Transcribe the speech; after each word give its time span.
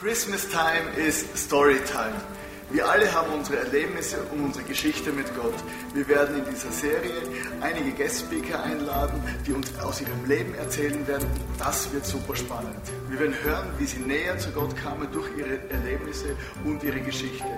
Christmas 0.00 0.48
time 0.52 0.86
is 0.96 1.26
story 1.34 1.80
time. 1.84 2.14
Wir 2.70 2.88
alle 2.88 3.12
haben 3.12 3.32
unsere 3.32 3.58
Erlebnisse 3.58 4.18
und 4.30 4.44
unsere 4.44 4.64
Geschichte 4.64 5.10
mit 5.10 5.26
Gott. 5.34 5.54
Wir 5.92 6.06
werden 6.06 6.38
in 6.38 6.44
dieser 6.44 6.70
Serie 6.70 7.20
einige 7.60 7.90
Guest-Speaker 7.90 8.62
einladen, 8.62 9.20
die 9.44 9.52
uns 9.52 9.76
aus 9.80 10.00
ihrem 10.00 10.24
Leben 10.28 10.54
erzählen 10.54 11.04
werden. 11.08 11.26
Das 11.58 11.92
wird 11.92 12.06
super 12.06 12.36
spannend. 12.36 12.78
Wir 13.08 13.18
werden 13.18 13.34
hören, 13.42 13.72
wie 13.78 13.86
sie 13.86 13.98
näher 13.98 14.38
zu 14.38 14.52
Gott 14.52 14.76
kamen 14.76 15.08
durch 15.12 15.36
ihre 15.36 15.58
Erlebnisse 15.68 16.36
und 16.64 16.80
ihre 16.84 17.00
Geschichte. 17.00 17.48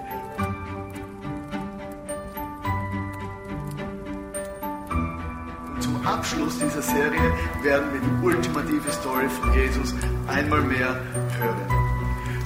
Zum 5.79 6.07
Abschluss 6.07 6.59
dieser 6.59 6.81
Serie 6.81 7.35
werden 7.63 7.93
wir 7.93 8.01
die 8.01 8.25
ultimative 8.25 8.91
Story 8.93 9.29
von 9.29 9.53
Jesus 9.53 9.95
einmal 10.27 10.63
mehr 10.63 10.99
hören. 11.39 11.80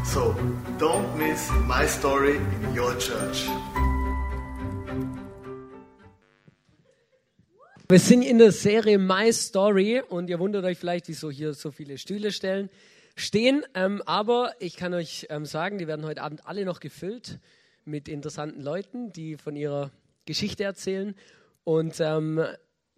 So, 0.04 0.36
don't 0.78 1.16
miss 1.16 1.50
my 1.66 1.86
story 1.86 2.36
in 2.36 2.78
your 2.78 2.96
church. 2.98 3.48
Wir 7.88 7.98
sind 7.98 8.22
in 8.22 8.38
der 8.38 8.52
Serie 8.52 8.98
My 8.98 9.32
Story 9.32 10.02
und 10.06 10.28
ihr 10.28 10.38
wundert 10.38 10.64
euch 10.66 10.78
vielleicht, 10.78 11.08
wieso 11.08 11.30
hier 11.30 11.54
so 11.54 11.70
viele 11.70 11.96
Stühle 11.96 12.32
stellen, 12.32 12.68
stehen. 13.16 13.64
Ähm, 13.74 14.02
aber 14.04 14.52
ich 14.58 14.76
kann 14.76 14.92
euch 14.92 15.26
ähm, 15.30 15.46
sagen, 15.46 15.78
die 15.78 15.86
werden 15.86 16.04
heute 16.04 16.22
Abend 16.22 16.46
alle 16.46 16.64
noch 16.66 16.80
gefüllt 16.80 17.40
mit 17.84 18.06
interessanten 18.08 18.60
Leuten, 18.60 19.10
die 19.10 19.36
von 19.36 19.56
ihrer 19.56 19.90
Geschichte 20.26 20.64
erzählen. 20.64 21.14
Und 21.64 21.98
ähm, 22.00 22.44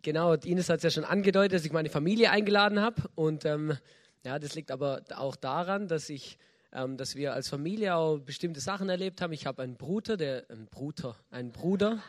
genau, 0.03 0.35
Ines 0.35 0.69
hat 0.69 0.79
es 0.79 0.83
ja 0.83 0.91
schon 0.91 1.05
angedeutet, 1.05 1.55
dass 1.55 1.65
ich 1.65 1.73
meine 1.73 1.89
Familie 1.89 2.31
eingeladen 2.31 2.81
habe. 2.81 3.03
Und 3.15 3.45
ähm, 3.45 3.77
ja, 4.25 4.41
das 4.41 4.57
liegt 4.57 4.73
aber 4.73 5.03
auch 5.15 5.37
daran, 5.37 5.87
dass 5.87 6.11
ich 6.11 6.37
ähm, 6.77 6.99
dass 6.99 7.17
wir 7.17 7.33
als 7.33 7.49
Familie 7.49 7.97
auch 7.97 8.19
bestimmte 8.19 8.61
Sachen 8.61 8.91
erlebt 8.91 9.23
haben. 9.23 9.33
Ich 9.33 9.47
habe 9.47 9.63
einen 9.63 9.77
Bruder, 9.77 10.19
der, 10.19 10.45
ein 10.51 10.67
Bruder, 10.67 11.17
einen 11.31 11.51
Bruder, 11.51 12.03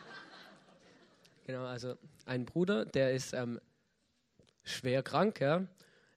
genau, 1.46 1.64
also 1.64 1.94
einen 2.26 2.44
Bruder, 2.44 2.84
der 2.84 3.12
ist 3.12 3.32
ähm, 3.32 3.58
schwer 4.64 5.02
krank, 5.02 5.40
ja, 5.40 5.66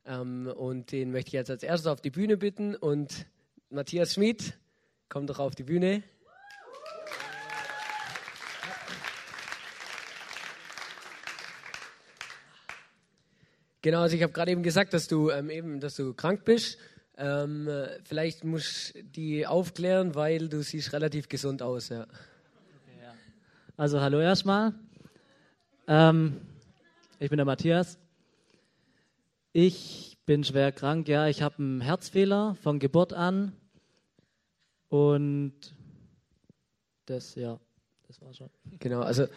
ähm, 0.06 0.48
und 0.48 0.92
den 0.92 1.12
möchte 1.12 1.30
ich 1.30 1.34
jetzt 1.34 1.50
als 1.50 1.64
erstes 1.64 1.88
auf 1.88 2.02
die 2.02 2.12
Bühne 2.12 2.36
bitten 2.36 2.76
und 2.76 3.26
Matthias 3.70 4.16
Schmid, 4.16 4.58
komm 5.08 5.28
doch 5.28 5.40
auf 5.40 5.56
die 5.56 5.64
Bühne. 5.64 6.04
Genau, 13.84 14.02
also 14.02 14.16
ich 14.16 14.22
habe 14.22 14.34
gerade 14.34 14.52
eben 14.52 14.62
gesagt, 14.62 14.94
dass 14.94 15.08
du 15.08 15.32
ähm, 15.32 15.50
eben, 15.50 15.80
dass 15.80 15.96
du 15.96 16.14
krank 16.14 16.46
bist 16.46 16.78
ähm, 17.18 17.70
vielleicht 18.04 18.44
musst 18.44 18.96
du 18.96 19.04
die 19.04 19.46
aufklären, 19.46 20.16
weil 20.16 20.50
du 20.50 20.64
siehst 20.64 20.94
relativ 20.94 21.30
gesund 21.30 21.62
aus. 21.62 21.90
Ja. 21.90 22.08
Also 23.78 24.00
hallo 24.00 24.20
erstmal. 24.20 24.74
Ähm, 25.88 26.42
ich 27.20 27.30
bin 27.30 27.38
der 27.38 27.46
Matthias. 27.46 27.98
Ich 29.54 30.18
bin 30.26 30.44
schwer 30.44 30.72
krank, 30.72 31.08
ja. 31.08 31.28
Ich 31.28 31.42
habe 31.42 31.58
einen 31.58 31.82
Herzfehler 31.82 32.56
von 32.62 32.80
Geburt 32.80 33.14
an. 33.14 33.54
Und 34.90 35.54
das, 37.06 37.36
ja, 37.36 37.60
das 38.08 38.22
war 38.22 38.34
schon. 38.34 38.50
Genau, 38.80 39.02
also 39.02 39.28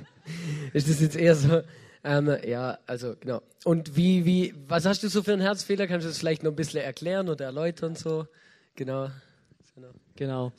ist 0.72 0.88
das 0.88 1.00
jetzt 1.00 1.16
eher 1.16 1.34
so, 1.34 1.62
ähm, 2.04 2.36
ja, 2.46 2.78
also 2.86 3.16
genau. 3.18 3.42
Und 3.64 3.96
wie, 3.96 4.24
wie, 4.24 4.54
was 4.66 4.86
hast 4.86 5.02
du 5.02 5.08
so 5.08 5.22
für 5.22 5.32
einen 5.32 5.42
Herzfehler? 5.42 5.86
Kannst 5.86 6.04
du 6.04 6.08
das 6.08 6.18
vielleicht 6.18 6.42
noch 6.42 6.52
ein 6.52 6.56
bisschen 6.56 6.80
erklären 6.80 7.28
oder 7.28 7.46
erläutern 7.46 7.96
so? 7.96 8.26
Genau. 8.74 9.10
Genau. 10.16 10.52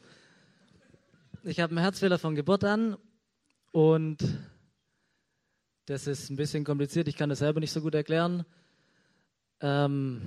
Ich 1.44 1.60
habe 1.60 1.72
einen 1.72 1.82
Herzfehler 1.82 2.20
von 2.20 2.36
Geburt 2.36 2.64
an 2.64 2.98
und 3.72 4.18
das 5.86 6.08
ist 6.08 6.30
ein 6.30 6.36
bisschen 6.36 6.64
kompliziert. 6.64 7.08
Ich 7.08 7.16
kann 7.16 7.30
das 7.30 7.40
selber 7.40 7.60
nicht 7.60 7.72
so 7.72 7.82
gut 7.82 7.96
erklären. 7.96 8.46
Ähm, 9.62 10.22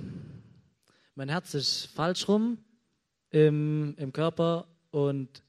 mein 1.15 1.29
Herz 1.29 1.53
ist 1.53 1.85
falsch 1.85 2.27
rum 2.27 2.57
im, 3.29 3.95
im 3.97 4.11
Körper 4.11 4.67
und 4.91 5.43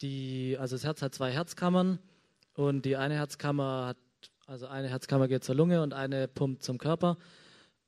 die, 0.00 0.56
also 0.58 0.76
das 0.76 0.84
Herz 0.84 1.02
hat 1.02 1.14
zwei 1.14 1.32
Herzkammern 1.32 1.98
und 2.54 2.84
die 2.84 2.96
eine 2.96 3.14
Herzkammer 3.14 3.86
hat 3.86 3.96
also 4.46 4.68
eine 4.68 4.88
Herzkammer 4.88 5.26
geht 5.26 5.42
zur 5.42 5.56
Lunge 5.56 5.82
und 5.82 5.92
eine 5.92 6.28
pumpt 6.28 6.62
zum 6.62 6.78
Körper. 6.78 7.18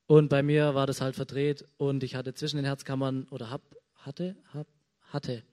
Und 0.06 0.28
bei 0.28 0.42
mir 0.42 0.74
war 0.74 0.86
das 0.86 1.00
halt 1.00 1.14
verdreht 1.14 1.64
und 1.76 2.02
ich 2.02 2.16
hatte 2.16 2.34
zwischen 2.34 2.56
den 2.56 2.64
Herzkammern 2.64 3.28
oder 3.30 3.50
hab, 3.50 3.62
hatte, 3.94 4.34
hab, 4.52 4.66
hatte 5.02 5.44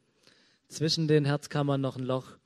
zwischen 0.67 1.07
den 1.07 1.25
Herzkammern 1.25 1.79
noch 1.79 1.97
ein 1.97 2.05
Loch. 2.05 2.38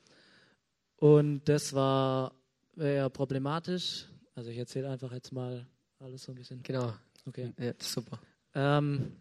Und 0.98 1.46
das 1.46 1.74
war 1.74 2.34
eher 2.76 3.10
problematisch. 3.10 4.08
Also 4.36 4.50
ich 4.50 4.58
erzähle 4.58 4.90
einfach 4.90 5.14
jetzt 5.14 5.32
mal 5.32 5.66
alles 6.00 6.24
so 6.24 6.34
ein 6.34 6.36
bisschen. 6.36 6.62
Genau. 6.64 6.94
Okay. 7.26 7.54
Ja, 7.58 7.74
super. 7.80 8.20
Ähm, 8.56 9.16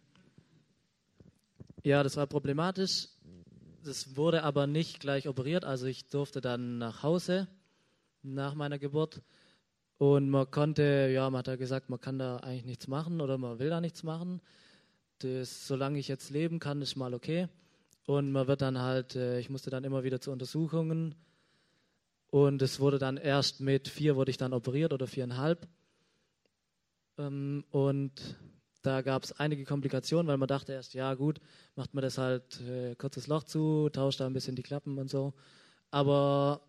ja, 1.85 2.03
das 2.03 2.17
war 2.17 2.27
problematisch. 2.27 3.09
Das 3.85 4.17
wurde 4.17 4.43
aber 4.43 4.67
nicht 4.67 4.99
gleich 4.99 5.29
operiert. 5.29 5.65
Also 5.65 5.87
ich 5.87 6.09
durfte 6.09 6.41
dann 6.41 6.79
nach 6.79 7.05
Hause 7.05 7.47
nach 8.23 8.55
meiner 8.55 8.79
Geburt. 8.79 9.23
Und 9.99 10.31
man 10.31 10.51
konnte, 10.51 11.11
ja, 11.13 11.29
man 11.29 11.41
hat 11.41 11.49
ja 11.49 11.57
gesagt, 11.57 11.91
man 11.91 12.01
kann 12.01 12.19
da 12.19 12.37
eigentlich 12.39 12.65
nichts 12.65 12.87
machen 12.87 13.21
oder 13.21 13.37
man 13.37 13.59
will 13.59 13.71
da 13.71 13.81
nichts 13.81 14.03
machen. 14.03 14.41
Das, 15.19 15.67
solange 15.67 15.99
ich 15.99 16.07
jetzt 16.07 16.31
leben 16.31 16.61
kann, 16.61 16.81
ist 16.81 16.95
mal 16.95 17.15
okay. 17.15 17.49
Und 18.07 18.31
man 18.31 18.47
wird 18.47 18.63
dann 18.63 18.79
halt, 18.79 19.17
äh, 19.17 19.41
ich 19.41 19.51
musste 19.51 19.71
dann 19.71 19.85
immer 19.85 20.05
wieder 20.05 20.21
zu 20.21 20.31
Untersuchungen. 20.31 21.15
Und 22.31 22.63
es 22.63 22.79
wurde 22.79 22.99
dann 22.99 23.17
erst 23.17 23.61
mit 23.61 23.89
vier 23.89 24.15
wurde 24.15 24.31
ich 24.31 24.37
dann 24.37 24.53
operiert 24.53 24.93
oder 24.93 25.07
viereinhalb. 25.07 25.67
Ähm, 27.19 27.65
und 27.71 28.13
da 28.83 29.03
gab 29.03 29.25
es 29.25 29.33
einige 29.33 29.65
Komplikationen, 29.65 30.29
weil 30.29 30.37
man 30.37 30.49
dachte 30.49 30.73
erst, 30.73 30.95
ja 30.95 31.15
gut, 31.15 31.41
macht 31.75 31.95
man 31.95 32.03
das 32.03 32.19
halt 32.19 32.61
äh, 32.61 32.95
kurzes 32.95 33.27
Loch 33.27 33.43
zu, 33.43 33.89
tauscht 33.91 34.21
da 34.21 34.27
ein 34.27 34.33
bisschen 34.33 34.57
die 34.57 34.63
Klappen 34.63 34.99
und 34.99 35.11
so. 35.11 35.35
Aber 35.91 36.61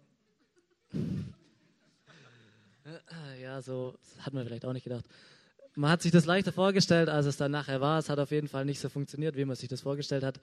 ja, 3.42 3.62
so 3.62 3.96
hat 4.20 4.34
man 4.34 4.46
vielleicht 4.46 4.66
auch 4.66 4.74
nicht 4.74 4.84
gedacht. 4.84 5.06
Man 5.76 5.92
hat 5.92 6.02
sich 6.02 6.12
das 6.12 6.26
leichter 6.26 6.52
vorgestellt, 6.52 7.10
als 7.10 7.26
es 7.26 7.38
dann 7.38 7.52
nachher 7.52 7.82
war. 7.82 8.00
Es 8.00 8.10
hat 8.10 8.20
auf 8.20 8.32
jeden 8.32 8.48
Fall 8.48 8.66
nicht 8.66 8.80
so 8.80 8.90
funktioniert, 8.90 9.36
wie 9.36 9.46
man 9.46 9.56
sich 9.56 9.70
das 9.70 9.82
vorgestellt 9.82 10.24
hat. 10.24 10.40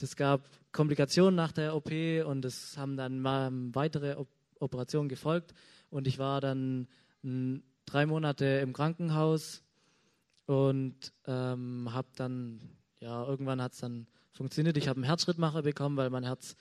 Es 0.00 0.14
gab 0.14 0.42
Komplikationen 0.72 1.34
nach 1.34 1.52
der 1.52 1.74
OP 1.74 1.90
und 2.26 2.44
es 2.44 2.76
haben 2.76 2.96
dann 2.96 3.24
weitere 3.74 4.16
Operationen 4.60 5.08
gefolgt. 5.08 5.54
Und 5.90 6.06
ich 6.06 6.18
war 6.18 6.40
dann 6.40 6.86
drei 7.86 8.06
Monate 8.06 8.44
im 8.44 8.72
Krankenhaus 8.72 9.62
und 10.46 11.12
ähm, 11.26 11.88
habe 11.92 12.08
dann, 12.16 12.60
ja, 13.00 13.24
irgendwann 13.26 13.60
hat 13.62 13.72
es 13.72 13.78
dann 13.78 14.06
funktioniert. 14.32 14.76
Ich 14.76 14.88
habe 14.88 14.98
einen 14.98 15.04
Herzschrittmacher 15.04 15.62
bekommen, 15.62 15.96
weil 15.96 16.10
mein 16.10 16.24
Herz 16.24 16.56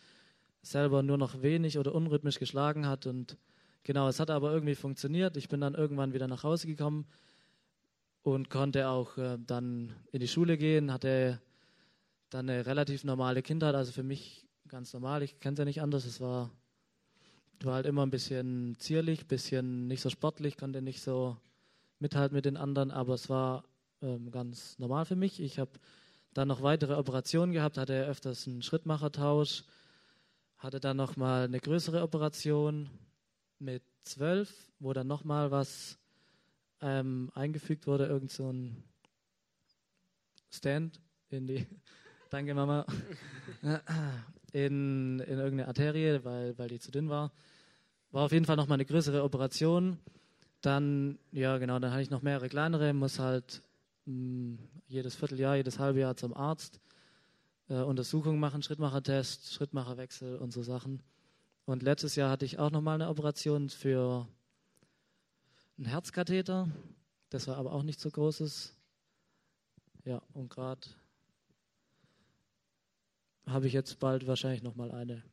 selber 0.61 1.03
nur 1.03 1.17
noch 1.17 1.41
wenig 1.41 1.77
oder 1.77 1.93
unrhythmisch 1.93 2.39
geschlagen 2.39 2.87
hat 2.87 3.05
und 3.05 3.37
Genau, 3.83 4.07
es 4.07 4.19
hat 4.19 4.29
aber 4.29 4.51
irgendwie 4.51 4.75
funktioniert. 4.75 5.37
Ich 5.37 5.47
bin 5.47 5.61
dann 5.61 5.75
irgendwann 5.75 6.13
wieder 6.13 6.27
nach 6.27 6.43
Hause 6.43 6.67
gekommen 6.67 7.05
und 8.23 8.49
konnte 8.49 8.89
auch 8.89 9.17
äh, 9.17 9.37
dann 9.39 9.93
in 10.11 10.19
die 10.19 10.27
Schule 10.27 10.57
gehen, 10.57 10.91
hatte 10.91 11.39
dann 12.29 12.49
eine 12.49 12.65
relativ 12.65 13.03
normale 13.03 13.41
Kindheit, 13.41 13.75
also 13.75 13.91
für 13.91 14.03
mich 14.03 14.45
ganz 14.67 14.93
normal. 14.93 15.23
Ich 15.23 15.39
kenne 15.39 15.53
es 15.53 15.59
ja 15.59 15.65
nicht 15.65 15.81
anders. 15.81 16.05
Es 16.05 16.19
war, 16.19 16.51
war 17.61 17.75
halt 17.75 17.85
immer 17.85 18.05
ein 18.05 18.09
bisschen 18.09 18.75
zierlich, 18.79 19.21
ein 19.21 19.27
bisschen 19.27 19.87
nicht 19.87 20.01
so 20.01 20.09
sportlich, 20.09 20.57
konnte 20.57 20.81
nicht 20.81 21.01
so 21.01 21.37
mithalten 21.99 22.35
mit 22.35 22.45
den 22.45 22.57
anderen, 22.57 22.91
aber 22.91 23.13
es 23.13 23.29
war 23.29 23.63
ähm, 24.01 24.29
ganz 24.31 24.77
normal 24.77 25.05
für 25.05 25.15
mich. 25.15 25.39
Ich 25.39 25.57
habe 25.59 25.71
dann 26.33 26.49
noch 26.49 26.61
weitere 26.61 26.93
Operationen 26.95 27.53
gehabt, 27.53 27.77
hatte 27.77 28.05
öfters 28.05 28.47
einen 28.47 28.61
Schrittmachertausch, 28.61 29.63
hatte 30.57 30.79
dann 30.79 30.97
noch 30.97 31.15
mal 31.15 31.45
eine 31.45 31.59
größere 31.59 32.03
Operation, 32.03 32.89
mit 33.59 33.83
zwölf, 34.03 34.71
wo 34.79 34.93
dann 34.93 35.07
nochmal 35.07 35.51
was 35.51 35.97
ähm, 36.81 37.31
eingefügt 37.33 37.87
wurde, 37.87 38.05
irgend 38.05 38.31
so 38.31 38.51
ein 38.51 38.83
Stand 40.49 41.01
in 41.29 41.47
die, 41.47 41.65
danke 42.29 42.53
Mama, 42.53 42.85
in, 44.53 45.19
in 45.19 45.39
irgendeine 45.39 45.67
Arterie, 45.67 46.23
weil, 46.23 46.57
weil 46.57 46.69
die 46.69 46.79
zu 46.79 46.91
dünn 46.91 47.09
war. 47.09 47.31
War 48.11 48.25
auf 48.25 48.31
jeden 48.31 48.45
Fall 48.45 48.55
nochmal 48.55 48.77
eine 48.77 48.85
größere 48.85 49.23
Operation. 49.23 49.99
Dann, 50.61 51.19
ja 51.31 51.57
genau, 51.57 51.79
dann 51.79 51.91
hatte 51.91 52.01
ich 52.01 52.09
noch 52.09 52.21
mehrere 52.21 52.49
kleinere, 52.49 52.93
muss 52.93 53.19
halt 53.19 53.61
mh, 54.05 54.13
hm, 54.13 54.59
jedes 54.87 55.15
Vierteljahr, 55.15 55.57
jedes 55.57 55.79
halbe 55.79 55.99
Jahr 55.99 56.15
zum 56.15 56.33
Arzt, 56.33 56.79
äh, 57.69 57.75
Untersuchungen 57.75 58.39
machen, 58.39 58.63
Schrittmachertest, 58.63 59.53
Schrittmacherwechsel 59.53 60.37
und 60.37 60.51
so 60.51 60.63
Sachen. 60.63 61.01
Und 61.67 61.83
letztes 61.83 62.15
Jahr 62.15 62.31
hatte 62.31 62.45
ich 62.45 62.59
auch 62.59 62.71
nochmal 62.71 62.95
eine 62.95 63.09
Operation 63.09 63.67
für 63.67 64.25
einen 65.77 65.87
Herzkatheter. 65.87 66.69
Das 67.29 67.45
war 67.49 67.57
aber 67.57 67.73
auch 67.73 67.83
nicht 67.83 67.99
so 67.99 68.09
großes. 68.09 68.73
Ja, 70.05 70.21
und 70.33 70.49
gerade 70.49 70.87
habe 73.45 73.67
ich 73.67 73.73
jetzt 73.73 73.99
bald 73.99 74.27
wahrscheinlich 74.27 74.63
nochmal 74.63 74.91
eine. 74.91 75.23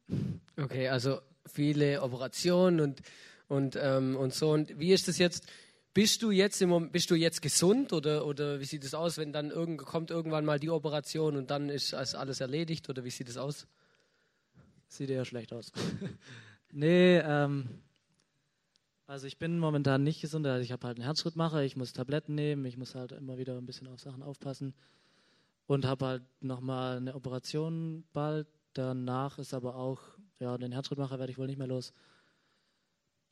Okay, 0.56 0.88
also 0.88 1.20
viele 1.46 2.02
Operationen 2.02 2.80
und, 2.80 3.02
und, 3.46 3.78
ähm, 3.80 4.16
und 4.16 4.34
so. 4.34 4.50
Und 4.50 4.76
wie 4.76 4.92
ist 4.92 5.06
das 5.06 5.18
jetzt? 5.18 5.46
Bist 5.92 6.20
du 6.20 6.32
jetzt 6.32 6.60
im 6.60 6.70
Moment, 6.70 6.90
bist 6.90 7.12
du 7.12 7.14
jetzt 7.14 7.42
gesund 7.42 7.92
oder, 7.92 8.26
oder 8.26 8.58
wie 8.58 8.64
sieht 8.64 8.82
es 8.82 8.94
aus, 8.94 9.18
wenn 9.18 9.32
dann 9.32 9.52
irgend, 9.52 9.78
kommt 9.82 10.10
irgendwann 10.10 10.44
mal 10.44 10.58
die 10.58 10.70
Operation 10.70 11.36
und 11.36 11.52
dann 11.52 11.68
ist 11.68 11.94
alles 11.94 12.40
erledigt 12.40 12.88
oder 12.88 13.04
wie 13.04 13.10
sieht 13.10 13.28
es 13.28 13.36
aus? 13.36 13.68
Sieht 14.94 15.10
eher 15.10 15.24
schlecht 15.24 15.52
aus. 15.52 15.72
nee, 16.72 17.18
ähm, 17.18 17.68
also 19.08 19.26
ich 19.26 19.38
bin 19.38 19.58
momentan 19.58 20.04
nicht 20.04 20.20
gesund. 20.20 20.46
Also 20.46 20.62
ich 20.62 20.70
habe 20.70 20.86
halt 20.86 20.98
einen 20.98 21.04
Herzschrittmacher, 21.04 21.62
ich 21.62 21.76
muss 21.76 21.92
Tabletten 21.92 22.36
nehmen, 22.36 22.64
ich 22.64 22.76
muss 22.76 22.94
halt 22.94 23.10
immer 23.10 23.36
wieder 23.36 23.58
ein 23.58 23.66
bisschen 23.66 23.88
auf 23.88 23.98
Sachen 23.98 24.22
aufpassen 24.22 24.72
und 25.66 25.84
habe 25.84 26.06
halt 26.06 26.22
nochmal 26.40 26.98
eine 26.98 27.16
Operation 27.16 28.04
bald. 28.12 28.46
Danach 28.74 29.38
ist 29.38 29.52
aber 29.52 29.74
auch, 29.74 30.00
ja, 30.38 30.56
den 30.58 30.70
Herzschrittmacher 30.70 31.18
werde 31.18 31.32
ich 31.32 31.38
wohl 31.38 31.48
nicht 31.48 31.58
mehr 31.58 31.66
los. 31.66 31.92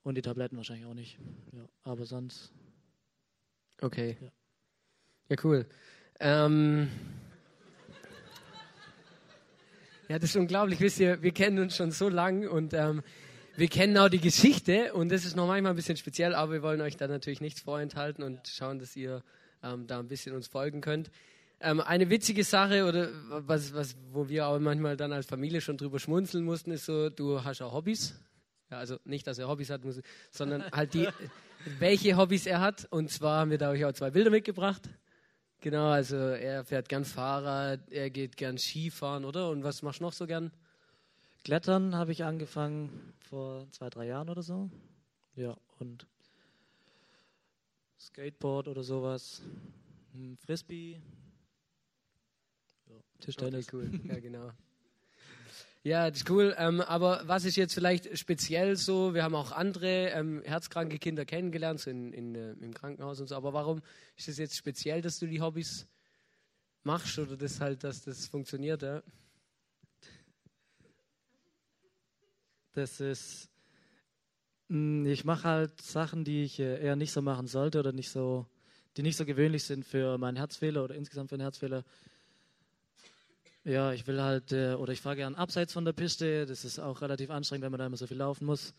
Und 0.02 0.16
die 0.16 0.22
Tabletten 0.22 0.56
wahrscheinlich 0.56 0.86
auch 0.86 0.94
nicht. 0.94 1.16
Ja, 1.52 1.68
aber 1.84 2.06
sonst. 2.06 2.52
Okay. 3.80 4.16
Ja, 4.20 4.32
ja 5.28 5.36
cool. 5.44 5.64
Ähm 6.18 6.90
ja, 10.12 10.18
das 10.18 10.28
ist 10.28 10.36
unglaublich. 10.36 10.78
Wisst 10.78 11.00
ihr, 11.00 11.22
wir 11.22 11.32
kennen 11.32 11.58
uns 11.58 11.74
schon 11.74 11.90
so 11.90 12.10
lang 12.10 12.46
und 12.46 12.74
ähm, 12.74 13.02
wir 13.56 13.68
kennen 13.68 13.96
auch 13.96 14.10
die 14.10 14.20
Geschichte 14.20 14.92
und 14.92 15.10
das 15.10 15.24
ist 15.24 15.36
noch 15.36 15.46
manchmal 15.46 15.72
ein 15.72 15.76
bisschen 15.76 15.96
speziell, 15.96 16.34
aber 16.34 16.52
wir 16.52 16.62
wollen 16.62 16.82
euch 16.82 16.98
da 16.98 17.08
natürlich 17.08 17.40
nichts 17.40 17.62
vorenthalten 17.62 18.22
und 18.22 18.46
schauen, 18.46 18.78
dass 18.78 18.94
ihr 18.94 19.22
ähm, 19.62 19.86
da 19.86 20.00
ein 20.00 20.08
bisschen 20.08 20.34
uns 20.34 20.48
folgen 20.48 20.82
könnt. 20.82 21.10
Ähm, 21.60 21.80
eine 21.80 22.10
witzige 22.10 22.44
Sache 22.44 22.84
oder 22.84 23.08
was, 23.30 23.72
was, 23.72 23.96
wo 24.10 24.28
wir 24.28 24.48
auch 24.48 24.58
manchmal 24.58 24.98
dann 24.98 25.14
als 25.14 25.24
Familie 25.24 25.62
schon 25.62 25.78
drüber 25.78 25.98
schmunzeln 25.98 26.44
mussten, 26.44 26.72
ist 26.72 26.84
so, 26.84 27.08
du 27.08 27.42
hast 27.42 27.62
auch 27.62 27.72
Hobbys. 27.72 28.14
Ja, 28.70 28.76
also 28.76 28.98
nicht, 29.06 29.26
dass 29.26 29.38
er 29.38 29.48
Hobbys 29.48 29.70
hat, 29.70 29.80
sondern 30.30 30.62
halt 30.72 30.92
die, 30.92 31.08
welche 31.78 32.18
Hobbys 32.18 32.44
er 32.44 32.60
hat. 32.60 32.86
Und 32.90 33.10
zwar 33.10 33.40
haben 33.40 33.50
wir 33.50 33.56
da 33.56 33.70
euch 33.70 33.82
auch 33.86 33.92
zwei 33.92 34.10
Bilder 34.10 34.28
mitgebracht. 34.28 34.90
Genau, 35.62 35.90
also 35.90 36.16
er 36.16 36.64
fährt 36.64 36.88
gern 36.88 37.04
Fahrrad, 37.04 37.88
er 37.92 38.10
geht 38.10 38.36
gern 38.36 38.58
Skifahren, 38.58 39.24
oder? 39.24 39.48
Und 39.48 39.62
was 39.62 39.82
machst 39.82 40.00
du 40.00 40.04
noch 40.04 40.12
so 40.12 40.26
gern? 40.26 40.50
Klettern 41.44 41.94
habe 41.94 42.10
ich 42.10 42.24
angefangen 42.24 43.14
vor 43.20 43.70
zwei, 43.70 43.88
drei 43.88 44.06
Jahren 44.08 44.28
oder 44.28 44.42
so. 44.42 44.68
Ja, 45.36 45.56
und 45.78 46.08
Skateboard 47.96 48.66
oder 48.66 48.82
sowas. 48.82 49.40
Hm, 50.12 50.36
Frisbee. 50.36 51.00
Ja, 52.88 52.96
Tischtennis. 53.20 53.68
Okay, 53.68 53.76
cool. 53.76 54.00
Ja, 54.08 54.18
genau. 54.18 54.50
Ja, 55.84 56.08
das 56.08 56.20
ist 56.20 56.30
cool. 56.30 56.54
Ähm, 56.58 56.80
aber 56.80 57.22
was 57.26 57.44
ist 57.44 57.56
jetzt 57.56 57.74
vielleicht 57.74 58.16
speziell 58.16 58.76
so? 58.76 59.14
Wir 59.14 59.24
haben 59.24 59.34
auch 59.34 59.50
andere 59.50 60.10
ähm, 60.10 60.40
herzkranke 60.44 60.98
Kinder 60.98 61.24
kennengelernt, 61.24 61.80
so 61.80 61.90
in, 61.90 62.12
in, 62.12 62.34
äh, 62.36 62.52
im 62.52 62.72
Krankenhaus 62.72 63.20
und 63.20 63.26
so. 63.26 63.34
Aber 63.34 63.52
warum 63.52 63.82
ist 64.16 64.28
es 64.28 64.38
jetzt 64.38 64.56
speziell, 64.56 65.02
dass 65.02 65.18
du 65.18 65.26
die 65.26 65.40
Hobbys 65.40 65.88
machst 66.84 67.18
oder 67.18 67.36
das 67.36 67.60
halt, 67.60 67.82
dass 67.82 68.02
das 68.02 68.28
funktioniert? 68.28 68.82
Ja? 68.82 69.02
Das 72.74 73.00
ist, 73.00 73.50
hm, 74.68 75.04
ich 75.06 75.24
mache 75.24 75.48
halt 75.48 75.82
Sachen, 75.82 76.24
die 76.24 76.44
ich 76.44 76.60
äh, 76.60 76.80
eher 76.80 76.94
nicht 76.94 77.10
so 77.10 77.22
machen 77.22 77.48
sollte 77.48 77.80
oder 77.80 77.90
nicht 77.90 78.10
so, 78.10 78.46
die 78.96 79.02
nicht 79.02 79.16
so 79.16 79.24
gewöhnlich 79.24 79.64
sind 79.64 79.84
für 79.84 80.16
meinen 80.16 80.36
Herzfehler 80.36 80.84
oder 80.84 80.94
insgesamt 80.94 81.30
für 81.30 81.34
einen 81.34 81.42
Herzfehler. 81.42 81.84
Ja, 83.64 83.92
ich 83.92 84.08
will 84.08 84.20
halt, 84.20 84.50
äh, 84.50 84.74
oder 84.74 84.92
ich 84.92 85.00
fahre 85.00 85.16
gern 85.16 85.36
abseits 85.36 85.72
von 85.72 85.84
der 85.84 85.92
Piste. 85.92 86.46
Das 86.46 86.64
ist 86.64 86.80
auch 86.80 87.00
relativ 87.00 87.30
anstrengend, 87.30 87.62
wenn 87.64 87.70
man 87.70 87.78
da 87.78 87.86
immer 87.86 87.96
so 87.96 88.08
viel 88.08 88.16
laufen 88.16 88.44
muss. 88.44 88.74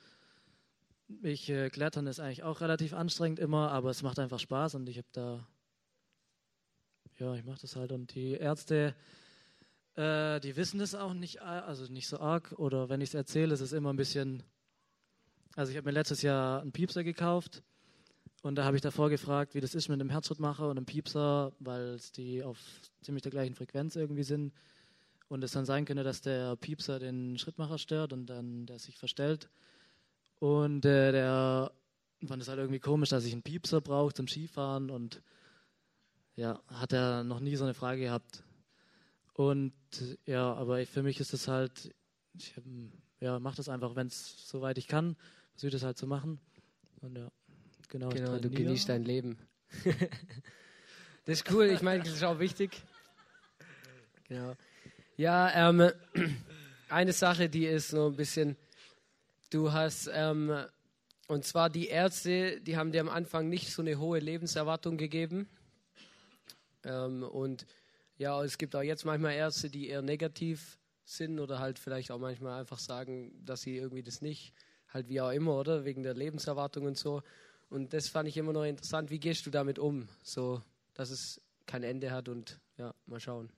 Ich 1.22 1.50
äh, 1.50 1.70
klettern 1.70 2.06
ist 2.08 2.20
eigentlich 2.20 2.44
auch 2.44 2.60
relativ 2.60 2.94
anstrengend 2.94 3.40
immer, 3.40 3.72
aber 3.72 3.92
es 3.92 4.04
macht 4.04 4.20
einfach 4.20 4.40
Spaß 4.40 4.76
und 4.76 4.90
ich 4.90 4.98
habe 4.98 5.08
da, 5.14 5.48
ja, 7.18 7.34
ich 7.36 7.46
mache 7.46 7.62
das 7.62 7.78
halt. 7.78 7.94
Und 7.94 8.14
die 8.14 8.34
Ärzte, 8.34 8.94
äh, 9.96 10.42
die 10.42 10.58
wissen 10.58 10.80
das 10.80 10.96
auch 10.96 11.14
nicht, 11.14 11.42
also 11.42 11.86
nicht 11.92 12.08
so 12.10 12.20
arg. 12.20 12.54
Oder 12.58 12.90
wenn 12.90 13.00
ich 13.00 13.10
es 13.10 13.14
erzähle, 13.16 13.54
ist 13.54 13.62
es 13.62 13.72
immer 13.72 13.94
ein 13.94 13.98
bisschen. 13.98 14.44
Also 15.56 15.72
ich 15.72 15.78
habe 15.78 15.86
mir 15.86 15.94
letztes 15.94 16.24
Jahr 16.24 16.62
einen 16.62 16.74
Piepser 16.74 17.06
gekauft 17.06 17.64
und 18.42 18.56
da 18.56 18.66
habe 18.66 18.76
ich 18.76 18.82
davor 18.82 19.10
gefragt, 19.10 19.56
wie 19.56 19.62
das 19.62 19.76
ist 19.76 19.88
mit 19.88 20.02
einem 20.02 20.10
Herzschrittmacher 20.10 20.68
und 20.68 20.78
einem 20.78 20.86
Piepser, 20.86 21.54
weil 21.60 22.00
die 22.18 22.44
auf 22.44 22.58
ziemlich 23.02 23.22
der 23.22 23.32
gleichen 23.32 23.56
Frequenz 23.56 23.96
irgendwie 23.96 24.24
sind 24.24 24.52
und 25.34 25.44
es 25.44 25.52
dann 25.52 25.66
sein 25.66 25.86
könnte, 25.86 26.04
dass 26.04 26.22
der 26.22 26.56
Piepser 26.56 27.00
den 27.00 27.40
Schrittmacher 27.40 27.80
stört 27.80 28.14
und 28.14 28.28
dann 28.28 28.68
der 28.68 28.78
sich 28.78 28.98
verstellt. 28.98 29.50
Und 30.40 30.86
äh, 30.86 31.12
der 31.12 31.72
fand 32.28 32.42
es 32.42 32.48
halt 32.48 32.60
irgendwie 32.60 32.80
komisch, 32.80 33.10
dass 33.10 33.26
ich 33.26 33.34
einen 33.34 33.42
Piepser 33.42 33.82
brauche 33.82 34.14
zum 34.14 34.28
Skifahren 34.28 34.92
und 34.92 35.22
ja, 36.36 36.62
hat 36.68 36.94
er 36.94 37.24
noch 37.24 37.40
nie 37.40 37.56
so 37.56 37.64
eine 37.64 37.74
Frage 37.74 38.02
gehabt. 38.02 38.44
Und 39.34 39.74
ja, 40.26 40.54
aber 40.54 40.86
für 40.86 41.02
mich 41.02 41.20
ist 41.20 41.34
es 41.34 41.48
halt, 41.48 41.94
ich 42.36 42.54
ja, 43.20 43.40
mache 43.40 43.58
das 43.58 43.70
einfach, 43.70 43.96
wenn 43.96 44.08
es 44.08 44.48
soweit 44.48 44.78
ich 44.78 44.88
kann, 44.88 45.16
versuche 45.54 45.72
das 45.72 45.84
halt 45.84 45.98
zu 45.98 46.06
machen. 46.06 46.40
Und 47.02 47.18
ja, 47.18 47.32
genau. 47.90 48.10
Genau, 48.10 48.38
du 48.38 48.50
genießt 48.52 48.90
dein 48.90 49.04
Leben. 49.04 49.38
das 51.26 51.40
ist 51.40 51.52
cool, 51.52 51.66
ich 51.66 51.82
meine, 51.82 52.04
das 52.04 52.14
ist 52.14 52.24
auch 52.24 52.38
wichtig. 52.38 52.84
Genau. 54.28 54.56
Ja, 55.16 55.70
ähm, 55.70 55.92
eine 56.90 57.14
Sache, 57.14 57.48
die 57.48 57.68
ist 57.68 57.90
so 57.90 58.08
ein 58.08 58.16
bisschen, 58.16 58.58
du 59.52 59.72
hast, 59.72 60.10
ähm, 60.12 60.52
und 61.28 61.46
zwar 61.46 61.70
die 61.70 61.88
Ärzte, 61.88 62.60
die 62.62 62.78
haben 62.78 62.92
dir 62.92 63.02
am 63.02 63.10
Anfang 63.10 63.48
nicht 63.48 63.72
so 63.72 63.84
eine 63.84 64.00
hohe 64.00 64.18
Lebenserwartung 64.18 64.98
gegeben. 64.98 65.48
Ähm, 66.84 67.22
und 67.22 67.68
ja, 68.18 68.44
es 68.44 68.58
gibt 68.58 68.76
auch 68.76 68.82
jetzt 68.82 69.06
manchmal 69.06 69.34
Ärzte, 69.34 69.70
die 69.70 69.88
eher 69.88 70.02
negativ 70.02 70.80
sind 71.06 71.40
oder 71.40 71.60
halt 71.60 71.78
vielleicht 71.78 72.10
auch 72.10 72.20
manchmal 72.20 72.60
einfach 72.60 72.80
sagen, 72.80 73.34
dass 73.46 73.62
sie 73.62 73.78
irgendwie 73.78 74.04
das 74.04 74.22
nicht, 74.22 74.52
halt 74.90 75.10
wie 75.10 75.22
auch 75.22 75.32
immer, 75.32 75.60
oder? 75.60 75.86
Wegen 75.86 76.02
der 76.02 76.16
Lebenserwartung 76.16 76.86
und 76.88 76.98
so. 76.98 77.22
Und 77.70 77.94
das 77.94 78.08
fand 78.08 78.28
ich 78.30 78.38
immer 78.38 78.54
noch 78.54 78.64
interessant. 78.64 79.12
Wie 79.12 79.20
gehst 79.20 79.46
du 79.46 79.52
damit 79.52 79.78
um? 79.78 80.08
So, 80.24 80.64
dass 80.96 81.12
es 81.12 81.40
kein 81.68 81.84
Ende 81.84 82.10
hat 82.10 82.30
und 82.30 82.60
ja, 82.78 82.96
mal 83.06 83.20
schauen 83.20 83.52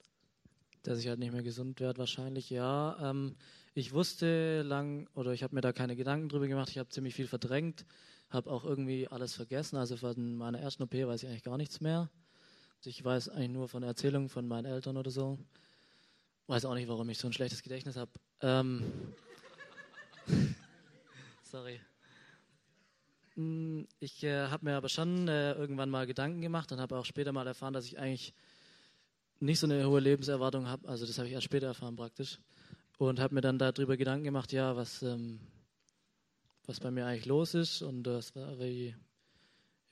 dass 0.87 0.99
ich 0.99 1.07
halt 1.07 1.19
nicht 1.19 1.31
mehr 1.31 1.43
gesund 1.43 1.79
werde, 1.79 1.99
wahrscheinlich 1.99 2.49
ja. 2.49 2.97
Ähm, 3.01 3.35
ich 3.73 3.93
wusste 3.93 4.61
lang, 4.61 5.09
oder 5.13 5.33
ich 5.33 5.43
habe 5.43 5.55
mir 5.55 5.61
da 5.61 5.73
keine 5.73 5.95
Gedanken 5.95 6.29
drüber 6.29 6.47
gemacht, 6.47 6.69
ich 6.69 6.77
habe 6.77 6.89
ziemlich 6.89 7.15
viel 7.15 7.27
verdrängt, 7.27 7.85
habe 8.29 8.49
auch 8.51 8.63
irgendwie 8.63 9.07
alles 9.07 9.33
vergessen. 9.33 9.77
Also 9.77 9.97
von 9.97 10.35
meiner 10.35 10.59
ersten 10.59 10.83
OP 10.83 10.93
weiß 10.93 11.23
ich 11.23 11.29
eigentlich 11.29 11.43
gar 11.43 11.57
nichts 11.57 11.81
mehr. 11.81 12.09
Also 12.77 12.89
ich 12.89 13.03
weiß 13.03 13.29
eigentlich 13.29 13.49
nur 13.49 13.67
von 13.67 13.83
Erzählungen 13.83 14.29
von 14.29 14.47
meinen 14.47 14.65
Eltern 14.65 14.97
oder 14.97 15.11
so. 15.11 15.37
Weiß 16.47 16.65
auch 16.65 16.75
nicht, 16.75 16.87
warum 16.87 17.09
ich 17.09 17.17
so 17.17 17.27
ein 17.27 17.33
schlechtes 17.33 17.63
Gedächtnis 17.63 17.95
habe. 17.95 18.11
Ähm 18.41 18.83
Sorry. 21.41 21.79
Hm, 23.35 23.87
ich 23.99 24.23
äh, 24.23 24.47
habe 24.47 24.65
mir 24.65 24.75
aber 24.75 24.89
schon 24.89 25.27
äh, 25.27 25.53
irgendwann 25.53 25.89
mal 25.89 26.07
Gedanken 26.07 26.41
gemacht 26.41 26.71
und 26.71 26.79
habe 26.79 26.97
auch 26.97 27.05
später 27.05 27.33
mal 27.33 27.47
erfahren, 27.47 27.73
dass 27.73 27.85
ich 27.85 27.99
eigentlich 27.99 28.33
nicht 29.39 29.59
so 29.59 29.67
eine 29.67 29.85
hohe 29.87 29.99
Lebenserwartung 29.99 30.67
habe, 30.67 30.87
also 30.87 31.05
das 31.05 31.17
habe 31.17 31.27
ich 31.27 31.33
erst 31.33 31.45
später 31.45 31.67
erfahren 31.67 31.95
praktisch, 31.95 32.39
und 32.97 33.19
habe 33.19 33.35
mir 33.35 33.41
dann 33.41 33.59
darüber 33.59 33.97
Gedanken 33.97 34.23
gemacht, 34.23 34.51
ja, 34.51 34.75
was, 34.75 35.01
ähm, 35.03 35.39
was 36.65 36.79
bei 36.79 36.91
mir 36.91 37.05
eigentlich 37.05 37.25
los 37.25 37.53
ist 37.53 37.81
und 37.81 38.03
das 38.03 38.35
war 38.35 38.57
wie, 38.59 38.95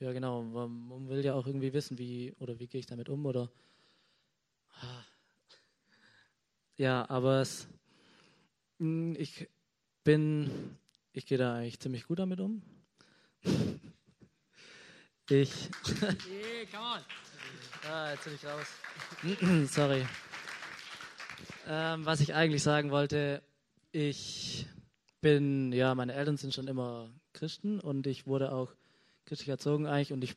ja 0.00 0.12
genau, 0.12 0.42
man 0.42 1.08
will 1.08 1.24
ja 1.24 1.34
auch 1.34 1.46
irgendwie 1.46 1.72
wissen, 1.72 1.98
wie 1.98 2.32
oder 2.38 2.58
wie 2.58 2.66
gehe 2.66 2.80
ich 2.80 2.86
damit 2.86 3.08
um 3.08 3.26
oder 3.26 3.50
ja, 6.76 7.08
aber 7.08 7.40
es, 7.40 7.68
hm, 8.78 9.14
ich 9.16 9.48
bin, 10.02 10.76
ich 11.12 11.26
gehe 11.26 11.38
da 11.38 11.54
eigentlich 11.54 11.78
ziemlich 11.78 12.06
gut 12.06 12.18
damit 12.18 12.40
um. 12.40 12.62
Ich. 15.30 15.70
Yeah, 16.02 16.66
come 16.70 16.84
on. 16.84 17.23
Ah, 17.90 18.12
jetzt 18.12 18.24
bin 18.24 18.34
ich 18.34 18.46
raus. 18.46 19.68
Sorry. 19.74 20.06
Ähm, 21.68 22.06
was 22.06 22.20
ich 22.20 22.34
eigentlich 22.34 22.62
sagen 22.62 22.90
wollte, 22.90 23.42
ich 23.92 24.66
bin, 25.20 25.70
ja, 25.72 25.94
meine 25.94 26.14
Eltern 26.14 26.38
sind 26.38 26.54
schon 26.54 26.66
immer 26.66 27.10
Christen 27.34 27.80
und 27.80 28.06
ich 28.06 28.26
wurde 28.26 28.52
auch 28.52 28.74
christlich 29.26 29.50
erzogen 29.50 29.86
eigentlich 29.86 30.12
und 30.12 30.24
ich, 30.24 30.34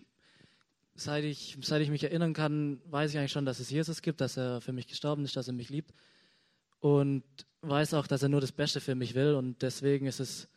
seit 0.95 1.23
ich, 1.23 1.57
seit 1.61 1.81
ich 1.81 1.89
mich 1.89 2.03
erinnern 2.03 2.33
kann, 2.33 2.81
weiß 2.85 3.11
ich 3.11 3.17
eigentlich 3.17 3.31
schon, 3.31 3.45
dass 3.45 3.59
es 3.59 3.69
Jesus 3.69 4.01
gibt, 4.01 4.19
dass 4.19 4.37
er 4.37 4.59
für 4.59 4.73
mich 4.73 4.87
gestorben 4.87 5.23
ist, 5.23 5.37
dass 5.37 5.47
er 5.47 5.53
mich 5.53 5.69
liebt 5.69 5.93
und 6.79 7.23
weiß 7.61 7.93
auch, 7.93 8.07
dass 8.07 8.23
er 8.23 8.29
nur 8.29 8.41
das 8.41 8.51
Beste 8.51 8.81
für 8.81 8.95
mich 8.95 9.15
will 9.15 9.35
und 9.35 9.61
deswegen 9.61 10.05
ist 10.05 10.19
es, 10.19 10.49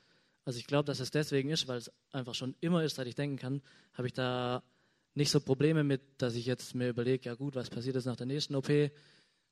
also 0.44 0.59
ich 0.59 0.66
glaube, 0.66 0.87
dass 0.87 0.99
es 0.99 1.12
deswegen 1.12 1.50
ist, 1.50 1.68
weil 1.68 1.78
es 1.78 1.92
einfach 2.11 2.35
schon 2.35 2.56
immer 2.61 2.82
ist, 2.82 2.97
seit 2.97 3.06
ich 3.06 3.14
denken 3.14 3.37
kann, 3.37 3.62
habe 3.94 4.09
ich 4.09 4.12
da 4.12 4.62
nicht 5.14 5.31
so 5.31 5.40
Probleme 5.40 5.85
mit, 5.85 6.00
dass 6.19 6.35
ich 6.35 6.47
jetzt 6.47 6.75
mir 6.75 6.88
überlege, 6.88 7.29
ja 7.29 7.35
gut, 7.35 7.55
was 7.55 7.71
passiert 7.71 7.97
jetzt 7.97 8.05
nach 8.07 8.17
der 8.17 8.26
nächsten 8.26 8.55
OP? 8.55 8.71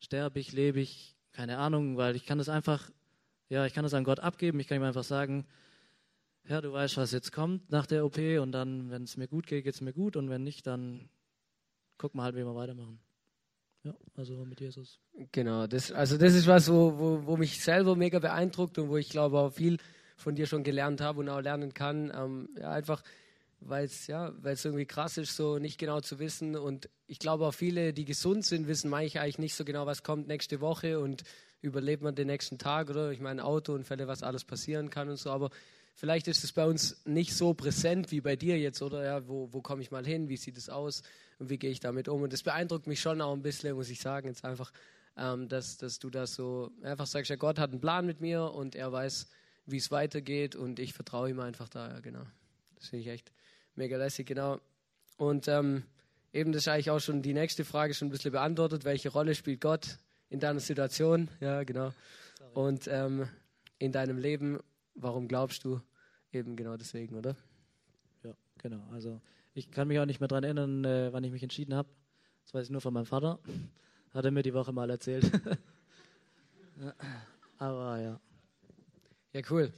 Sterbe 0.00 0.38
ich, 0.38 0.52
lebe 0.52 0.80
ich, 0.80 1.16
keine 1.32 1.58
Ahnung, 1.58 1.96
weil 1.96 2.16
ich 2.16 2.24
kann 2.24 2.38
das 2.38 2.48
einfach, 2.48 2.90
ja, 3.48 3.66
ich 3.66 3.74
kann 3.74 3.82
das 3.82 3.94
an 3.94 4.04
Gott 4.04 4.20
abgeben. 4.20 4.60
Ich 4.60 4.68
kann 4.68 4.78
ihm 4.78 4.84
einfach 4.84 5.04
sagen, 5.04 5.46
Herr, 6.44 6.62
du 6.62 6.72
weißt, 6.72 6.96
was 6.96 7.12
jetzt 7.12 7.32
kommt 7.32 7.70
nach 7.70 7.86
der 7.86 8.04
OP 8.04 8.18
und 8.18 8.52
dann, 8.52 8.90
wenn 8.90 9.02
es 9.02 9.16
mir 9.16 9.28
gut 9.28 9.46
geht, 9.46 9.64
geht 9.64 9.74
es 9.74 9.80
mir 9.80 9.92
gut 9.92 10.16
und 10.16 10.30
wenn 10.30 10.44
nicht, 10.44 10.66
dann 10.66 11.10
gucken 11.98 12.20
wir 12.20 12.24
halt, 12.24 12.36
wie 12.36 12.44
wir 12.44 12.54
weitermachen. 12.54 13.00
Ja, 13.82 13.94
also 14.16 14.44
mit 14.44 14.60
Jesus. 14.60 14.98
Genau, 15.32 15.66
das, 15.66 15.92
also 15.92 16.16
das 16.16 16.34
ist 16.34 16.46
was, 16.46 16.70
wo, 16.70 16.98
wo, 16.98 17.26
wo 17.26 17.36
mich 17.36 17.62
selber 17.62 17.96
mega 17.96 18.18
beeindruckt 18.18 18.78
und 18.78 18.88
wo 18.88 18.96
ich 18.96 19.10
glaube 19.10 19.38
auch 19.38 19.50
viel 19.52 19.78
von 20.16 20.34
dir 20.34 20.46
schon 20.46 20.64
gelernt 20.64 21.00
habe 21.00 21.20
und 21.20 21.28
auch 21.28 21.40
lernen 21.40 21.74
kann. 21.74 22.10
Ähm, 22.14 22.48
ja, 22.58 22.70
einfach, 22.70 23.02
weil 23.60 23.84
es 23.84 24.06
ja, 24.06 24.32
irgendwie 24.44 24.86
krass 24.86 25.18
ist, 25.18 25.36
so 25.36 25.58
nicht 25.58 25.78
genau 25.78 26.00
zu 26.00 26.18
wissen. 26.18 26.56
Und 26.56 26.88
ich 27.06 27.18
glaube 27.18 27.46
auch 27.46 27.54
viele, 27.54 27.92
die 27.92 28.04
gesund 28.04 28.44
sind, 28.44 28.68
wissen 28.68 28.90
manchmal 28.90 29.24
eigentlich 29.24 29.38
nicht 29.38 29.54
so 29.54 29.64
genau, 29.64 29.86
was 29.86 30.02
kommt 30.02 30.28
nächste 30.28 30.60
Woche 30.60 31.00
und 31.00 31.24
überlebt 31.60 32.02
man 32.02 32.14
den 32.14 32.28
nächsten 32.28 32.58
Tag 32.58 32.88
oder 32.90 33.10
ich 33.10 33.20
meine 33.20 33.44
Autounfälle, 33.44 34.06
was 34.06 34.22
alles 34.22 34.44
passieren 34.44 34.90
kann 34.90 35.08
und 35.08 35.16
so. 35.16 35.30
Aber 35.30 35.50
Vielleicht 35.98 36.28
ist 36.28 36.44
es 36.44 36.52
bei 36.52 36.64
uns 36.64 37.04
nicht 37.06 37.34
so 37.34 37.54
präsent 37.54 38.12
wie 38.12 38.20
bei 38.20 38.36
dir 38.36 38.56
jetzt, 38.56 38.82
oder? 38.82 39.02
Ja, 39.02 39.26
wo, 39.26 39.52
wo 39.52 39.60
komme 39.60 39.82
ich 39.82 39.90
mal 39.90 40.06
hin? 40.06 40.28
Wie 40.28 40.36
sieht 40.36 40.56
es 40.56 40.68
aus? 40.68 41.02
Und 41.40 41.50
wie 41.50 41.58
gehe 41.58 41.72
ich 41.72 41.80
damit 41.80 42.06
um? 42.06 42.22
Und 42.22 42.32
das 42.32 42.44
beeindruckt 42.44 42.86
mich 42.86 43.00
schon 43.00 43.20
auch 43.20 43.32
ein 43.32 43.42
bisschen, 43.42 43.74
muss 43.74 43.90
ich 43.90 43.98
sagen, 43.98 44.28
jetzt 44.28 44.44
einfach, 44.44 44.72
ähm, 45.16 45.48
dass, 45.48 45.76
dass 45.76 45.98
du 45.98 46.08
das 46.08 46.36
so 46.36 46.70
einfach 46.84 47.06
sagst, 47.06 47.30
ja, 47.30 47.36
Gott 47.36 47.58
hat 47.58 47.72
einen 47.72 47.80
Plan 47.80 48.06
mit 48.06 48.20
mir 48.20 48.44
und 48.44 48.76
er 48.76 48.92
weiß, 48.92 49.26
wie 49.66 49.78
es 49.78 49.90
weitergeht 49.90 50.54
und 50.54 50.78
ich 50.78 50.92
vertraue 50.92 51.30
ihm 51.30 51.40
einfach 51.40 51.68
da, 51.68 51.88
ja, 51.88 51.98
genau. 51.98 52.22
Das 52.76 52.90
finde 52.90 53.02
ich 53.02 53.08
echt 53.08 53.32
mega 53.78 53.96
lässig, 53.96 54.26
genau. 54.26 54.60
Und 55.16 55.48
ähm, 55.48 55.84
eben, 56.32 56.52
das 56.52 56.62
ist 56.62 56.68
eigentlich 56.68 56.90
auch 56.90 57.00
schon 57.00 57.22
die 57.22 57.34
nächste 57.34 57.64
Frage 57.64 57.94
schon 57.94 58.08
ein 58.08 58.10
bisschen 58.10 58.32
beantwortet. 58.32 58.84
Welche 58.84 59.08
Rolle 59.08 59.34
spielt 59.34 59.60
Gott 59.60 59.98
in 60.28 60.40
deiner 60.40 60.60
Situation? 60.60 61.28
Ja, 61.40 61.64
genau. 61.64 61.92
Und 62.54 62.86
ähm, 62.88 63.28
in 63.78 63.92
deinem 63.92 64.18
Leben 64.18 64.58
warum 65.00 65.28
glaubst 65.28 65.64
du? 65.64 65.80
Eben 66.32 66.56
genau 66.56 66.76
deswegen, 66.76 67.16
oder? 67.16 67.36
Ja, 68.22 68.34
genau. 68.58 68.82
Also 68.92 69.20
ich 69.54 69.70
kann 69.70 69.88
mich 69.88 69.98
auch 69.98 70.06
nicht 70.06 70.20
mehr 70.20 70.28
daran 70.28 70.44
erinnern, 70.44 70.84
äh, 70.84 71.12
wann 71.12 71.24
ich 71.24 71.32
mich 71.32 71.42
entschieden 71.42 71.74
habe. 71.74 71.88
Das 72.44 72.54
weiß 72.54 72.66
ich 72.66 72.70
nur 72.70 72.80
von 72.80 72.92
meinem 72.92 73.06
Vater. 73.06 73.38
Hat 74.10 74.24
er 74.24 74.30
mir 74.30 74.42
die 74.42 74.54
Woche 74.54 74.72
mal 74.72 74.90
erzählt. 74.90 75.30
Aber 77.58 78.00
ja. 78.00 78.20
Ja, 79.32 79.42
cool. 79.50 79.72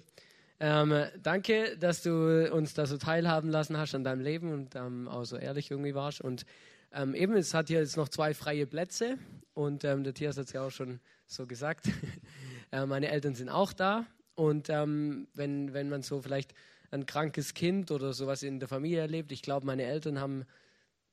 Ähm, 0.63 1.07
danke, 1.23 1.79
dass 1.79 2.03
du 2.03 2.53
uns 2.53 2.75
da 2.75 2.85
so 2.85 2.99
teilhaben 2.99 3.49
lassen 3.49 3.79
hast 3.79 3.95
an 3.95 4.05
deinem 4.05 4.21
Leben 4.21 4.53
und 4.53 4.77
ähm, 4.77 5.09
auch 5.09 5.25
so 5.25 5.39
ehrlich 5.39 5.71
irgendwie 5.71 5.95
warst. 5.95 6.21
Und 6.21 6.45
ähm, 6.93 7.15
eben, 7.15 7.35
es 7.35 7.55
hat 7.55 7.69
hier 7.69 7.81
jetzt 7.81 7.97
noch 7.97 8.11
zwei 8.11 8.35
freie 8.35 8.67
Plätze 8.67 9.17
und 9.55 9.85
ähm, 9.85 10.05
der 10.05 10.13
Tiers 10.13 10.37
hat 10.37 10.47
es 10.47 10.53
ja 10.53 10.67
auch 10.67 10.71
schon 10.71 11.01
so 11.27 11.47
gesagt. 11.47 11.89
äh, 12.73 12.85
meine 12.85 13.09
Eltern 13.09 13.35
sind 13.35 13.49
auch 13.49 13.73
da 13.73 14.05
und 14.35 14.69
ähm, 14.69 15.29
wenn, 15.33 15.73
wenn 15.73 15.89
man 15.89 16.03
so 16.03 16.21
vielleicht 16.21 16.53
ein 16.91 17.07
krankes 17.07 17.55
Kind 17.55 17.91
oder 17.91 18.13
sowas 18.13 18.43
in 18.43 18.61
der 18.61 18.69
Familie 18.69 19.01
erlebt, 19.01 19.33
ich 19.33 19.41
glaube, 19.41 19.65
meine 19.65 19.85
Eltern 19.85 20.21
haben 20.21 20.45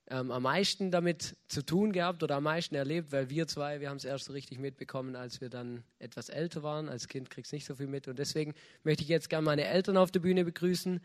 ähm, 0.09 0.31
am 0.31 0.43
meisten 0.43 0.89
damit 0.89 1.35
zu 1.47 1.65
tun 1.65 1.91
gehabt 1.91 2.23
oder 2.23 2.37
am 2.37 2.43
meisten 2.43 2.75
erlebt, 2.75 3.11
weil 3.11 3.29
wir 3.29 3.47
zwei, 3.47 3.81
wir 3.81 3.89
haben 3.89 3.97
es 3.97 4.05
erst 4.05 4.25
so 4.25 4.33
richtig 4.33 4.57
mitbekommen, 4.57 5.15
als 5.15 5.41
wir 5.41 5.49
dann 5.49 5.83
etwas 5.99 6.29
älter 6.29 6.63
waren. 6.63 6.87
Als 6.87 7.07
Kind 7.07 7.29
kriegst 7.29 7.51
du 7.51 7.57
nicht 7.57 7.65
so 7.65 7.75
viel 7.75 7.87
mit. 7.87 8.07
Und 8.07 8.17
deswegen 8.17 8.53
möchte 8.83 9.03
ich 9.03 9.09
jetzt 9.09 9.29
gerne 9.29 9.43
meine 9.43 9.65
Eltern 9.65 9.97
auf 9.97 10.11
der 10.11 10.21
Bühne 10.21 10.45
begrüßen, 10.45 11.01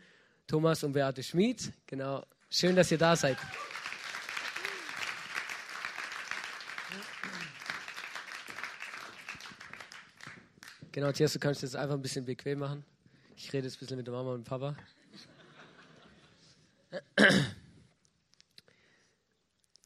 Thomas 0.47 0.83
und 0.83 0.93
Beate 0.93 1.21
Schmid. 1.21 1.73
Genau, 1.87 2.25
schön, 2.49 2.75
dass 2.75 2.91
ihr 2.91 2.97
da 2.97 3.15
seid. 3.15 3.37
Genau, 10.93 11.11
Tias, 11.11 11.33
du 11.33 11.39
kannst 11.39 11.63
das 11.63 11.75
einfach 11.75 11.95
ein 11.95 12.01
bisschen 12.01 12.23
bequem 12.23 12.59
machen. 12.59 12.85
Ich 13.35 13.51
rede 13.51 13.65
jetzt 13.65 13.77
ein 13.77 13.79
bisschen 13.79 13.97
mit 13.97 14.05
der 14.05 14.13
Mama 14.13 14.33
und 14.33 14.43
Papa. 14.43 14.75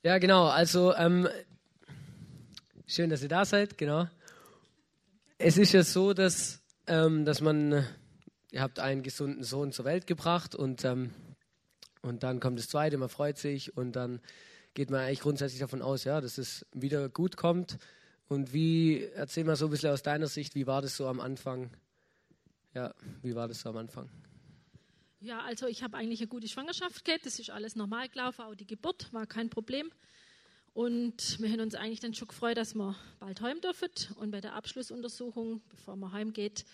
Ja, 0.08 0.20
genau. 0.20 0.46
Also, 0.46 0.96
ähm, 0.96 1.28
schön, 2.86 3.10
dass 3.10 3.24
ihr 3.24 3.28
da 3.28 3.44
seid. 3.44 3.78
Genau. 3.78 4.08
Es 5.38 5.58
ist 5.58 5.74
ja 5.74 5.84
so, 5.84 6.14
dass, 6.14 6.62
ähm, 6.88 7.26
dass 7.26 7.42
man, 7.42 7.86
ihr 8.52 8.62
habt 8.62 8.80
einen 8.80 9.04
gesunden 9.04 9.44
Sohn 9.44 9.74
zur 9.74 9.84
Welt 9.84 10.08
gebracht 10.08 10.56
und, 10.56 10.86
ähm, 10.86 11.14
und 12.04 12.24
dann 12.24 12.40
kommt 12.40 12.58
das 12.58 12.70
Zweite, 12.70 12.98
man 12.98 13.10
freut 13.10 13.38
sich 13.38 13.76
und 13.76 13.98
dann 13.98 14.22
geht 14.76 14.92
man 14.92 15.02
eigentlich 15.02 15.20
grundsätzlich 15.20 15.60
davon 15.60 15.82
aus, 15.82 16.06
ja, 16.06 16.22
dass 16.22 16.38
es 16.38 16.66
wieder 16.72 17.10
gut 17.10 17.36
kommt. 17.36 17.78
Und 18.30 18.54
wie, 18.54 19.04
erzähl 19.14 19.44
mal 19.44 19.58
so 19.58 19.66
ein 19.66 19.72
bisschen 19.72 19.92
aus 19.92 20.04
deiner 20.04 20.28
Sicht, 20.28 20.56
wie 20.56 20.68
war 20.68 20.82
das 20.82 20.96
so 20.96 21.06
am 21.10 21.20
Anfang? 21.20 21.70
Ja, 22.74 22.94
wie 23.24 23.36
war 23.36 23.50
das 23.50 23.60
so 23.60 23.72
am 23.72 23.76
Anfang? 23.76 24.10
Ja, 25.20 25.40
also 25.42 25.66
ich 25.66 25.82
habe 25.82 25.98
eigentlich 25.98 26.20
eine 26.20 26.28
gute 26.28 26.48
Schwangerschaft 26.48 27.04
gehabt, 27.04 27.26
das 27.26 27.40
ist 27.40 27.50
alles 27.50 27.76
normal 27.76 28.08
gelaufen, 28.08 28.42
auch 28.44 28.54
die 28.54 28.68
Geburt 28.68 29.12
war 29.14 29.26
kein 29.26 29.50
Problem. 29.50 29.92
Und 30.76 31.42
wir 31.42 31.50
haben 31.50 31.62
uns 31.62 31.74
eigentlich 31.74 32.02
dann 32.02 32.14
schon 32.14 32.28
gefreut, 32.28 32.56
dass 32.58 32.76
wir 32.76 32.96
bald 33.20 33.42
heim 33.42 33.60
dürfen. 33.60 33.90
Und 34.18 34.30
bei 34.30 34.42
der 34.42 34.54
Abschlussuntersuchung, 34.54 35.62
bevor 35.70 35.96
man 35.96 36.12
heimgeht, 36.12 36.66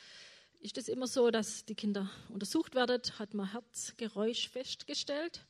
ist 0.59 0.77
es 0.77 0.89
immer 0.89 1.07
so, 1.07 1.31
dass 1.31 1.63
die 1.63 1.75
Kinder 1.75 2.09
untersucht 2.27 2.75
werden, 2.75 3.01
hat 3.17 3.33
man 3.33 3.49
Herzgeräusch 3.53 4.49
festgestellt. 4.49 5.45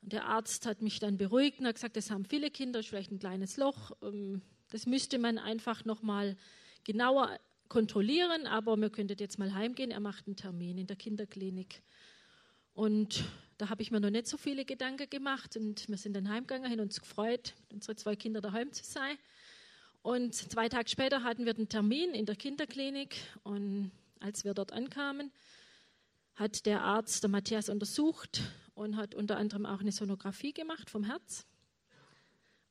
Und 0.00 0.14
der 0.14 0.24
Arzt 0.24 0.64
hat 0.64 0.80
mich 0.80 1.00
dann 1.00 1.18
beruhigt 1.18 1.60
und 1.60 1.66
hat 1.66 1.74
gesagt, 1.74 1.96
das 1.98 2.10
haben 2.10 2.24
viele 2.24 2.50
Kinder, 2.50 2.80
ist 2.80 2.88
vielleicht 2.88 3.12
ein 3.12 3.18
kleines 3.18 3.58
Loch. 3.58 3.92
Ähm, 4.02 4.40
das 4.70 4.86
müsste 4.86 5.18
man 5.18 5.36
einfach 5.36 5.84
nochmal 5.84 6.38
genauer 6.84 7.38
kontrollieren, 7.68 8.46
aber 8.46 8.78
wir 8.78 8.88
könnten 8.88 9.18
jetzt 9.18 9.38
mal 9.38 9.52
heimgehen. 9.52 9.90
Er 9.90 10.00
macht 10.00 10.26
einen 10.26 10.36
Termin 10.36 10.78
in 10.78 10.86
der 10.86 10.96
Kinderklinik. 10.96 11.82
Und 12.74 13.24
da 13.58 13.68
habe 13.68 13.82
ich 13.82 13.90
mir 13.90 14.00
noch 14.00 14.10
nicht 14.10 14.26
so 14.26 14.36
viele 14.36 14.64
Gedanken 14.64 15.08
gemacht 15.08 15.56
und 15.56 15.88
wir 15.88 15.96
sind 15.96 16.14
dann 16.14 16.28
heimgegangen, 16.28 16.70
haben 16.70 16.80
uns 16.80 17.00
gefreut, 17.00 17.54
mit 17.60 17.74
unseren 17.74 17.96
zwei 17.96 18.16
Kindern 18.16 18.42
daheim 18.42 18.72
zu 18.72 18.84
sein. 18.84 19.16
Und 20.02 20.34
zwei 20.34 20.68
Tage 20.68 20.88
später 20.88 21.22
hatten 21.22 21.46
wir 21.46 21.54
den 21.54 21.68
Termin 21.68 22.12
in 22.12 22.26
der 22.26 22.34
Kinderklinik 22.34 23.16
und 23.44 23.92
als 24.20 24.44
wir 24.44 24.54
dort 24.54 24.72
ankamen, 24.72 25.30
hat 26.34 26.66
der 26.66 26.82
Arzt, 26.82 27.22
der 27.22 27.30
Matthias, 27.30 27.68
untersucht 27.68 28.40
und 28.74 28.96
hat 28.96 29.14
unter 29.14 29.36
anderem 29.36 29.66
auch 29.66 29.80
eine 29.80 29.92
Sonographie 29.92 30.52
gemacht 30.52 30.90
vom 30.90 31.04
Herz. 31.04 31.46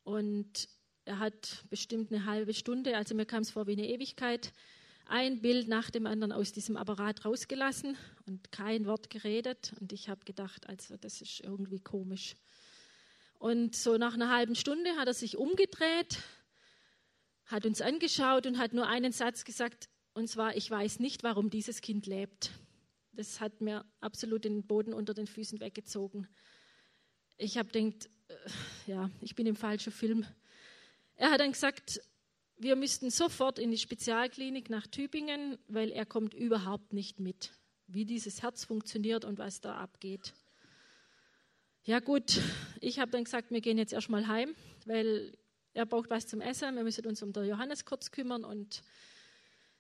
Und 0.03 0.67
er 1.05 1.19
hat 1.19 1.63
bestimmt 1.69 2.11
eine 2.11 2.25
halbe 2.25 2.53
Stunde, 2.53 2.97
also 2.97 3.15
mir 3.15 3.25
kam 3.25 3.43
es 3.43 3.51
vor 3.51 3.67
wie 3.67 3.73
eine 3.73 3.87
Ewigkeit, 3.87 4.51
ein 5.11 5.41
Bild 5.41 5.67
nach 5.67 5.91
dem 5.91 6.07
anderen 6.07 6.31
aus 6.31 6.53
diesem 6.53 6.77
Apparat 6.77 7.25
rausgelassen 7.25 7.97
und 8.25 8.51
kein 8.51 8.85
Wort 8.85 9.09
geredet. 9.09 9.73
Und 9.81 9.91
ich 9.91 10.07
habe 10.07 10.23
gedacht, 10.23 10.69
also 10.69 10.95
das 10.95 11.21
ist 11.21 11.41
irgendwie 11.41 11.81
komisch. 11.81 12.35
Und 13.37 13.75
so 13.75 13.97
nach 13.97 14.13
einer 14.13 14.33
halben 14.33 14.55
Stunde 14.55 14.91
hat 14.91 15.07
er 15.07 15.13
sich 15.13 15.35
umgedreht, 15.35 16.19
hat 17.45 17.65
uns 17.65 17.81
angeschaut 17.81 18.47
und 18.47 18.57
hat 18.57 18.71
nur 18.71 18.87
einen 18.87 19.11
Satz 19.11 19.43
gesagt, 19.43 19.89
und 20.13 20.29
zwar, 20.29 20.55
ich 20.55 20.71
weiß 20.71 20.99
nicht, 20.99 21.23
warum 21.23 21.49
dieses 21.49 21.81
Kind 21.81 22.05
lebt. 22.05 22.51
Das 23.11 23.41
hat 23.41 23.59
mir 23.59 23.83
absolut 23.99 24.45
den 24.45 24.65
Boden 24.65 24.93
unter 24.93 25.13
den 25.13 25.27
Füßen 25.27 25.59
weggezogen. 25.59 26.27
Ich 27.37 27.57
habe 27.57 27.69
gedacht, 27.69 28.09
äh, 28.29 28.91
ja, 28.91 29.09
ich 29.19 29.35
bin 29.35 29.45
im 29.45 29.57
falschen 29.57 29.91
Film. 29.91 30.25
Er 31.15 31.31
hat 31.31 31.41
dann 31.41 31.51
gesagt, 31.51 32.01
wir 32.61 32.75
müssten 32.75 33.09
sofort 33.09 33.57
in 33.57 33.71
die 33.71 33.77
Spezialklinik 33.77 34.69
nach 34.69 34.85
Tübingen, 34.85 35.57
weil 35.67 35.89
er 35.89 36.05
kommt 36.05 36.33
überhaupt 36.33 36.93
nicht 36.93 37.19
mit, 37.19 37.51
wie 37.87 38.05
dieses 38.05 38.43
Herz 38.43 38.65
funktioniert 38.65 39.25
und 39.25 39.39
was 39.39 39.61
da 39.61 39.75
abgeht. 39.75 40.33
Ja 41.83 41.99
gut, 41.99 42.39
ich 42.79 42.99
habe 42.99 43.09
dann 43.09 43.23
gesagt, 43.23 43.49
wir 43.49 43.61
gehen 43.61 43.79
jetzt 43.79 43.93
erstmal 43.93 44.27
heim, 44.27 44.55
weil 44.85 45.35
er 45.73 45.87
braucht 45.87 46.11
was 46.11 46.27
zum 46.27 46.39
Essen. 46.39 46.75
Wir 46.75 46.83
müssen 46.83 47.05
uns 47.07 47.23
um 47.23 47.33
den 47.33 47.45
Johannes 47.45 47.85
kurz 47.85 48.11
kümmern 48.11 48.43
und 48.43 48.83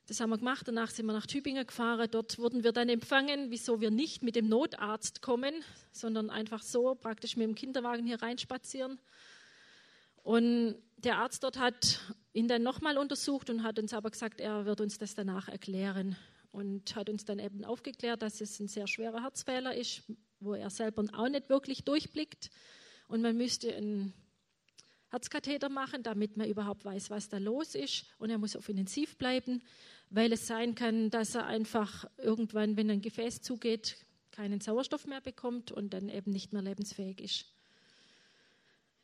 das 0.07 0.19
haben 0.19 0.31
wir 0.31 0.39
gemacht. 0.39 0.67
Danach 0.67 0.89
sind 0.89 1.05
wir 1.05 1.13
nach 1.13 1.27
Tübingen 1.27 1.67
gefahren. 1.67 2.09
Dort 2.09 2.39
wurden 2.39 2.63
wir 2.63 2.71
dann 2.71 2.89
empfangen, 2.89 3.51
wieso 3.51 3.79
wir 3.79 3.91
nicht 3.91 4.23
mit 4.23 4.35
dem 4.35 4.49
Notarzt 4.49 5.21
kommen, 5.21 5.53
sondern 5.91 6.31
einfach 6.31 6.63
so 6.63 6.95
praktisch 6.95 7.37
mit 7.37 7.47
dem 7.47 7.55
Kinderwagen 7.55 8.07
hier 8.07 8.21
reinspazieren. 8.21 8.99
Und 10.23 10.75
der 10.97 11.17
Arzt 11.17 11.43
dort 11.43 11.59
hat 11.59 11.99
ihn 12.33 12.47
dann 12.47 12.63
nochmal 12.63 12.97
untersucht 12.97 13.49
und 13.49 13.63
hat 13.63 13.79
uns 13.79 13.93
aber 13.93 14.09
gesagt, 14.09 14.39
er 14.39 14.65
wird 14.65 14.81
uns 14.81 14.97
das 14.97 15.15
danach 15.15 15.47
erklären. 15.47 16.15
Und 16.51 16.95
hat 16.97 17.09
uns 17.09 17.23
dann 17.23 17.39
eben 17.39 17.63
aufgeklärt, 17.63 18.21
dass 18.21 18.41
es 18.41 18.59
ein 18.59 18.67
sehr 18.67 18.85
schwerer 18.85 19.23
Herzfehler 19.23 19.73
ist, 19.73 20.03
wo 20.41 20.53
er 20.53 20.69
selber 20.69 21.05
auch 21.13 21.29
nicht 21.29 21.47
wirklich 21.47 21.85
durchblickt. 21.85 22.49
Und 23.07 23.21
man 23.21 23.37
müsste 23.37 23.73
einen 23.73 24.13
Herzkatheter 25.11 25.69
machen, 25.69 26.03
damit 26.03 26.35
man 26.35 26.49
überhaupt 26.49 26.83
weiß, 26.83 27.09
was 27.09 27.29
da 27.29 27.37
los 27.37 27.73
ist. 27.75 28.05
Und 28.17 28.31
er 28.31 28.37
muss 28.37 28.57
auf 28.57 28.67
Intensiv 28.67 29.17
bleiben, 29.17 29.61
weil 30.09 30.33
es 30.33 30.45
sein 30.45 30.75
kann, 30.75 31.09
dass 31.09 31.35
er 31.35 31.45
einfach 31.45 32.05
irgendwann, 32.17 32.75
wenn 32.75 32.89
ein 32.89 33.01
Gefäß 33.01 33.41
zugeht, 33.41 33.97
keinen 34.31 34.59
Sauerstoff 34.59 35.05
mehr 35.07 35.21
bekommt 35.21 35.71
und 35.71 35.93
dann 35.93 36.09
eben 36.09 36.31
nicht 36.31 36.51
mehr 36.51 36.61
lebensfähig 36.61 37.21
ist. 37.21 37.45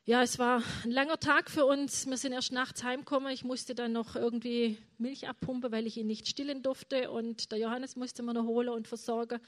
Ja, 0.07 0.23
es 0.23 0.39
war 0.39 0.63
ein 0.85 0.91
langer 0.91 1.19
Tag 1.19 1.51
für 1.51 1.65
uns. 1.65 2.07
Wir 2.07 2.15
sind 2.15 2.31
erst 2.31 2.53
nachts 2.53 2.81
heimgekommen. 2.81 3.29
Ich 3.33 3.43
musste 3.43 3.75
dann 3.75 3.91
noch 3.91 4.15
irgendwie 4.15 4.77
Milch 4.97 5.27
abpumpen, 5.27 5.69
weil 5.73 5.85
ich 5.85 5.97
ihn 5.97 6.07
nicht 6.07 6.29
stillen 6.29 6.63
durfte. 6.63 7.11
Und 7.11 7.51
der 7.51 7.59
Johannes 7.59 7.97
musste 7.97 8.23
man 8.23 8.35
noch 8.35 8.45
holen 8.45 8.69
und 8.69 8.87
versorgen. 8.87 9.41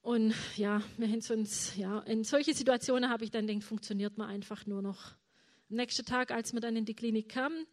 Und 0.00 0.34
ja, 0.56 0.80
wir 0.96 1.06
haben 1.06 1.20
uns, 1.28 1.76
ja, 1.76 1.98
in 2.00 2.24
solche 2.24 2.54
Situationen 2.54 3.10
habe 3.10 3.24
ich 3.24 3.30
dann 3.30 3.46
gedacht, 3.46 3.64
funktioniert 3.64 4.16
man 4.16 4.30
einfach 4.30 4.64
nur 4.64 4.80
noch. 4.80 5.10
Am 5.68 5.76
nächsten 5.76 6.06
Tag, 6.06 6.30
als 6.30 6.54
wir 6.54 6.60
dann 6.60 6.74
in 6.74 6.86
die 6.86 6.94
Klinik 6.94 7.28
kamen, 7.28 7.66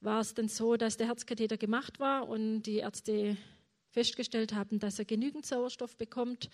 war 0.00 0.18
es 0.18 0.34
dann 0.34 0.48
so, 0.48 0.76
dass 0.76 0.96
der 0.96 1.06
Herzkatheter 1.06 1.58
gemacht 1.58 2.00
war 2.00 2.28
und 2.28 2.62
die 2.62 2.78
Ärzte 2.78 3.36
festgestellt 3.90 4.52
haben, 4.52 4.80
dass 4.80 4.98
er 4.98 5.04
genügend 5.04 5.46
Sauerstoff 5.46 5.96
bekommt 5.96 6.50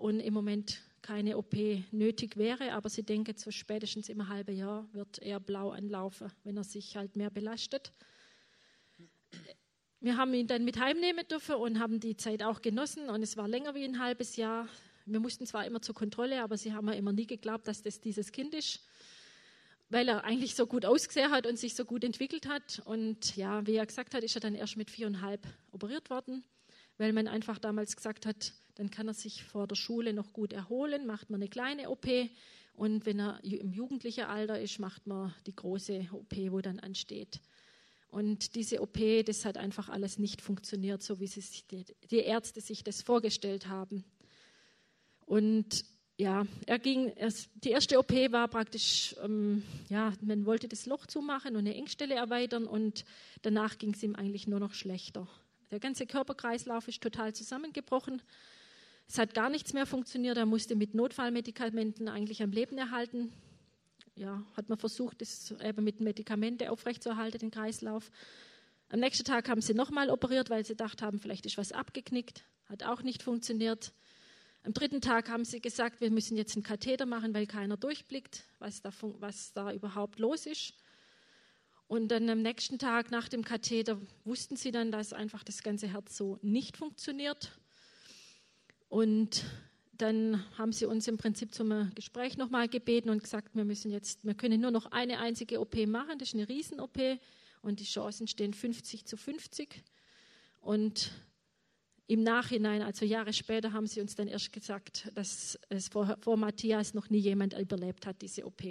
und 0.00 0.20
im 0.20 0.34
Moment 0.34 0.80
keine 1.02 1.36
OP 1.36 1.54
nötig 1.92 2.36
wäre, 2.36 2.72
aber 2.72 2.88
sie 2.88 3.02
denken, 3.02 3.36
so 3.36 3.50
spätestens 3.50 4.08
im 4.08 4.28
halben 4.28 4.56
Jahr 4.56 4.86
wird 4.92 5.18
er 5.20 5.40
blau 5.40 5.70
anlaufen, 5.70 6.30
wenn 6.44 6.56
er 6.56 6.64
sich 6.64 6.96
halt 6.96 7.16
mehr 7.16 7.30
belastet. 7.30 7.92
Wir 10.00 10.16
haben 10.16 10.32
ihn 10.34 10.46
dann 10.46 10.64
mit 10.64 10.78
heimnehmen 10.78 11.26
dürfen 11.28 11.56
und 11.56 11.78
haben 11.78 12.00
die 12.00 12.16
Zeit 12.16 12.42
auch 12.42 12.62
genossen 12.62 13.10
und 13.10 13.22
es 13.22 13.36
war 13.36 13.48
länger 13.48 13.74
wie 13.74 13.84
ein 13.84 13.98
halbes 13.98 14.36
Jahr. 14.36 14.68
Wir 15.04 15.20
mussten 15.20 15.46
zwar 15.46 15.66
immer 15.66 15.82
zur 15.82 15.94
Kontrolle, 15.94 16.42
aber 16.42 16.56
sie 16.56 16.72
haben 16.72 16.86
mir 16.86 16.96
immer 16.96 17.12
nie 17.12 17.26
geglaubt, 17.26 17.68
dass 17.68 17.82
das 17.82 18.00
dieses 18.00 18.32
Kind 18.32 18.54
ist, 18.54 18.80
weil 19.90 20.08
er 20.08 20.24
eigentlich 20.24 20.54
so 20.54 20.66
gut 20.66 20.86
ausgesehen 20.86 21.30
hat 21.30 21.46
und 21.46 21.58
sich 21.58 21.74
so 21.74 21.84
gut 21.84 22.04
entwickelt 22.04 22.46
hat. 22.48 22.80
Und 22.86 23.36
ja, 23.36 23.66
wie 23.66 23.74
er 23.74 23.84
gesagt 23.84 24.14
hat, 24.14 24.22
ist 24.22 24.34
er 24.36 24.40
dann 24.40 24.54
erst 24.54 24.76
mit 24.76 24.90
viereinhalb 24.90 25.46
operiert 25.72 26.08
worden, 26.08 26.44
weil 26.96 27.12
man 27.12 27.28
einfach 27.28 27.58
damals 27.58 27.96
gesagt 27.96 28.24
hat, 28.24 28.54
dann 28.74 28.90
kann 28.90 29.08
er 29.08 29.14
sich 29.14 29.44
vor 29.44 29.66
der 29.66 29.76
Schule 29.76 30.12
noch 30.12 30.32
gut 30.32 30.52
erholen, 30.52 31.06
macht 31.06 31.30
man 31.30 31.40
eine 31.40 31.48
kleine 31.48 31.90
OP 31.90 32.06
und 32.74 33.04
wenn 33.04 33.20
er 33.20 33.44
im 33.44 33.72
jugendlichen 33.72 34.24
Alter 34.24 34.58
ist, 34.58 34.78
macht 34.78 35.06
man 35.06 35.34
die 35.46 35.54
große 35.54 36.08
OP, 36.12 36.34
wo 36.50 36.60
dann 36.60 36.80
ansteht. 36.80 37.40
Und 38.08 38.54
diese 38.54 38.80
OP, 38.80 38.98
das 39.26 39.44
hat 39.44 39.56
einfach 39.56 39.88
alles 39.88 40.18
nicht 40.18 40.40
funktioniert, 40.40 41.02
so 41.02 41.20
wie 41.20 41.26
sich 41.26 41.66
die, 41.66 41.84
die 42.10 42.20
Ärzte 42.20 42.60
sich 42.60 42.82
das 42.82 43.02
vorgestellt 43.02 43.68
haben. 43.68 44.04
Und 45.26 45.84
ja, 46.16 46.46
er 46.66 46.78
ging, 46.78 47.12
die 47.54 47.70
erste 47.70 47.98
OP 47.98 48.12
war 48.12 48.48
praktisch, 48.48 49.14
ähm, 49.22 49.62
ja, 49.88 50.12
man 50.22 50.44
wollte 50.44 50.66
das 50.66 50.86
Loch 50.86 51.06
zumachen 51.06 51.56
und 51.56 51.60
eine 51.60 51.74
Engstelle 51.74 52.14
erweitern 52.14 52.66
und 52.66 53.04
danach 53.42 53.78
ging 53.78 53.94
es 53.94 54.02
ihm 54.02 54.16
eigentlich 54.16 54.46
nur 54.46 54.58
noch 54.58 54.74
schlechter. 54.74 55.28
Der 55.70 55.80
ganze 55.80 56.06
Körperkreislauf 56.06 56.88
ist 56.88 57.00
total 57.00 57.32
zusammengebrochen 57.32 58.22
es 59.10 59.18
hat 59.18 59.34
gar 59.34 59.50
nichts 59.50 59.72
mehr 59.72 59.86
funktioniert. 59.86 60.36
Er 60.36 60.46
musste 60.46 60.76
mit 60.76 60.94
Notfallmedikamenten 60.94 62.06
eigentlich 62.06 62.44
am 62.44 62.52
Leben 62.52 62.78
erhalten. 62.78 63.32
Ja, 64.14 64.44
hat 64.56 64.68
man 64.68 64.78
versucht, 64.78 65.20
das 65.20 65.52
eben 65.64 65.82
mit 65.82 66.00
Medikamenten 66.00 66.68
aufrechtzuerhalten, 66.68 67.40
den 67.40 67.50
Kreislauf. 67.50 68.12
Am 68.88 69.00
nächsten 69.00 69.24
Tag 69.24 69.48
haben 69.48 69.62
sie 69.62 69.74
nochmal 69.74 70.10
operiert, 70.10 70.48
weil 70.48 70.64
sie 70.64 70.74
gedacht 70.74 71.02
haben, 71.02 71.18
vielleicht 71.18 71.44
ist 71.44 71.58
was 71.58 71.72
abgeknickt. 71.72 72.44
Hat 72.66 72.84
auch 72.84 73.02
nicht 73.02 73.24
funktioniert. 73.24 73.92
Am 74.62 74.74
dritten 74.74 75.00
Tag 75.00 75.28
haben 75.28 75.44
sie 75.44 75.60
gesagt, 75.60 76.00
wir 76.00 76.12
müssen 76.12 76.36
jetzt 76.36 76.54
einen 76.54 76.62
Katheter 76.62 77.04
machen, 77.04 77.34
weil 77.34 77.48
keiner 77.48 77.76
durchblickt, 77.76 78.44
was 78.60 78.80
da, 78.80 78.92
was 79.18 79.52
da 79.52 79.72
überhaupt 79.72 80.20
los 80.20 80.46
ist. 80.46 80.74
Und 81.88 82.12
dann 82.12 82.30
am 82.30 82.42
nächsten 82.42 82.78
Tag 82.78 83.10
nach 83.10 83.28
dem 83.28 83.44
Katheter 83.44 84.00
wussten 84.24 84.54
sie 84.54 84.70
dann, 84.70 84.92
dass 84.92 85.12
einfach 85.12 85.42
das 85.42 85.64
ganze 85.64 85.88
Herz 85.88 86.16
so 86.16 86.38
nicht 86.42 86.76
funktioniert. 86.76 87.50
Und 88.90 89.44
dann 89.96 90.44
haben 90.58 90.72
sie 90.72 90.84
uns 90.84 91.06
im 91.06 91.16
Prinzip 91.16 91.54
zum 91.54 91.92
Gespräch 91.94 92.36
nochmal 92.36 92.68
gebeten 92.68 93.08
und 93.08 93.22
gesagt, 93.22 93.54
wir 93.54 93.64
müssen 93.64 93.90
jetzt, 93.92 94.24
wir 94.24 94.34
können 94.34 94.60
nur 94.60 94.72
noch 94.72 94.86
eine 94.86 95.20
einzige 95.20 95.60
OP 95.60 95.76
machen, 95.86 96.18
das 96.18 96.28
ist 96.28 96.34
eine 96.34 96.48
Riesen-OP 96.48 96.98
und 97.62 97.78
die 97.78 97.84
Chancen 97.84 98.26
stehen 98.26 98.52
50 98.52 99.06
zu 99.06 99.16
50. 99.16 99.82
Und 100.60 101.12
im 102.08 102.24
Nachhinein, 102.24 102.82
also 102.82 103.04
Jahre 103.04 103.32
später, 103.32 103.72
haben 103.72 103.86
sie 103.86 104.00
uns 104.00 104.16
dann 104.16 104.26
erst 104.26 104.52
gesagt, 104.52 105.12
dass 105.14 105.56
es 105.68 105.88
vor, 105.88 106.16
vor 106.20 106.36
Matthias 106.36 106.92
noch 106.92 107.10
nie 107.10 107.20
jemand 107.20 107.56
überlebt 107.56 108.06
hat, 108.06 108.20
diese 108.20 108.44
OP. 108.44 108.62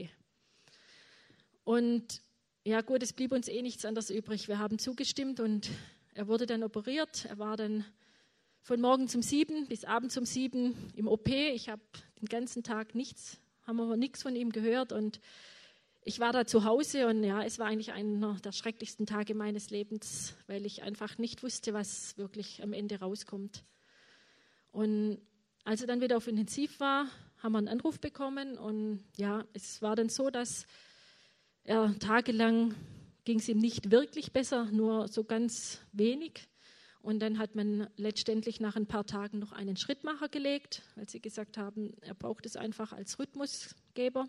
Und 1.63 2.21
ja 2.65 2.81
gut, 2.81 3.03
es 3.03 3.13
blieb 3.13 3.31
uns 3.31 3.47
eh 3.47 3.61
nichts 3.61 3.85
anderes 3.85 4.09
übrig. 4.09 4.49
Wir 4.49 4.59
haben 4.59 4.79
zugestimmt 4.79 5.39
und 5.39 5.69
er 6.13 6.27
wurde 6.27 6.45
dann 6.45 6.63
operiert. 6.63 7.25
Er 7.25 7.37
war 7.37 7.55
dann 7.55 7.85
von 8.69 8.81
morgen 8.81 9.07
zum 9.07 9.23
sieben 9.23 9.65
bis 9.65 9.83
abends 9.83 10.15
um 10.15 10.25
sieben 10.25 10.75
im 10.95 11.07
OP. 11.07 11.27
Ich 11.27 11.69
habe 11.69 11.81
den 12.21 12.27
ganzen 12.27 12.61
Tag 12.61 12.93
nichts, 12.93 13.39
haben 13.65 13.77
wir 13.77 13.97
nichts 13.97 14.21
von 14.21 14.35
ihm 14.35 14.51
gehört 14.51 14.91
und 14.91 15.19
ich 16.03 16.19
war 16.19 16.33
da 16.33 16.45
zu 16.45 16.65
Hause 16.65 17.07
und 17.07 17.23
ja, 17.23 17.41
es 17.41 17.57
war 17.57 17.65
eigentlich 17.65 17.93
einer 17.93 18.35
der 18.43 18.51
schrecklichsten 18.51 19.07
Tage 19.07 19.33
meines 19.33 19.71
Lebens, 19.71 20.35
weil 20.45 20.67
ich 20.67 20.83
einfach 20.83 21.17
nicht 21.17 21.41
wusste, 21.41 21.73
was 21.73 22.15
wirklich 22.19 22.61
am 22.61 22.71
Ende 22.71 22.99
rauskommt. 22.99 23.63
Und 24.71 25.17
als 25.63 25.81
er 25.81 25.87
dann 25.87 26.01
wieder 26.01 26.17
auf 26.17 26.27
Intensiv 26.27 26.79
war, 26.79 27.07
haben 27.39 27.53
wir 27.53 27.57
einen 27.57 27.69
Anruf 27.69 27.99
bekommen 27.99 28.55
und 28.55 29.03
ja, 29.17 29.45
es 29.53 29.81
war 29.81 29.95
dann 29.95 30.09
so, 30.09 30.29
dass 30.29 30.67
er 31.63 31.97
tagelang 31.97 32.75
ging 33.25 33.39
es 33.39 33.49
ihm 33.49 33.57
nicht 33.57 33.89
wirklich 33.89 34.31
besser, 34.31 34.65
nur 34.65 35.07
so 35.07 35.23
ganz 35.23 35.79
wenig. 35.91 36.47
Und 37.01 37.19
dann 37.19 37.39
hat 37.39 37.55
man 37.55 37.87
letztendlich 37.95 38.59
nach 38.59 38.75
ein 38.75 38.85
paar 38.85 39.05
Tagen 39.05 39.39
noch 39.39 39.51
einen 39.51 39.77
Schrittmacher 39.77 40.27
gelegt, 40.27 40.83
weil 40.95 41.07
sie 41.07 41.21
gesagt 41.21 41.57
haben, 41.57 41.93
er 42.01 42.13
braucht 42.13 42.45
es 42.45 42.57
einfach 42.57 42.91
als 42.91 43.19
Rhythmusgeber. 43.19 44.27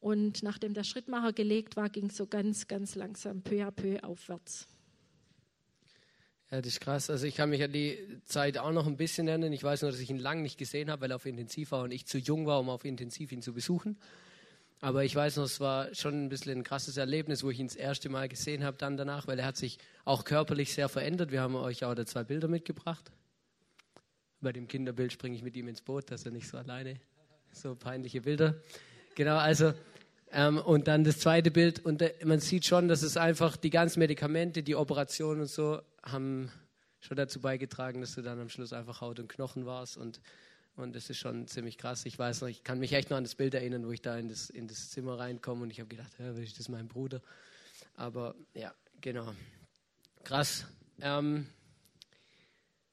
Und 0.00 0.42
nachdem 0.42 0.74
der 0.74 0.84
Schrittmacher 0.84 1.32
gelegt 1.32 1.76
war, 1.76 1.90
ging 1.90 2.06
es 2.06 2.16
so 2.16 2.26
ganz, 2.26 2.68
ganz 2.68 2.94
langsam 2.94 3.42
peu 3.42 3.66
à 3.66 3.70
peu 3.70 4.02
aufwärts. 4.02 4.66
Ja, 6.50 6.62
das 6.62 6.68
ist 6.68 6.80
krass. 6.80 7.10
Also 7.10 7.26
ich 7.26 7.34
kann 7.34 7.50
mich 7.50 7.62
an 7.62 7.72
die 7.72 7.98
Zeit 8.24 8.56
auch 8.56 8.72
noch 8.72 8.86
ein 8.86 8.96
bisschen 8.96 9.28
erinnern. 9.28 9.52
Ich 9.52 9.62
weiß 9.62 9.82
nur, 9.82 9.90
dass 9.90 10.00
ich 10.00 10.08
ihn 10.08 10.18
lange 10.18 10.40
nicht 10.40 10.56
gesehen 10.56 10.90
habe, 10.90 11.02
weil 11.02 11.10
er 11.10 11.16
auf 11.16 11.26
Intensiv 11.26 11.72
war 11.72 11.82
und 11.82 11.90
ich 11.90 12.06
zu 12.06 12.16
jung 12.16 12.46
war, 12.46 12.60
um 12.60 12.70
auf 12.70 12.86
Intensiv 12.86 13.32
ihn 13.32 13.42
zu 13.42 13.52
besuchen. 13.52 13.98
Aber 14.80 15.04
ich 15.04 15.14
weiß 15.14 15.36
noch, 15.36 15.44
es 15.44 15.58
war 15.58 15.92
schon 15.94 16.24
ein 16.24 16.28
bisschen 16.28 16.58
ein 16.58 16.64
krasses 16.64 16.96
Erlebnis, 16.96 17.42
wo 17.42 17.50
ich 17.50 17.58
ihn 17.58 17.66
das 17.66 17.74
erste 17.74 18.08
Mal 18.08 18.28
gesehen 18.28 18.62
habe, 18.62 18.76
dann 18.76 18.96
danach, 18.96 19.26
weil 19.26 19.38
er 19.38 19.46
hat 19.46 19.56
sich 19.56 19.78
auch 20.04 20.24
körperlich 20.24 20.72
sehr 20.72 20.88
verändert. 20.88 21.32
Wir 21.32 21.40
haben 21.40 21.56
euch 21.56 21.84
auch 21.84 21.94
da 21.94 22.06
zwei 22.06 22.22
Bilder 22.22 22.46
mitgebracht. 22.46 23.10
Bei 24.40 24.52
dem 24.52 24.68
Kinderbild 24.68 25.12
springe 25.12 25.34
ich 25.34 25.42
mit 25.42 25.56
ihm 25.56 25.66
ins 25.66 25.82
Boot, 25.82 26.10
dass 26.12 26.24
er 26.24 26.30
nicht 26.30 26.46
so 26.46 26.58
alleine, 26.58 27.00
so 27.52 27.74
peinliche 27.74 28.20
Bilder. 28.20 28.54
Genau, 29.16 29.36
also, 29.36 29.74
ähm, 30.30 30.58
und 30.58 30.86
dann 30.86 31.02
das 31.02 31.18
zweite 31.18 31.50
Bild. 31.50 31.84
Und 31.84 32.00
äh, 32.00 32.14
man 32.24 32.38
sieht 32.38 32.64
schon, 32.64 32.86
dass 32.86 33.02
es 33.02 33.16
einfach 33.16 33.56
die 33.56 33.70
ganzen 33.70 33.98
Medikamente, 33.98 34.62
die 34.62 34.76
Operationen 34.76 35.40
und 35.40 35.50
so, 35.50 35.80
haben 36.04 36.52
schon 37.00 37.16
dazu 37.16 37.40
beigetragen, 37.40 38.00
dass 38.00 38.14
du 38.14 38.22
dann 38.22 38.38
am 38.38 38.48
Schluss 38.48 38.72
einfach 38.72 39.00
Haut 39.00 39.18
und 39.18 39.28
Knochen 39.28 39.66
warst 39.66 39.96
und 39.96 40.20
und 40.78 40.94
das 40.94 41.10
ist 41.10 41.18
schon 41.18 41.46
ziemlich 41.46 41.76
krass. 41.78 42.06
Ich 42.06 42.18
weiß 42.18 42.40
noch, 42.40 42.48
ich 42.48 42.64
kann 42.64 42.78
mich 42.78 42.92
echt 42.92 43.10
noch 43.10 43.16
an 43.16 43.24
das 43.24 43.34
Bild 43.34 43.54
erinnern, 43.54 43.86
wo 43.86 43.90
ich 43.90 44.02
da 44.02 44.16
in 44.16 44.28
das, 44.28 44.50
in 44.50 44.68
das 44.68 44.90
Zimmer 44.90 45.18
reinkomme 45.18 45.62
und 45.62 45.70
ich 45.70 45.80
habe 45.80 45.88
gedacht, 45.88 46.12
ja, 46.18 46.30
ist 46.32 46.58
das 46.58 46.68
mein 46.68 46.88
Bruder? 46.88 47.20
Aber 47.94 48.34
ja, 48.54 48.72
genau. 49.00 49.34
Krass. 50.24 50.66
Ähm, 51.00 51.46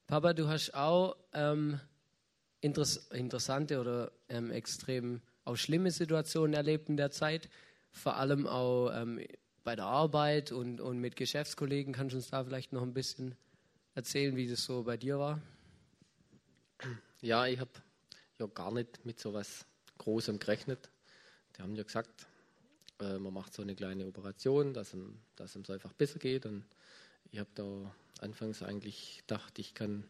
Papa, 0.08 0.34
du 0.34 0.48
hast 0.48 0.74
auch 0.74 1.15
ähm, 1.34 1.80
interess 2.62 2.98
interessante 3.12 3.80
oder 3.80 4.12
ähm, 4.30 4.52
extrem 4.52 5.21
auch 5.43 5.56
schlimme 5.56 5.91
Situationen 5.91 6.54
erlebt 6.54 6.89
in 6.89 6.98
der 6.98 7.12
Zeit. 7.12 7.50
Vor 7.91 8.17
allem 8.17 8.48
auch 8.48 8.91
ähm, 8.93 9.19
bei 9.63 9.76
der 9.76 9.86
Arbeit 9.86 10.52
und, 10.52 10.82
und 10.82 11.00
mit 11.00 11.15
Geschäftskollegen. 11.15 11.93
Kannst 11.93 12.13
du 12.13 12.17
uns 12.17 12.30
da 12.30 12.43
vielleicht 12.43 12.74
noch 12.74 12.84
ein 12.84 12.93
bisschen 12.93 13.36
erzählen, 13.93 14.36
wie 14.36 14.48
das 14.48 14.63
so 14.63 14.84
bei 14.84 14.98
dir 14.98 15.17
war? 15.19 15.41
Ja, 17.21 17.47
ich 17.47 17.60
habe 17.60 17.71
ja 18.39 18.45
gar 18.47 18.71
nicht 18.71 19.06
mit 19.06 19.19
so 19.19 19.30
etwas 19.30 19.65
Großem 19.97 20.39
gerechnet. 20.39 20.89
Die 21.56 21.62
haben 21.62 21.75
ja 21.75 21.84
gesagt, 21.84 22.28
äh, 22.99 23.17
man 23.17 23.34
macht 23.34 23.54
so 23.54 23.62
eine 23.62 23.75
kleine 23.75 24.06
Operation, 24.06 24.73
dass 24.73 24.93
ihm, 24.93 25.19
dass 25.36 25.56
es 25.56 25.69
einfach 25.69 25.93
besser 25.93 26.19
geht. 26.19 26.45
Und 26.45 26.65
ich 27.32 27.39
habe 27.39 27.49
da 27.56 27.95
anfangs 28.19 28.62
eigentlich 28.62 29.19
gedacht, 29.19 29.58
ich 29.60 29.73
kann 29.73 30.04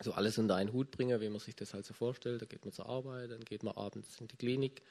so 0.00 0.12
alles 0.12 0.38
unter 0.38 0.54
einen 0.54 0.72
Hut 0.72 0.90
bringen, 0.92 1.20
wie 1.20 1.28
man 1.28 1.40
sich 1.40 1.56
das 1.56 1.74
halt 1.74 1.84
so 1.84 1.94
vorstellt. 1.94 2.40
Da 2.40 2.46
geht 2.46 2.64
man 2.64 2.72
zur 2.72 2.86
Arbeit, 2.86 3.32
dann 3.32 3.44
geht 3.44 3.64
man 3.64 3.76
abends 3.76 4.20
in 4.20 4.28
die 4.28 4.36
Klinik 4.36 4.82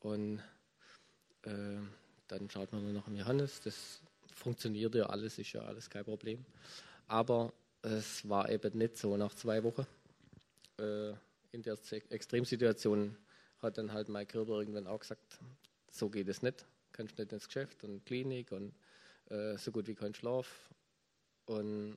und 0.00 0.40
äh, 1.42 1.78
dann 2.28 2.50
schaut 2.50 2.72
man 2.72 2.84
nur 2.84 2.92
noch 2.92 3.06
am 3.06 3.16
Johannes. 3.16 3.60
Das 3.62 4.00
funktioniert 4.34 4.94
ja 4.94 5.06
alles, 5.06 5.38
ist 5.38 5.52
ja 5.52 5.62
alles 5.62 5.88
kein 5.88 6.04
Problem. 6.04 6.44
Aber 7.06 7.52
es 7.80 8.28
war 8.28 8.50
eben 8.50 8.76
nicht 8.76 8.98
so 8.98 9.16
nach 9.16 9.34
zwei 9.34 9.62
Wochen 9.64 9.86
äh, 10.78 11.14
in 11.52 11.62
der 11.62 11.78
Extremsituation 12.10 13.16
hat 13.58 13.78
dann 13.78 13.92
halt 13.92 14.08
mein 14.08 14.26
Körper 14.26 14.58
irgendwann 14.58 14.86
auch 14.86 15.00
gesagt, 15.00 15.38
so 15.90 16.08
geht 16.08 16.28
es 16.28 16.42
nicht, 16.42 16.66
kannst 16.92 17.18
nicht 17.18 17.32
ins 17.32 17.46
Geschäft 17.46 17.84
und 17.84 18.04
Klinik 18.04 18.52
und 18.52 18.74
äh, 19.30 19.56
so 19.56 19.72
gut 19.72 19.86
wie 19.88 19.94
kein 19.94 20.14
Schlaf. 20.14 20.70
Und 21.46 21.96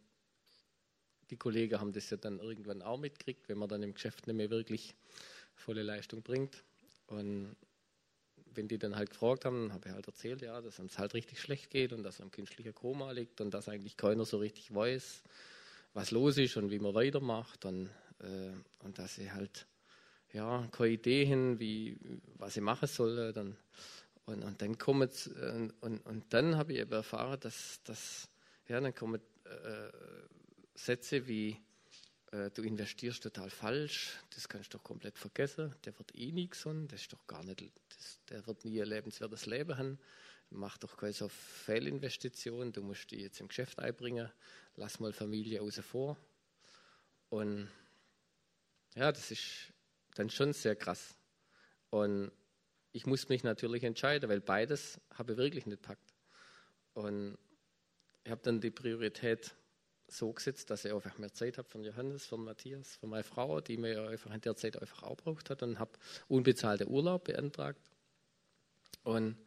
die 1.29 1.37
Kollegen 1.37 1.79
haben 1.79 1.93
das 1.93 2.09
ja 2.09 2.17
dann 2.17 2.39
irgendwann 2.39 2.81
auch 2.81 2.97
mitgekriegt, 2.97 3.47
wenn 3.49 3.57
man 3.57 3.69
dann 3.69 3.83
im 3.83 3.93
Geschäft 3.93 4.27
nicht 4.27 4.35
mehr 4.35 4.49
wirklich 4.49 4.95
volle 5.55 5.83
Leistung 5.83 6.21
bringt. 6.21 6.63
Und 7.07 7.55
wenn 8.53 8.67
die 8.67 8.77
dann 8.77 8.95
halt 8.95 9.11
gefragt 9.11 9.45
haben, 9.45 9.71
habe 9.71 9.89
ich 9.89 9.95
halt 9.95 10.07
erzählt, 10.07 10.41
ja, 10.41 10.61
dass 10.61 10.79
es 10.79 10.97
halt 10.97 11.13
richtig 11.13 11.39
schlecht 11.39 11.69
geht 11.69 11.93
und 11.93 12.03
dass 12.03 12.19
er 12.19 12.25
im 12.25 12.31
künstlichen 12.31 12.75
Koma 12.75 13.11
liegt 13.11 13.39
und 13.41 13.53
dass 13.53 13.69
eigentlich 13.69 13.97
keiner 13.97 14.25
so 14.25 14.37
richtig 14.37 14.73
weiß, 14.73 15.23
was 15.93 16.11
los 16.11 16.37
ist 16.37 16.57
und 16.57 16.69
wie 16.71 16.79
man 16.79 16.93
weitermacht 16.93 17.65
und, 17.65 17.89
und 18.79 18.99
dass 18.99 19.15
sie 19.15 19.31
halt 19.31 19.67
ja, 20.33 20.67
keine 20.71 20.91
Idee 20.91 21.25
hin, 21.25 21.59
wie, 21.59 21.97
was 22.35 22.55
ich 22.55 22.63
machen 22.63 22.87
soll. 22.87 23.33
Dann, 23.33 23.57
und, 24.25 24.43
und 24.43 24.61
dann 24.61 24.77
kommen 24.77 25.09
und, 25.55 25.73
und, 25.81 26.05
und 26.05 26.33
dann 26.33 26.55
habe 26.55 26.73
ich 26.73 26.79
eben 26.79 26.91
erfahren, 26.91 27.39
dass, 27.39 27.81
dass 27.83 28.29
ja, 28.67 28.79
dann 28.79 28.95
kommen 28.95 29.21
äh, 29.45 29.91
Sätze 30.75 31.27
wie 31.27 31.57
äh, 32.31 32.49
du 32.51 32.61
investierst 32.61 33.23
total 33.23 33.49
falsch, 33.49 34.17
das 34.33 34.47
kannst 34.47 34.73
du 34.73 34.77
doch 34.77 34.83
komplett 34.83 35.17
vergessen, 35.17 35.75
der 35.83 35.97
wird 35.97 36.15
eh 36.15 36.31
nichts 36.31 36.65
und 36.65 36.87
das 36.87 37.01
ist 37.01 37.13
doch 37.13 37.27
gar 37.27 37.43
nicht, 37.43 37.71
das, 37.89 38.19
der 38.29 38.47
wird 38.47 38.63
nie 38.63 38.81
ein 38.81 38.87
lebenswertes 38.87 39.45
Leben 39.47 39.77
haben, 39.77 39.99
mach 40.49 40.77
doch 40.77 40.95
keine 40.95 41.13
so 41.13 41.27
Fehlinvestition, 41.27 42.71
du 42.71 42.83
musst 42.83 43.11
die 43.11 43.21
jetzt 43.21 43.41
im 43.41 43.49
Geschäft 43.49 43.79
einbringen, 43.79 44.31
lass 44.75 44.99
mal 44.99 45.11
Familie 45.11 45.61
außen 45.61 45.83
vor. 45.83 46.17
Und 47.29 47.69
ja, 48.95 49.11
das 49.11 49.31
ist 49.31 49.73
dann 50.15 50.29
schon 50.29 50.53
sehr 50.53 50.75
krass. 50.75 51.15
Und 51.89 52.31
ich 52.91 53.05
muss 53.05 53.29
mich 53.29 53.43
natürlich 53.43 53.83
entscheiden, 53.83 54.29
weil 54.29 54.41
beides 54.41 54.99
habe 55.13 55.33
ich 55.33 55.37
wirklich 55.37 55.65
nicht 55.65 55.81
packt. 55.81 56.13
Und 56.93 57.37
ich 58.23 58.31
habe 58.31 58.41
dann 58.43 58.59
die 58.59 58.71
Priorität 58.71 59.55
so 60.07 60.33
gesetzt, 60.33 60.69
dass 60.69 60.83
ich 60.83 60.93
einfach 60.93 61.17
mehr 61.17 61.33
Zeit 61.33 61.57
habe 61.57 61.69
von 61.69 61.83
Johannes, 61.83 62.25
von 62.25 62.43
Matthias, 62.43 62.97
von 62.97 63.09
meiner 63.09 63.23
Frau, 63.23 63.61
die 63.61 63.77
mir 63.77 64.09
einfach 64.09 64.33
in 64.33 64.41
der 64.41 64.55
Zeit 64.55 64.79
einfach 64.79 65.03
auch 65.03 65.15
braucht 65.15 65.49
hat 65.49 65.63
und 65.63 65.79
habe 65.79 65.91
unbezahlte 66.27 66.87
Urlaub 66.87 67.23
beantragt. 67.25 67.81
Und 69.03 69.37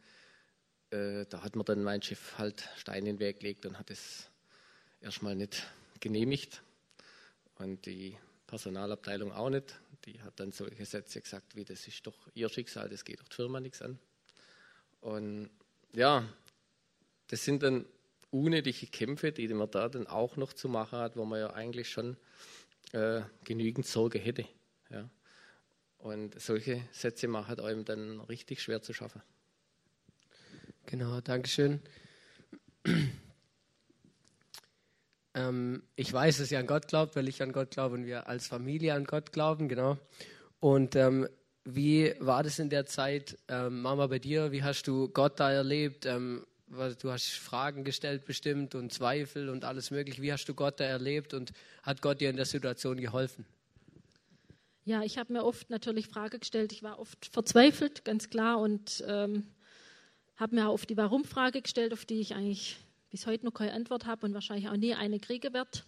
äh, 0.89 1.25
da 1.27 1.43
hat 1.43 1.55
mir 1.55 1.63
dann 1.63 1.83
mein 1.83 2.01
Chef 2.01 2.37
halt 2.37 2.67
Steine 2.77 3.09
in 3.09 3.17
den 3.17 3.19
Weg 3.19 3.41
gelegt 3.41 3.65
und 3.65 3.77
hat 3.77 3.91
es 3.91 4.29
erstmal 5.01 5.35
nicht 5.35 5.67
genehmigt. 5.99 6.63
Und 7.57 7.85
die 7.85 8.17
Personalabteilung 8.47 9.31
auch 9.31 9.49
nicht. 9.49 9.79
Die 10.05 10.21
hat 10.21 10.39
dann 10.39 10.51
solche 10.51 10.85
Sätze 10.85 11.21
gesagt, 11.21 11.55
wie 11.55 11.65
das 11.65 11.87
ist 11.87 12.05
doch 12.05 12.27
ihr 12.33 12.49
Schicksal, 12.49 12.89
das 12.89 13.03
geht 13.03 13.19
doch 13.19 13.27
die 13.27 13.35
Firma 13.35 13.59
nichts 13.59 13.81
an. 13.81 13.99
Und 15.01 15.49
ja, 15.93 16.27
das 17.27 17.43
sind 17.43 17.63
dann 17.63 17.85
unnötige 18.31 18.87
Kämpfe, 18.87 19.31
die 19.31 19.47
man 19.47 19.71
da 19.71 19.89
dann 19.89 20.07
auch 20.07 20.35
noch 20.37 20.53
zu 20.53 20.69
machen 20.69 20.99
hat, 20.99 21.15
wo 21.15 21.25
man 21.25 21.39
ja 21.39 21.53
eigentlich 21.53 21.89
schon 21.89 22.17
äh, 22.91 23.21
genügend 23.43 23.85
Sorge 23.87 24.19
hätte. 24.19 24.45
Ja. 24.89 25.09
Und 25.97 26.39
solche 26.39 26.87
Sätze 26.91 27.27
machen 27.27 27.59
einem 27.59 27.85
dann 27.85 28.19
richtig 28.21 28.61
schwer 28.61 28.81
zu 28.81 28.93
schaffen. 28.93 29.21
Genau, 30.85 31.19
Dankeschön. 31.21 31.81
Ähm, 35.35 35.83
ich 35.95 36.11
weiß, 36.11 36.37
dass 36.37 36.51
ihr 36.51 36.59
an 36.59 36.65
Gott 36.65 36.87
glaubt, 36.87 37.15
weil 37.15 37.27
ich 37.27 37.43
an 37.43 37.51
Gott 37.51 37.71
glaube 37.71 37.95
und 37.95 38.05
wir 38.05 38.27
als 38.27 38.47
Familie 38.47 38.93
an 38.95 39.03
Gott 39.03 39.33
glauben, 39.33 39.67
genau. 39.67 39.97
Und 40.59 40.95
ähm, 40.95 41.27
wie 41.65 42.15
war 42.19 42.41
das 42.41 42.57
in 42.57 42.69
der 42.69 42.85
Zeit, 42.85 43.37
ähm, 43.49 43.81
Mama, 43.81 44.07
bei 44.07 44.19
dir? 44.19 44.51
Wie 44.51 44.63
hast 44.63 44.87
du 44.87 45.09
Gott 45.09 45.39
da 45.39 45.51
erlebt? 45.51 46.05
Ähm, 46.05 46.45
du 46.67 47.11
hast 47.11 47.29
Fragen 47.31 47.83
gestellt 47.83 48.25
bestimmt 48.25 48.75
und 48.75 48.93
Zweifel 48.93 49.49
und 49.49 49.65
alles 49.65 49.91
mögliche. 49.91 50.21
Wie 50.21 50.31
hast 50.31 50.45
du 50.45 50.53
Gott 50.53 50.79
da 50.79 50.85
erlebt 50.85 51.33
und 51.33 51.51
hat 51.83 52.01
Gott 52.01 52.21
dir 52.21 52.29
in 52.29 52.37
der 52.37 52.45
Situation 52.45 52.97
geholfen? 52.97 53.45
Ja, 54.85 55.01
ich 55.01 55.17
habe 55.17 55.33
mir 55.33 55.43
oft 55.43 55.69
natürlich 55.69 56.07
Fragen 56.07 56.39
gestellt. 56.39 56.71
Ich 56.71 56.83
war 56.83 56.99
oft 56.99 57.25
verzweifelt, 57.25 58.05
ganz 58.05 58.29
klar, 58.29 58.59
und 58.59 59.03
ähm, 59.07 59.47
habe 60.37 60.55
mir 60.55 60.71
oft 60.71 60.89
die 60.89 60.97
Warum-Frage 60.97 61.61
gestellt, 61.61 61.91
auf 61.91 62.05
die 62.05 62.21
ich 62.21 62.35
eigentlich 62.35 62.77
bis 63.15 63.27
heute 63.27 63.45
noch 63.45 63.53
keine 63.53 63.71
Antwort 63.71 64.05
habe 64.05 64.25
und 64.25 64.33
wahrscheinlich 64.33 64.67
auch 64.67 64.75
nie 64.75 64.93
eine 64.93 65.21
kriegen 65.21 65.53
werde. 65.53 65.79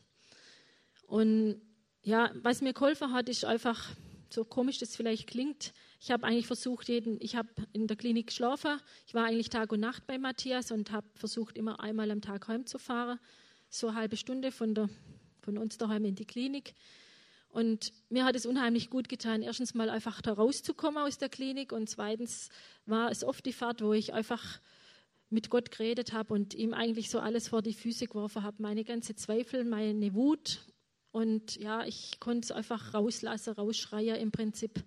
Und 1.07 1.61
ja, 2.03 2.31
was 2.41 2.61
mir 2.61 2.71
geholfen 2.71 3.11
hat, 3.11 3.27
ist 3.27 3.43
einfach, 3.43 3.89
so 4.29 4.45
komisch 4.45 4.77
das 4.77 4.95
vielleicht 4.95 5.27
klingt, 5.27 5.73
ich 5.99 6.09
habe 6.09 6.25
eigentlich 6.25 6.47
versucht, 6.47 6.87
jeden, 6.87 7.17
ich 7.19 7.35
habe 7.35 7.49
in 7.73 7.87
der 7.87 7.97
Klinik 7.97 8.27
geschlafen. 8.27 8.79
Ich 9.07 9.13
war 9.13 9.25
eigentlich 9.25 9.49
Tag 9.49 9.73
und 9.73 9.81
Nacht 9.81 10.07
bei 10.07 10.17
Matthias 10.17 10.71
und 10.71 10.91
habe 10.93 11.05
versucht, 11.15 11.57
immer 11.57 11.81
einmal 11.81 12.09
am 12.11 12.21
Tag 12.21 12.47
heimzufahren. 12.47 13.19
So 13.67 13.87
eine 13.89 13.97
halbe 13.97 14.15
Stunde 14.15 14.53
von, 14.53 14.73
der, 14.73 14.89
von 15.41 15.57
uns 15.57 15.77
daheim 15.77 16.05
in 16.05 16.15
die 16.15 16.23
Klinik. 16.23 16.75
Und 17.49 17.91
mir 18.07 18.23
hat 18.23 18.37
es 18.37 18.45
unheimlich 18.45 18.89
gut 18.89 19.09
getan, 19.09 19.41
erstens 19.41 19.73
mal 19.73 19.89
einfach 19.89 20.21
da 20.21 20.31
rauszukommen 20.31 21.03
aus 21.03 21.17
der 21.17 21.27
Klinik 21.27 21.73
und 21.73 21.89
zweitens 21.89 22.47
war 22.85 23.11
es 23.11 23.25
oft 23.25 23.45
die 23.45 23.51
Fahrt, 23.51 23.81
wo 23.81 23.91
ich 23.91 24.13
einfach 24.13 24.61
mit 25.29 25.49
Gott 25.49 25.71
geredet 25.71 26.13
habe 26.13 26.33
und 26.33 26.53
ihm 26.53 26.73
eigentlich 26.73 27.09
so 27.09 27.19
alles 27.19 27.49
vor 27.49 27.61
die 27.61 27.73
Füße 27.73 28.07
geworfen 28.07 28.43
habe, 28.43 28.61
meine 28.61 28.83
ganze 28.83 29.15
Zweifel, 29.15 29.65
meine 29.65 30.13
Wut 30.13 30.61
und 31.11 31.55
ja, 31.55 31.83
ich 31.85 32.19
konnte 32.19 32.45
es 32.45 32.51
einfach 32.51 32.93
rauslassen, 32.93 33.53
rausschreien 33.53 34.17
im 34.17 34.31
Prinzip. 34.31 34.83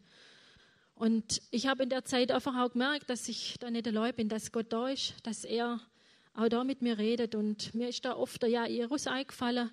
Und 0.94 1.40
ich 1.50 1.66
habe 1.66 1.82
in 1.82 1.88
der 1.88 2.04
Zeit 2.04 2.30
einfach 2.30 2.56
auch 2.56 2.72
gemerkt, 2.72 3.10
dass 3.10 3.26
ich 3.28 3.56
da 3.58 3.70
nicht 3.70 3.88
allein 3.88 4.14
bin, 4.14 4.28
dass 4.28 4.52
Gott 4.52 4.72
da 4.72 4.88
ist, 4.88 5.14
dass 5.24 5.44
er 5.44 5.80
auch 6.34 6.48
da 6.48 6.62
mit 6.62 6.82
mir 6.82 6.98
redet. 6.98 7.34
Und 7.34 7.74
mir 7.74 7.88
ist 7.88 8.04
da 8.04 8.16
oft 8.16 8.42
der 8.42 8.50
Jairus 8.50 9.06
eingefallen, 9.06 9.70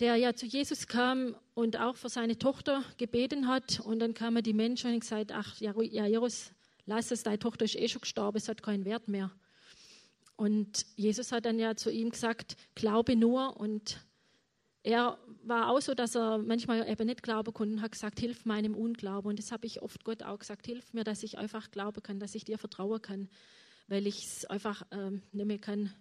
der 0.00 0.16
ja 0.16 0.34
zu 0.34 0.46
Jesus 0.46 0.86
kam 0.86 1.36
und 1.54 1.78
auch 1.78 1.96
für 1.96 2.08
seine 2.08 2.38
Tochter 2.38 2.82
gebeten 2.96 3.46
hat. 3.46 3.78
Und 3.80 4.00
dann 4.00 4.14
kamen 4.14 4.42
die 4.42 4.54
Menschen 4.54 4.92
und 4.94 5.00
gesagt, 5.00 5.32
ach 5.32 5.60
Jairus, 5.60 6.50
lass 6.86 7.10
es, 7.10 7.22
deine 7.22 7.38
Tochter 7.38 7.66
ist 7.66 7.76
eh 7.76 7.88
schon 7.88 8.00
gestorben, 8.00 8.38
es 8.38 8.48
hat 8.48 8.62
keinen 8.62 8.84
Wert 8.84 9.06
mehr. 9.06 9.30
Und 10.38 10.86
Jesus 10.94 11.32
hat 11.32 11.46
dann 11.46 11.58
ja 11.58 11.74
zu 11.74 11.90
ihm 11.90 12.10
gesagt, 12.10 12.56
glaube 12.76 13.16
nur 13.16 13.56
und 13.56 13.98
er 14.84 15.18
war 15.42 15.68
auch 15.68 15.80
so, 15.80 15.94
dass 15.94 16.14
er 16.14 16.38
manchmal 16.38 16.88
eben 16.88 17.06
nicht 17.06 17.24
glauben 17.24 17.52
konnte 17.52 17.74
und 17.74 17.82
hat 17.82 17.90
gesagt, 17.90 18.20
hilf 18.20 18.44
meinem 18.44 18.76
Unglauben. 18.76 19.30
Und 19.30 19.40
das 19.40 19.50
habe 19.50 19.66
ich 19.66 19.82
oft 19.82 20.04
Gott 20.04 20.22
auch 20.22 20.38
gesagt, 20.38 20.66
hilf 20.66 20.94
mir, 20.94 21.02
dass 21.02 21.24
ich 21.24 21.38
einfach 21.38 21.72
glauben 21.72 22.04
kann, 22.04 22.20
dass 22.20 22.36
ich 22.36 22.44
dir 22.44 22.56
vertrauen 22.56 23.02
kann, 23.02 23.28
weil 23.88 24.06
ich 24.06 24.26
es 24.26 24.44
einfach 24.44 24.86
ähm, 24.92 25.22
nicht 25.32 25.46
mehr 25.46 25.58
kann. 25.58 25.92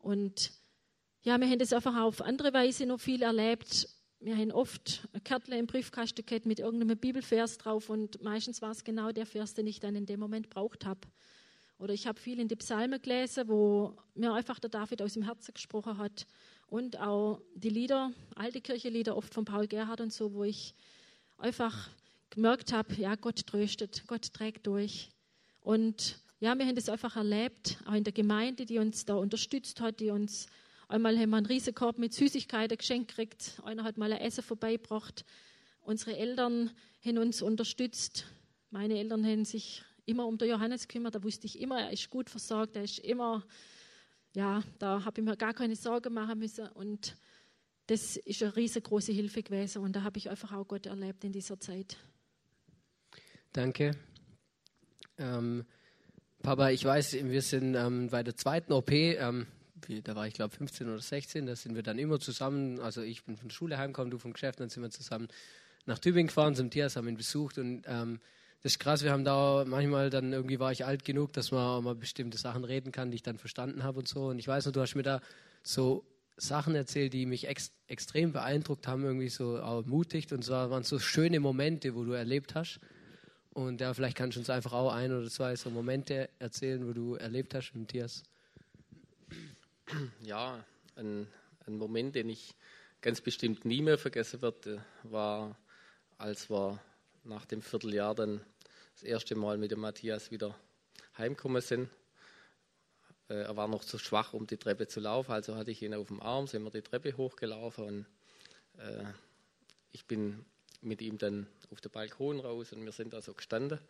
Und 0.00 0.50
ja, 1.22 1.38
wir 1.38 1.46
haben 1.46 1.60
das 1.60 1.72
einfach 1.72 1.96
auf 2.00 2.20
andere 2.20 2.52
Weise 2.52 2.84
noch 2.84 2.98
viel 2.98 3.22
erlebt. 3.22 3.88
Wir 4.18 4.36
haben 4.36 4.50
oft 4.50 5.06
ein 5.12 5.22
Kärtchen 5.22 5.54
im 5.54 5.68
Briefkasten 5.68 6.26
gehabt 6.26 6.46
mit 6.46 6.58
irgendeinem 6.58 6.98
Bibelvers 6.98 7.58
drauf 7.58 7.90
und 7.90 8.20
meistens 8.24 8.60
war 8.60 8.72
es 8.72 8.82
genau 8.82 9.12
der 9.12 9.24
Vers, 9.26 9.54
den 9.54 9.68
ich 9.68 9.78
dann 9.78 9.94
in 9.94 10.04
dem 10.06 10.18
Moment 10.18 10.50
braucht 10.50 10.84
habe. 10.84 11.02
Oder 11.78 11.94
ich 11.94 12.06
habe 12.06 12.20
viel 12.20 12.40
in 12.40 12.48
die 12.48 12.56
Psalmen 12.56 13.00
gelesen, 13.00 13.48
wo 13.48 13.96
mir 14.14 14.32
einfach 14.32 14.58
der 14.58 14.70
David 14.70 15.00
aus 15.00 15.14
dem 15.14 15.22
Herzen 15.22 15.54
gesprochen 15.54 15.96
hat 15.96 16.26
und 16.66 16.98
auch 16.98 17.40
die 17.54 17.70
Lieder, 17.70 18.12
alte 18.34 18.60
Kirchenlieder, 18.60 19.16
oft 19.16 19.32
von 19.32 19.44
Paul 19.44 19.68
Gerhard 19.68 20.00
und 20.00 20.12
so, 20.12 20.34
wo 20.34 20.42
ich 20.42 20.74
einfach 21.38 21.90
gemerkt 22.30 22.72
habe, 22.72 22.94
ja, 22.94 23.14
Gott 23.14 23.46
tröstet, 23.46 24.04
Gott 24.08 24.32
trägt 24.32 24.66
durch. 24.66 25.08
Und 25.60 26.18
ja, 26.40 26.56
wir 26.58 26.66
haben 26.66 26.74
das 26.74 26.88
einfach 26.88 27.16
erlebt, 27.16 27.78
auch 27.86 27.94
in 27.94 28.04
der 28.04 28.12
Gemeinde, 28.12 28.66
die 28.66 28.78
uns 28.78 29.04
da 29.04 29.14
unterstützt 29.14 29.80
hat, 29.80 30.00
die 30.00 30.10
uns 30.10 30.46
einmal 30.88 31.16
haben 31.18 31.30
wir 31.30 31.36
einen 31.36 31.46
Riesenkorb 31.46 31.98
mit 31.98 32.12
Süßigkeiten 32.12 32.76
geschenkt 32.76 33.08
gekriegt, 33.08 33.60
einer 33.64 33.84
hat 33.84 33.98
mal 33.98 34.12
ein 34.12 34.20
Essen 34.20 34.42
vorbeigebracht. 34.42 35.24
Unsere 35.80 36.16
Eltern 36.16 36.70
haben 37.04 37.18
uns 37.18 37.40
unterstützt. 37.40 38.26
Meine 38.70 38.98
Eltern 38.98 39.24
haben 39.24 39.44
sich 39.44 39.82
immer 40.08 40.26
um 40.26 40.38
den 40.38 40.48
Johannes 40.48 40.88
gekümmert, 40.88 41.14
da 41.14 41.22
wusste 41.22 41.46
ich 41.46 41.60
immer, 41.60 41.80
er 41.80 41.92
ist 41.92 42.10
gut 42.10 42.30
versorgt, 42.30 42.76
er 42.76 42.84
ist 42.84 42.98
immer 42.98 43.44
ja, 44.34 44.62
da 44.78 45.04
habe 45.04 45.20
ich 45.20 45.26
mir 45.26 45.36
gar 45.36 45.54
keine 45.54 45.76
Sorgen 45.76 46.14
machen 46.14 46.38
müssen. 46.38 46.68
Und 46.68 47.16
das 47.86 48.16
ist 48.16 48.42
eine 48.42 48.54
riesengroße 48.54 49.12
Hilfe 49.12 49.42
gewesen. 49.42 49.82
Und 49.82 49.96
da 49.96 50.02
habe 50.02 50.18
ich 50.18 50.30
einfach 50.30 50.52
auch 50.52 50.66
Gott 50.66 50.86
erlebt 50.86 51.24
in 51.24 51.32
dieser 51.32 51.58
Zeit. 51.58 51.96
Danke. 53.52 53.96
Ähm, 55.16 55.64
Papa, 56.42 56.70
ich 56.70 56.84
weiß, 56.84 57.14
wir 57.14 57.42
sind 57.42 57.74
ähm, 57.74 58.08
bei 58.10 58.22
der 58.22 58.36
zweiten 58.36 58.72
OP, 58.72 58.92
ähm, 58.92 59.46
da 60.04 60.14
war 60.14 60.26
ich 60.28 60.34
glaube 60.34 60.54
15 60.54 60.88
oder 60.88 61.00
16, 61.00 61.46
da 61.46 61.56
sind 61.56 61.74
wir 61.74 61.82
dann 61.82 61.98
immer 61.98 62.20
zusammen, 62.20 62.78
also 62.78 63.02
ich 63.02 63.24
bin 63.24 63.36
von 63.36 63.48
der 63.48 63.54
Schule 63.54 63.78
heimgekommen, 63.78 64.10
du 64.10 64.18
vom 64.18 64.32
Geschäft, 64.32 64.60
dann 64.60 64.68
sind 64.68 64.82
wir 64.82 64.90
zusammen 64.90 65.26
nach 65.86 65.98
Tübingen 65.98 66.28
gefahren 66.28 66.54
zum 66.54 66.70
Tierarzt, 66.70 66.96
haben 66.96 67.08
ihn 67.08 67.16
besucht 67.16 67.58
und 67.58 67.82
ähm, 67.86 68.20
das 68.62 68.72
ist 68.72 68.78
krass, 68.80 69.04
wir 69.04 69.12
haben 69.12 69.24
da 69.24 69.64
manchmal 69.66 70.10
dann 70.10 70.32
irgendwie 70.32 70.58
war 70.58 70.72
ich 70.72 70.84
alt 70.84 71.04
genug, 71.04 71.32
dass 71.32 71.52
man 71.52 71.84
mal 71.84 71.94
bestimmte 71.94 72.38
Sachen 72.38 72.64
reden 72.64 72.90
kann, 72.90 73.10
die 73.10 73.16
ich 73.16 73.22
dann 73.22 73.38
verstanden 73.38 73.84
habe 73.84 74.00
und 74.00 74.08
so. 74.08 74.26
Und 74.26 74.38
ich 74.40 74.48
weiß 74.48 74.66
noch, 74.66 74.72
du 74.72 74.80
hast 74.80 74.96
mir 74.96 75.04
da 75.04 75.20
so 75.62 76.04
Sachen 76.36 76.74
erzählt, 76.74 77.12
die 77.12 77.26
mich 77.26 77.46
ex 77.46 77.72
extrem 77.86 78.32
beeindruckt 78.32 78.86
haben, 78.86 79.04
irgendwie 79.04 79.28
so 79.28 79.60
auch 79.60 79.82
ermutigt. 79.82 80.32
Und 80.32 80.44
zwar 80.44 80.70
waren 80.70 80.82
so 80.82 80.98
schöne 80.98 81.40
Momente, 81.40 81.94
wo 81.94 82.04
du 82.04 82.12
erlebt 82.12 82.54
hast. 82.54 82.80
Und 83.50 83.80
ja, 83.80 83.94
vielleicht 83.94 84.16
kannst 84.16 84.36
du 84.36 84.40
uns 84.40 84.50
einfach 84.50 84.72
auch 84.72 84.92
ein 84.92 85.12
oder 85.12 85.28
zwei 85.30 85.56
so 85.56 85.70
Momente 85.70 86.28
erzählen, 86.38 86.86
wo 86.86 86.92
du 86.92 87.14
erlebt 87.14 87.54
hast 87.54 87.74
Matthias. 87.74 88.24
Ja, 90.20 90.64
ein, 90.96 91.26
ein 91.66 91.76
Moment, 91.76 92.14
den 92.14 92.28
ich 92.28 92.54
ganz 93.00 93.20
bestimmt 93.20 93.64
nie 93.64 93.82
mehr 93.82 93.98
vergessen 93.98 94.42
werde, 94.42 94.84
war, 95.02 95.56
als 96.18 96.50
wir 96.50 96.80
nach 97.28 97.44
dem 97.44 97.62
Vierteljahr 97.62 98.14
dann 98.14 98.40
das 98.94 99.02
erste 99.02 99.34
Mal 99.36 99.58
mit 99.58 99.70
dem 99.70 99.80
Matthias 99.80 100.30
wieder 100.30 100.54
heimgekommen 101.16 101.62
sind. 101.62 101.88
Äh, 103.28 103.42
er 103.42 103.56
war 103.56 103.68
noch 103.68 103.84
zu 103.84 103.98
schwach, 103.98 104.32
um 104.32 104.46
die 104.46 104.56
Treppe 104.56 104.88
zu 104.88 105.00
laufen, 105.00 105.32
also 105.32 105.54
hatte 105.54 105.70
ich 105.70 105.82
ihn 105.82 105.94
auf 105.94 106.08
dem 106.08 106.20
Arm, 106.20 106.46
sind 106.46 106.64
wir 106.64 106.70
die 106.70 106.82
Treppe 106.82 107.16
hochgelaufen 107.16 107.84
und 107.84 108.06
äh, 108.78 109.04
ich 109.92 110.06
bin 110.06 110.44
mit 110.80 111.02
ihm 111.02 111.18
dann 111.18 111.46
auf 111.70 111.80
den 111.80 111.90
Balkon 111.90 112.40
raus 112.40 112.72
und 112.72 112.84
wir 112.84 112.92
sind 112.92 113.12
da 113.12 113.20
so 113.20 113.34
gestanden. 113.34 113.80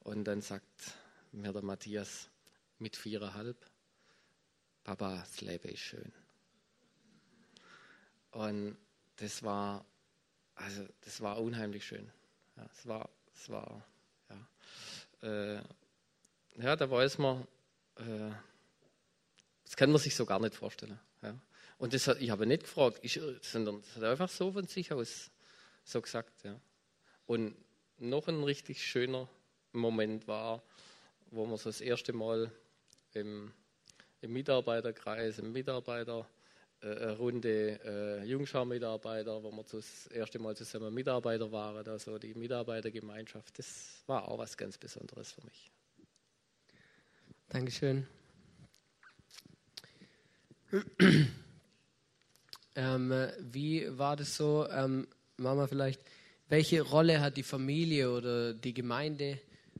Und 0.00 0.24
dann 0.24 0.40
sagt 0.40 0.94
mir 1.32 1.52
der 1.52 1.62
Matthias 1.62 2.30
mit 2.78 2.96
viereinhalb, 2.96 3.56
Papa, 4.84 5.16
das 5.16 5.40
Leben 5.42 5.68
ist 5.68 5.80
schön. 5.80 6.12
Und 8.30 8.78
das 9.16 9.42
war, 9.42 9.84
also 10.54 10.86
das 11.02 11.20
war 11.20 11.40
unheimlich 11.40 11.84
schön. 11.84 12.10
Ja, 12.60 12.66
es 12.74 12.86
war, 12.86 13.10
es 13.34 13.48
war, 13.48 13.82
ja, 14.28 15.56
äh, 15.56 15.62
ja, 16.56 16.76
da 16.76 16.90
weiß 16.90 17.18
man, 17.18 17.46
äh, 17.96 18.30
das 19.64 19.76
kann 19.76 19.90
man 19.90 20.00
sich 20.00 20.14
so 20.14 20.26
gar 20.26 20.40
nicht 20.40 20.54
vorstellen. 20.54 20.98
Ja. 21.22 21.34
Und 21.78 21.94
das 21.94 22.06
ich 22.08 22.30
habe 22.30 22.46
nicht 22.46 22.64
gefragt, 22.64 22.98
ich, 23.02 23.18
sondern 23.40 23.76
es 23.80 23.96
hat 23.96 24.02
einfach 24.02 24.28
so 24.28 24.52
von 24.52 24.66
sich 24.66 24.92
aus 24.92 25.30
so 25.84 26.02
gesagt. 26.02 26.44
Ja. 26.44 26.60
Und 27.26 27.56
noch 27.98 28.28
ein 28.28 28.44
richtig 28.44 28.84
schöner 28.84 29.28
Moment 29.72 30.28
war, 30.28 30.62
wo 31.30 31.46
wir 31.46 31.56
so 31.56 31.70
das 31.70 31.80
erste 31.80 32.12
Mal 32.12 32.50
im, 33.14 33.52
im 34.20 34.32
Mitarbeiterkreis, 34.32 35.38
im 35.38 35.52
Mitarbeiter 35.52 36.28
äh, 36.82 37.10
Runde 37.10 37.78
äh, 37.84 38.24
Jungschau-Mitarbeiter, 38.24 39.42
wo 39.42 39.50
wir 39.50 39.64
das 39.70 40.06
erste 40.06 40.38
Mal 40.38 40.56
zusammen 40.56 40.94
Mitarbeiter 40.94 41.52
waren, 41.52 41.86
also 41.86 42.18
die 42.18 42.34
Mitarbeitergemeinschaft, 42.34 43.58
das 43.58 44.02
war 44.06 44.26
auch 44.26 44.38
was 44.38 44.56
ganz 44.56 44.78
Besonderes 44.78 45.32
für 45.32 45.44
mich. 45.44 45.70
Dankeschön. 47.50 48.06
ähm, 52.76 53.28
wie 53.40 53.98
war 53.98 54.16
das 54.16 54.36
so, 54.36 54.66
ähm, 54.70 55.06
Mama 55.36 55.66
vielleicht, 55.66 56.00
welche 56.48 56.82
Rolle 56.82 57.20
hat 57.20 57.36
die 57.36 57.42
Familie 57.42 58.10
oder 58.10 58.54
die 58.54 58.72
Gemeinde 58.72 59.38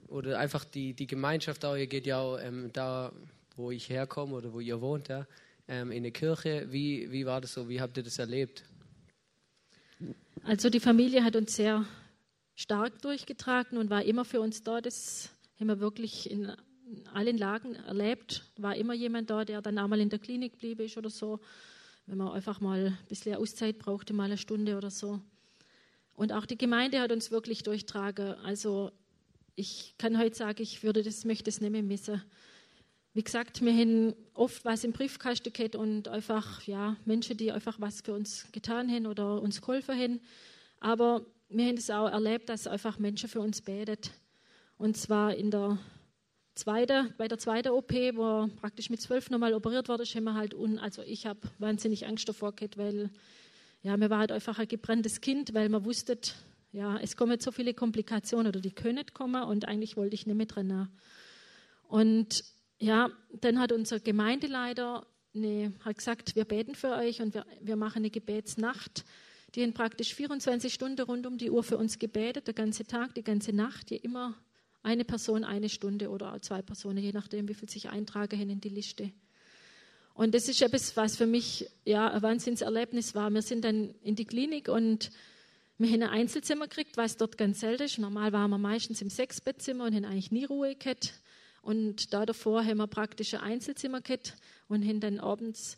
oder 0.09 0.39
einfach 0.39 0.65
die, 0.65 0.95
die 0.95 1.07
Gemeinschaft 1.07 1.65
auch, 1.65 1.77
ihr 1.77 1.87
geht 1.87 2.07
ja 2.07 2.19
auch 2.19 2.39
ähm, 2.39 2.71
da, 2.73 3.13
wo 3.57 3.71
ich 3.71 3.89
herkomme 3.89 4.35
oder 4.35 4.53
wo 4.53 4.61
ihr 4.61 4.81
wohnt, 4.81 5.09
ja, 5.09 5.27
ähm, 5.71 5.93
in 5.93 6.03
der 6.03 6.13
Kirche. 6.13 6.67
Wie, 6.71 7.11
wie 7.11 7.25
war 7.25 7.41
das 7.41 7.55
so? 7.55 7.69
Wie 7.69 7.81
habt 7.81 7.97
ihr 7.97 8.03
das 8.03 8.19
erlebt? 8.19 8.65
Also 10.43 10.69
die 10.69 10.81
Familie 10.81 11.23
hat 11.23 11.37
uns 11.37 11.55
sehr 11.55 11.87
stark 12.57 13.01
durchgetragen 13.03 13.79
und 13.79 13.89
war 13.89 14.03
immer 14.03 14.25
für 14.25 14.41
uns 14.41 14.63
da. 14.63 14.81
Das 14.81 15.31
haben 15.59 15.69
wir 15.69 15.81
wirklich 15.81 16.29
in 16.29 16.53
allen 17.15 17.39
Lagen 17.39 17.77
erlebt. 17.77 18.45
War 18.57 18.75
immer 18.75 18.95
jemand 18.95 19.31
da, 19.31 19.45
der 19.45 19.63
dann 19.63 19.79
auch 19.79 19.87
mal 19.87 20.01
in 20.01 20.11
der 20.11 20.19
Klinik 20.19 20.59
blieb 20.59 20.81
ist 20.81 20.97
oder 20.97 21.09
so. 21.11 21.39
Wenn 22.07 22.19
man 22.19 22.33
einfach 22.33 22.61
mal 22.61 22.87
ein 22.87 22.99
bisschen 23.09 23.37
Auszeit 23.37 23.79
brauchte, 23.79 24.13
mal 24.13 24.25
eine 24.25 24.39
Stunde 24.39 24.77
oder 24.77 24.91
so. 24.91 25.21
Und 26.15 26.33
auch 26.33 26.47
die 26.47 26.59
Gemeinde 26.59 27.01
hat 27.01 27.13
uns 27.13 27.31
wirklich 27.31 27.63
durchtragen. 27.63 28.35
Also 28.45 28.91
ich 29.55 29.95
kann 29.99 30.19
heute 30.19 30.37
sagen, 30.37 30.63
ich 30.63 30.83
würde 30.83 31.03
das, 31.03 31.25
möchte 31.25 31.49
es 31.49 31.61
nicht 31.61 31.71
mehr 31.71 31.83
missen. 31.83 32.23
Wie 33.13 33.25
gesagt, 33.25 33.65
wir 33.65 33.73
haben 33.73 34.15
oft 34.35 34.65
was 34.65 34.85
im 34.85 34.93
Briefkasten 34.93 35.53
gehabt 35.53 35.75
und 35.75 36.07
einfach 36.07 36.63
ja, 36.63 36.97
Menschen, 37.05 37.37
die 37.37 37.51
einfach 37.51 37.81
was 37.81 38.03
für 38.03 38.15
uns 38.15 38.47
getan 38.53 38.89
haben 38.89 39.07
oder 39.07 39.43
uns 39.43 39.61
geholfen 39.61 39.99
haben. 39.99 40.21
Aber 40.79 41.27
wir 41.49 41.67
haben 41.67 41.77
es 41.77 41.91
auch 41.91 42.09
erlebt, 42.09 42.49
dass 42.49 42.69
einfach 42.69 43.01
Menschen 43.01 43.29
für 43.29 43.41
uns 43.41 43.63
betet. 43.63 44.13
Und 44.79 44.97
zwar 44.97 45.35
in 45.35 45.51
der 45.51 45.79
zweiten, 46.55 47.13
bei 47.19 47.27
der 47.27 47.39
zweiten 47.39 47.71
OP, 47.71 47.93
wo 47.93 48.49
praktisch 48.61 48.91
mit 48.91 49.01
zwölf 49.01 49.29
nochmal 49.29 49.55
operiert 49.55 49.89
wurde, 49.89 50.05
haben 50.05 50.25
wir 50.25 50.35
halt 50.35 50.55
un, 50.55 50.79
also 50.79 51.03
ich 51.03 51.27
habe 51.27 51.41
wahnsinnig 51.59 52.07
Angst 52.07 52.29
davor 52.29 52.55
gehabt, 52.55 52.79
weil 52.79 53.11
ja, 53.83 53.97
mir 53.97 54.11
war 54.11 54.19
halt 54.19 54.31
einfach 54.31 54.61
ein 54.61 54.69
gebranntes 54.69 55.21
Kind, 55.21 55.53
weil 55.53 55.69
man 55.69 55.85
wusste, 55.85 56.17
ja, 56.71 56.97
es 56.99 57.17
kommen 57.17 57.41
so 57.41 57.51
viele 57.51 57.75
Komplikationen 57.75 58.47
oder 58.47 58.61
die 58.61 58.71
können 58.71 58.97
nicht 58.97 59.15
kommen 59.15 59.43
und 59.43 59.67
eigentlich 59.67 59.97
wollte 59.97 60.15
ich 60.15 60.27
nicht 60.27 60.37
mehr 60.37 60.47
drin. 60.47 60.89
Und 61.89 62.45
ja, 62.81 63.11
dann 63.41 63.59
hat 63.59 63.73
unser 63.73 64.01
Gemeindeleiter 64.01 65.07
eine, 65.35 65.73
hat 65.85 65.99
gesagt, 65.99 66.35
wir 66.35 66.45
beten 66.45 66.75
für 66.75 66.93
euch 66.93 67.21
und 67.21 67.35
wir, 67.35 67.47
wir 67.61 67.77
machen 67.77 67.99
eine 67.99 68.11
Gebetsnacht. 68.11 69.05
Die 69.55 69.63
haben 69.63 69.75
praktisch 69.75 70.15
24 70.15 70.73
Stunden 70.73 71.03
rund 71.03 71.27
um 71.27 71.39
die 71.39 71.51
Uhr 71.51 71.63
für 71.63 71.77
uns 71.77 71.99
gebetet, 71.99 72.47
der 72.47 72.55
ganze 72.55 72.85
Tag, 72.85 73.15
die 73.15 73.23
ganze 73.23 73.53
Nacht, 73.53 73.91
die 73.91 73.97
immer 73.97 74.35
eine 74.83 75.05
Person 75.05 75.45
eine 75.45 75.69
Stunde 75.69 76.09
oder 76.09 76.41
zwei 76.41 76.63
Personen, 76.63 76.99
je 76.99 77.13
nachdem, 77.13 77.49
wie 77.49 77.55
viel 77.55 77.69
sich 77.69 77.91
eintragen 77.91 78.49
in 78.49 78.61
die 78.61 78.69
Liste. 78.71 79.13
Und 80.15 80.35
das 80.35 80.49
ist 80.49 80.63
etwas, 80.63 80.97
was 80.97 81.17
für 81.17 81.27
mich 81.27 81.69
ja, 81.85 82.11
ein 82.11 82.23
Wahnsinnserlebnis 82.23 83.15
war. 83.15 83.31
Wir 83.31 83.43
sind 83.43 83.65
dann 83.65 83.95
in 84.03 84.17
die 84.17 84.25
Klinik 84.25 84.69
und 84.69 85.11
wir 85.79 85.89
haben 85.89 86.03
ein 86.03 86.11
Einzelzimmer 86.11 86.67
gekriegt, 86.67 86.97
was 86.97 87.17
dort 87.17 87.39
ganz 87.39 87.61
selten 87.61 87.85
ist. 87.85 87.99
Normal 87.99 88.33
waren 88.33 88.51
wir 88.51 88.59
meistens 88.59 89.01
im 89.03 89.11
Sechsbettzimmer 89.11 89.85
und 89.85 89.95
haben 89.95 90.05
eigentlich 90.05 90.31
nie 90.31 90.45
Ruhe 90.45 90.75
gehabt. 90.75 91.15
Und 91.63 92.13
da 92.13 92.25
davor 92.25 92.65
haben 92.65 92.79
wir 92.79 92.87
praktisch 92.87 93.35
ein 93.35 93.41
Einzelzimmer 93.41 94.01
gehabt 94.01 94.37
und 94.69 94.87
haben 94.87 95.01
dann 95.01 95.19
abends 95.21 95.77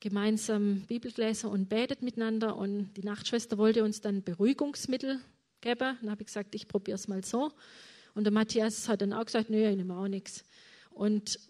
gemeinsam 0.00 0.82
Bibelgläser 0.82 1.50
und 1.50 1.68
betet 1.68 2.02
miteinander. 2.02 2.56
Und 2.56 2.92
die 2.94 3.02
Nachtschwester 3.02 3.58
wollte 3.58 3.84
uns 3.84 4.00
dann 4.00 4.22
Beruhigungsmittel 4.22 5.20
geben. 5.60 5.98
Dann 6.00 6.10
habe 6.10 6.22
ich 6.22 6.26
gesagt, 6.26 6.54
ich 6.54 6.68
probiere 6.68 6.96
es 6.96 7.08
mal 7.08 7.24
so. 7.24 7.50
Und 8.14 8.24
der 8.24 8.32
Matthias 8.32 8.88
hat 8.88 9.00
dann 9.00 9.12
auch 9.12 9.24
gesagt, 9.24 9.50
nö, 9.50 9.68
ich 9.68 9.76
nehme 9.76 9.96
auch 9.96 10.06
nichts. 10.06 10.44
Und 10.90 11.40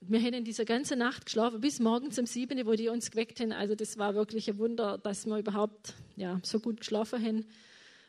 wir 0.00 0.20
haben 0.20 0.34
in 0.34 0.44
dieser 0.44 0.66
ganzen 0.66 0.98
Nacht 0.98 1.24
geschlafen, 1.24 1.60
bis 1.60 1.80
morgens 1.80 2.18
um 2.18 2.26
sieben, 2.26 2.66
wo 2.66 2.72
die 2.74 2.88
uns 2.88 3.10
geweckt 3.10 3.40
haben. 3.40 3.52
Also 3.52 3.74
das 3.74 3.96
war 3.96 4.14
wirklich 4.14 4.50
ein 4.50 4.58
Wunder, 4.58 4.98
dass 4.98 5.24
wir 5.24 5.38
überhaupt 5.38 5.94
ja, 6.16 6.40
so 6.42 6.60
gut 6.60 6.80
geschlafen 6.80 7.24
haben. 7.24 7.46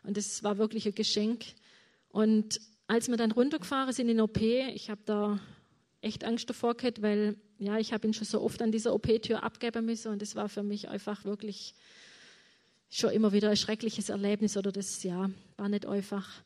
Und 0.04 0.18
das 0.18 0.44
war 0.44 0.58
wirklich 0.58 0.86
ein 0.86 0.96
Geschenk. 0.96 1.46
Und 2.10 2.60
als 2.88 3.08
wir 3.10 3.18
dann 3.18 3.32
runtergefahren 3.32 3.94
sind 3.94 4.10
in 4.10 4.22
OP, 4.22 4.42
ich 4.42 4.90
habe 4.90 5.02
da 5.06 5.40
echt 6.02 6.24
Angst 6.24 6.50
davor 6.50 6.76
gehabt, 6.76 7.02
weil 7.02 7.36
ja, 7.58 7.78
ich 7.78 7.94
habe 7.94 8.08
ihn 8.08 8.14
schon 8.14 8.28
so 8.28 8.42
oft 8.42 8.62
an 8.62 8.72
dieser 8.72 8.94
OP-Tür 8.94 9.44
abgeben 9.44 9.86
müssen 9.86 10.12
und 10.12 10.22
das 10.22 10.36
war 10.36 10.50
für 10.50 10.64
mich 10.64 10.90
einfach 10.90 11.26
wirklich 11.26 11.74
schon 12.90 13.12
immer 13.12 13.32
wieder 13.32 13.50
ein 13.50 13.58
schreckliches 13.58 14.10
Erlebnis 14.10 14.58
oder 14.58 14.72
das 14.72 15.04
ja 15.04 15.30
war 15.58 15.70
nicht 15.70 15.86
einfach. 15.86 16.44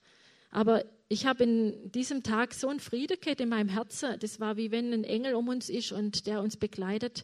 Aber 0.52 0.86
ich 1.10 1.26
habe 1.26 1.44
in 1.44 1.92
diesem 1.92 2.24
Tag 2.24 2.54
so 2.54 2.70
einen 2.70 2.80
Frieden 2.80 3.18
gehabt 3.20 3.42
in 3.42 3.50
meinem 3.50 3.70
Herzen. 3.70 4.18
Das 4.20 4.40
war 4.40 4.58
wie 4.58 4.72
wenn 4.72 4.94
ein 4.94 5.04
Engel 5.04 5.36
um 5.36 5.48
uns 5.48 5.70
ist 5.70 5.92
und 5.92 6.26
der 6.26 6.42
uns 6.42 6.58
begleitet. 6.58 7.24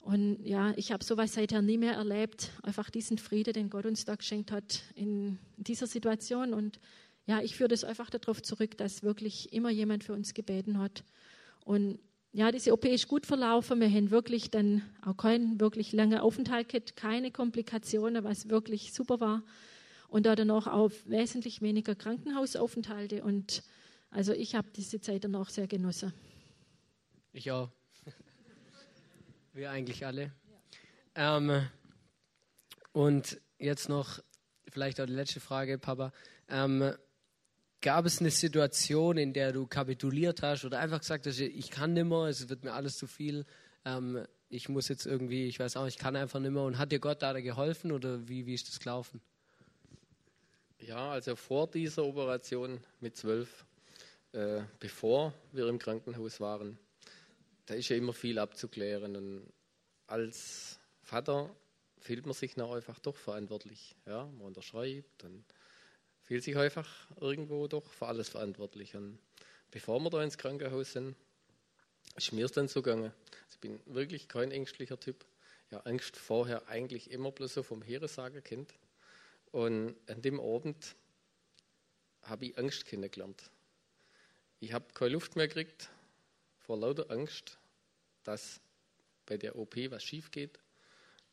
Und 0.00 0.44
ja, 0.44 0.72
ich 0.76 0.92
habe 0.92 1.04
sowas 1.04 1.34
seither 1.34 1.60
nie 1.60 1.76
mehr 1.76 1.94
erlebt. 1.94 2.50
Einfach 2.62 2.88
diesen 2.88 3.18
Frieden, 3.18 3.52
den 3.52 3.70
Gott 3.70 3.84
uns 3.84 4.04
da 4.04 4.14
geschenkt 4.14 4.52
hat 4.52 4.82
in 4.94 5.38
dieser 5.56 5.86
Situation. 5.86 6.54
Und 6.54 6.78
ja, 7.26 7.40
ich 7.40 7.56
führe 7.56 7.68
das 7.68 7.84
einfach 7.84 8.10
darauf 8.10 8.42
zurück, 8.42 8.76
dass 8.76 9.02
wirklich 9.02 9.52
immer 9.52 9.70
jemand 9.70 10.04
für 10.04 10.12
uns 10.12 10.34
gebeten 10.34 10.78
hat. 10.78 11.04
Und 11.64 11.98
ja, 12.32 12.52
diese 12.52 12.72
OP 12.72 12.84
ist 12.84 13.08
gut 13.08 13.26
verlaufen. 13.26 13.80
Wir 13.80 13.90
haben 13.90 14.10
wirklich 14.10 14.50
dann 14.50 14.82
auch 15.04 15.16
keinen 15.16 15.60
wirklich 15.60 15.92
langen 15.92 16.18
Aufenthalt 16.18 16.68
gehabt, 16.68 16.96
keine 16.96 17.30
Komplikationen, 17.30 18.22
was 18.24 18.48
wirklich 18.48 18.92
super 18.92 19.20
war. 19.20 19.42
Und 20.08 20.26
da 20.26 20.34
danach 20.34 20.66
auch 20.66 20.90
wesentlich 21.06 21.60
weniger 21.60 21.94
Krankenhausaufenthalte. 21.94 23.22
Und 23.22 23.62
also 24.10 24.32
ich 24.32 24.54
habe 24.54 24.68
diese 24.74 25.00
Zeit 25.00 25.24
dann 25.24 25.34
auch 25.34 25.48
sehr 25.48 25.66
genossen. 25.66 26.12
Ich 27.32 27.50
auch. 27.50 27.70
Wir 29.52 29.70
eigentlich 29.70 30.04
alle. 30.04 30.32
Ja. 31.16 31.36
Ähm, 31.36 31.68
und 32.92 33.40
jetzt 33.58 33.88
noch 33.88 34.20
vielleicht 34.68 35.00
auch 35.00 35.06
die 35.06 35.12
letzte 35.12 35.40
Frage, 35.40 35.78
Papa. 35.78 36.12
Ähm, 36.48 36.92
Gab 37.82 38.04
es 38.04 38.20
eine 38.20 38.30
Situation, 38.30 39.16
in 39.16 39.32
der 39.32 39.52
du 39.52 39.66
kapituliert 39.66 40.42
hast 40.42 40.64
oder 40.64 40.78
einfach 40.78 41.00
gesagt 41.00 41.26
hast, 41.26 41.40
ich 41.40 41.70
kann 41.70 41.94
nimmer, 41.94 42.26
es 42.26 42.48
wird 42.48 42.62
mir 42.62 42.72
alles 42.72 42.96
zu 42.96 43.06
viel, 43.06 43.46
ähm, 43.84 44.26
ich 44.50 44.68
muss 44.68 44.88
jetzt 44.88 45.06
irgendwie, 45.06 45.46
ich 45.46 45.58
weiß 45.58 45.76
auch, 45.76 45.86
ich 45.86 45.96
kann 45.96 46.16
einfach 46.16 46.40
nimmer 46.40 46.64
und 46.64 46.76
hat 46.76 46.92
dir 46.92 46.98
Gott 46.98 47.22
da 47.22 47.32
geholfen 47.40 47.92
oder 47.92 48.28
wie, 48.28 48.46
wie 48.46 48.54
ist 48.54 48.68
das 48.68 48.80
gelaufen? 48.80 49.20
Ja, 50.80 51.10
also 51.10 51.36
vor 51.36 51.68
dieser 51.68 52.04
Operation 52.04 52.80
mit 53.00 53.16
zwölf, 53.16 53.64
äh, 54.32 54.62
bevor 54.78 55.32
wir 55.52 55.68
im 55.68 55.78
Krankenhaus 55.78 56.40
waren, 56.40 56.78
da 57.66 57.74
ist 57.74 57.88
ja 57.88 57.96
immer 57.96 58.12
viel 58.12 58.38
abzuklären 58.38 59.16
und 59.16 59.52
als 60.06 60.80
Vater 61.02 61.54
fühlt 61.98 62.26
man 62.26 62.34
sich 62.34 62.56
noch 62.56 62.74
einfach 62.74 62.98
doch 62.98 63.16
verantwortlich. 63.16 63.94
Ja, 64.06 64.24
man 64.26 64.48
unterschreibt 64.48 65.22
und 65.24 65.44
fühlt 66.30 66.44
sich 66.44 66.56
einfach 66.56 66.88
irgendwo 67.20 67.66
doch 67.66 67.90
für 67.90 68.06
alles 68.06 68.28
verantwortlich. 68.28 68.94
Und 68.94 69.18
bevor 69.72 69.98
wir 69.98 70.10
da 70.10 70.22
ins 70.22 70.38
Krankenhaus 70.38 70.92
sind, 70.92 71.16
ist 72.14 72.30
mir 72.32 72.44
es 72.44 72.52
dann 72.52 72.68
so 72.68 72.82
gegangen. 72.82 73.12
Ich 73.50 73.58
bin 73.58 73.80
wirklich 73.86 74.28
kein 74.28 74.52
ängstlicher 74.52 75.00
Typ. 75.00 75.26
Ja, 75.72 75.80
Angst 75.80 76.16
vorher 76.16 76.68
eigentlich 76.68 77.10
immer 77.10 77.32
bloß 77.32 77.54
so 77.54 77.64
vom 77.64 77.82
Heeresager 77.82 78.42
kennt. 78.42 78.72
Und 79.50 79.96
an 80.06 80.22
dem 80.22 80.38
Abend 80.38 80.94
habe 82.22 82.44
ich 82.44 82.56
Angst 82.56 82.84
kennengelernt. 82.84 83.50
ich 84.60 84.72
habe 84.72 84.86
keine 84.94 85.14
Luft 85.14 85.34
mehr 85.34 85.48
gekriegt 85.48 85.90
vor 86.58 86.78
lauter 86.78 87.10
Angst, 87.10 87.58
dass 88.22 88.60
bei 89.26 89.36
der 89.36 89.56
OP 89.56 89.74
was 89.90 90.04
schief 90.04 90.30
geht 90.30 90.60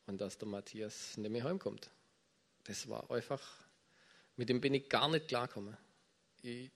und 0.07 0.19
dass 0.19 0.39
der 0.39 0.47
Matthias 0.47 1.17
nicht 1.17 1.29
mehr 1.29 1.43
heimkommt. 1.43 1.91
Das 2.63 2.89
war 2.89 3.11
einfach, 3.11 3.66
mit 4.37 4.49
dem 4.49 4.61
bin 4.61 4.73
ich 4.73 4.87
gar 4.87 5.09
nicht 5.09 5.27
klargekommen. 5.27 5.75
Ich, 6.43 6.71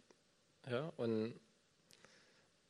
ja, 0.69 0.91
und 0.97 1.39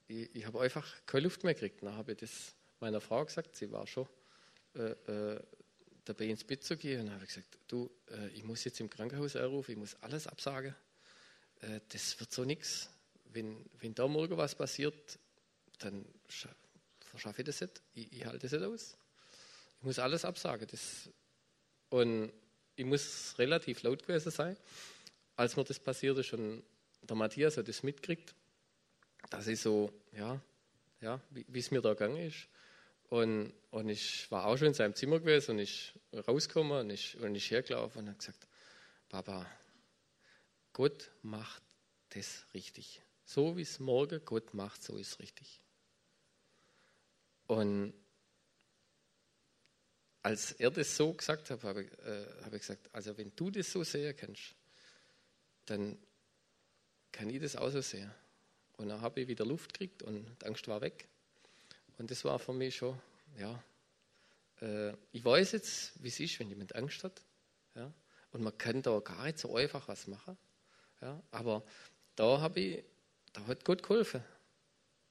ich, 0.08 0.36
ich 0.36 0.45
habe 0.45 0.62
einfach 0.62 0.88
keine 1.06 1.23
Luft 1.23 1.43
mehr 1.43 1.54
gekriegt. 1.54 1.82
Dann 1.82 1.95
habe 1.95 2.12
ich 2.12 2.19
das 2.19 2.54
meiner 2.80 3.01
Frau 3.01 3.25
gesagt, 3.25 3.56
sie 3.56 3.71
war 3.71 3.88
schon 3.88 4.08
äh, 4.75 4.91
äh, 4.91 5.39
dabei 6.04 6.25
ins 6.25 6.43
Bett 6.43 6.63
zu 6.63 6.75
gehen. 6.75 7.01
Und 7.01 7.06
dann 7.08 7.15
habe 7.15 7.25
ich 7.25 7.30
gesagt, 7.34 7.58
du, 7.67 7.89
äh, 8.10 8.27
ich 8.30 8.43
muss 8.43 8.63
jetzt 8.65 8.80
im 8.82 8.89
Krankenhaus 8.89 9.36
anrufen, 9.36 9.71
ich 9.71 9.77
muss 9.77 9.95
alles 10.01 10.27
absagen. 10.27 10.75
Äh, 11.62 11.80
das 11.89 12.19
wird 12.19 12.32
so 12.32 12.43
nichts. 12.43 12.89
Wenn, 13.25 13.65
wenn 13.80 13.95
da 13.95 14.08
morgen 14.08 14.36
was 14.36 14.56
passiert, 14.56 15.19
dann 15.80 16.06
verschaffe 16.99 17.41
ich 17.41 17.45
das 17.45 17.62
nicht. 17.62 17.82
Ich, 17.93 18.12
ich 18.12 18.25
halte 18.25 18.39
das 18.39 18.51
nicht 18.51 18.63
aus. 18.63 18.97
Ich 19.77 19.84
muss 19.84 19.99
alles 19.99 20.25
absagen. 20.25 20.67
Das, 20.69 21.10
und 21.89 22.34
ich 22.82 22.88
muss 22.88 23.36
relativ 23.38 23.84
laut 23.84 24.02
gewesen 24.02 24.32
sein, 24.32 24.58
als 25.36 25.56
mir 25.56 25.63
das 25.63 25.80
passiert 25.80 26.17
ist 26.17 26.34
und 26.34 26.63
der 27.04 27.15
Matthias 27.15 27.58
hat 27.58 27.67
das 27.67 27.84
mitgekriegt, 27.84 28.34
dass 29.30 29.48
ich 29.48 29.60
so, 29.60 29.94
ja, 30.13 30.41
ja, 31.00 31.22
wie 31.30 31.60
es 31.60 31.70
mir 31.70 31.82
da 31.82 31.94
gegangen 31.94 32.17
ist. 32.17 32.48
Und, 33.10 33.54
und 33.70 33.89
ich 33.89 34.30
war 34.32 34.46
auch 34.46 34.58
schon 34.58 34.67
in 34.67 34.74
seinem 34.74 34.96
Zimmer 34.96 35.20
gewesen 35.20 35.52
und 35.52 35.60
ich 35.60 35.94
rausgekommen 36.28 36.80
und 36.80 36.89
ich, 36.89 37.20
und 37.20 37.36
ich 37.36 37.52
hergelaufen 37.52 38.02
und 38.02 38.08
habe 38.08 38.17
gesagt, 38.17 38.48
Papa, 39.10 39.46
Gott 40.74 41.12
macht 41.22 41.62
das 42.10 42.46
richtig. 42.54 43.02
So 43.26 43.58
wie 43.58 43.62
es 43.62 43.80
morgen 43.80 44.24
Gott 44.26 44.54
macht, 44.54 44.82
so 44.82 44.98
ist 44.98 45.10
es 45.10 45.20
richtig. 45.20 45.62
Und 47.48 47.94
als 50.23 50.51
er 50.53 50.71
das 50.71 50.95
so 50.95 51.13
gesagt 51.13 51.49
hat, 51.49 51.63
habe 51.63 51.84
ich, 51.84 51.91
äh, 52.05 52.25
hab 52.43 52.53
ich 52.53 52.62
gesagt, 52.62 52.89
also 52.93 53.17
wenn 53.17 53.31
du 53.36 53.49
das 53.49 53.71
so 53.71 53.84
sehen 53.84 54.15
kannst, 54.15 54.55
dann 55.65 55.97
kann 57.12 57.29
ich 57.29 57.41
das 57.41 57.55
auch 57.55 57.69
so 57.69 57.81
sehen. 57.81 58.12
Und 58.77 58.89
dann 58.89 59.01
habe 59.01 59.21
ich 59.21 59.27
wieder 59.27 59.45
Luft 59.45 59.73
gekriegt 59.73 60.03
und 60.03 60.25
die 60.41 60.45
Angst 60.45 60.67
war 60.67 60.81
weg. 60.81 61.07
Und 61.97 62.10
das 62.10 62.23
war 62.25 62.39
für 62.39 62.53
mich 62.53 62.75
schon, 62.75 62.99
ja, 63.38 63.63
äh, 64.62 64.93
ich 65.12 65.23
weiß 65.23 65.51
jetzt, 65.53 66.01
wie 66.01 66.07
es 66.07 66.19
ist, 66.19 66.39
wenn 66.39 66.49
jemand 66.49 66.75
Angst 66.75 67.03
hat. 67.03 67.21
Ja, 67.75 67.91
und 68.31 68.41
man 68.41 68.57
kann 68.57 68.81
da 68.81 68.99
gar 68.99 69.25
nicht 69.25 69.39
so 69.39 69.55
einfach 69.55 69.88
was 69.88 70.07
machen. 70.07 70.38
Ja, 71.01 71.21
aber 71.31 71.63
da 72.15 72.39
habe 72.39 72.60
ich, 72.60 72.84
da 73.34 73.45
hat 73.47 73.65
Gott 73.65 73.84
geholfen. 73.84 74.23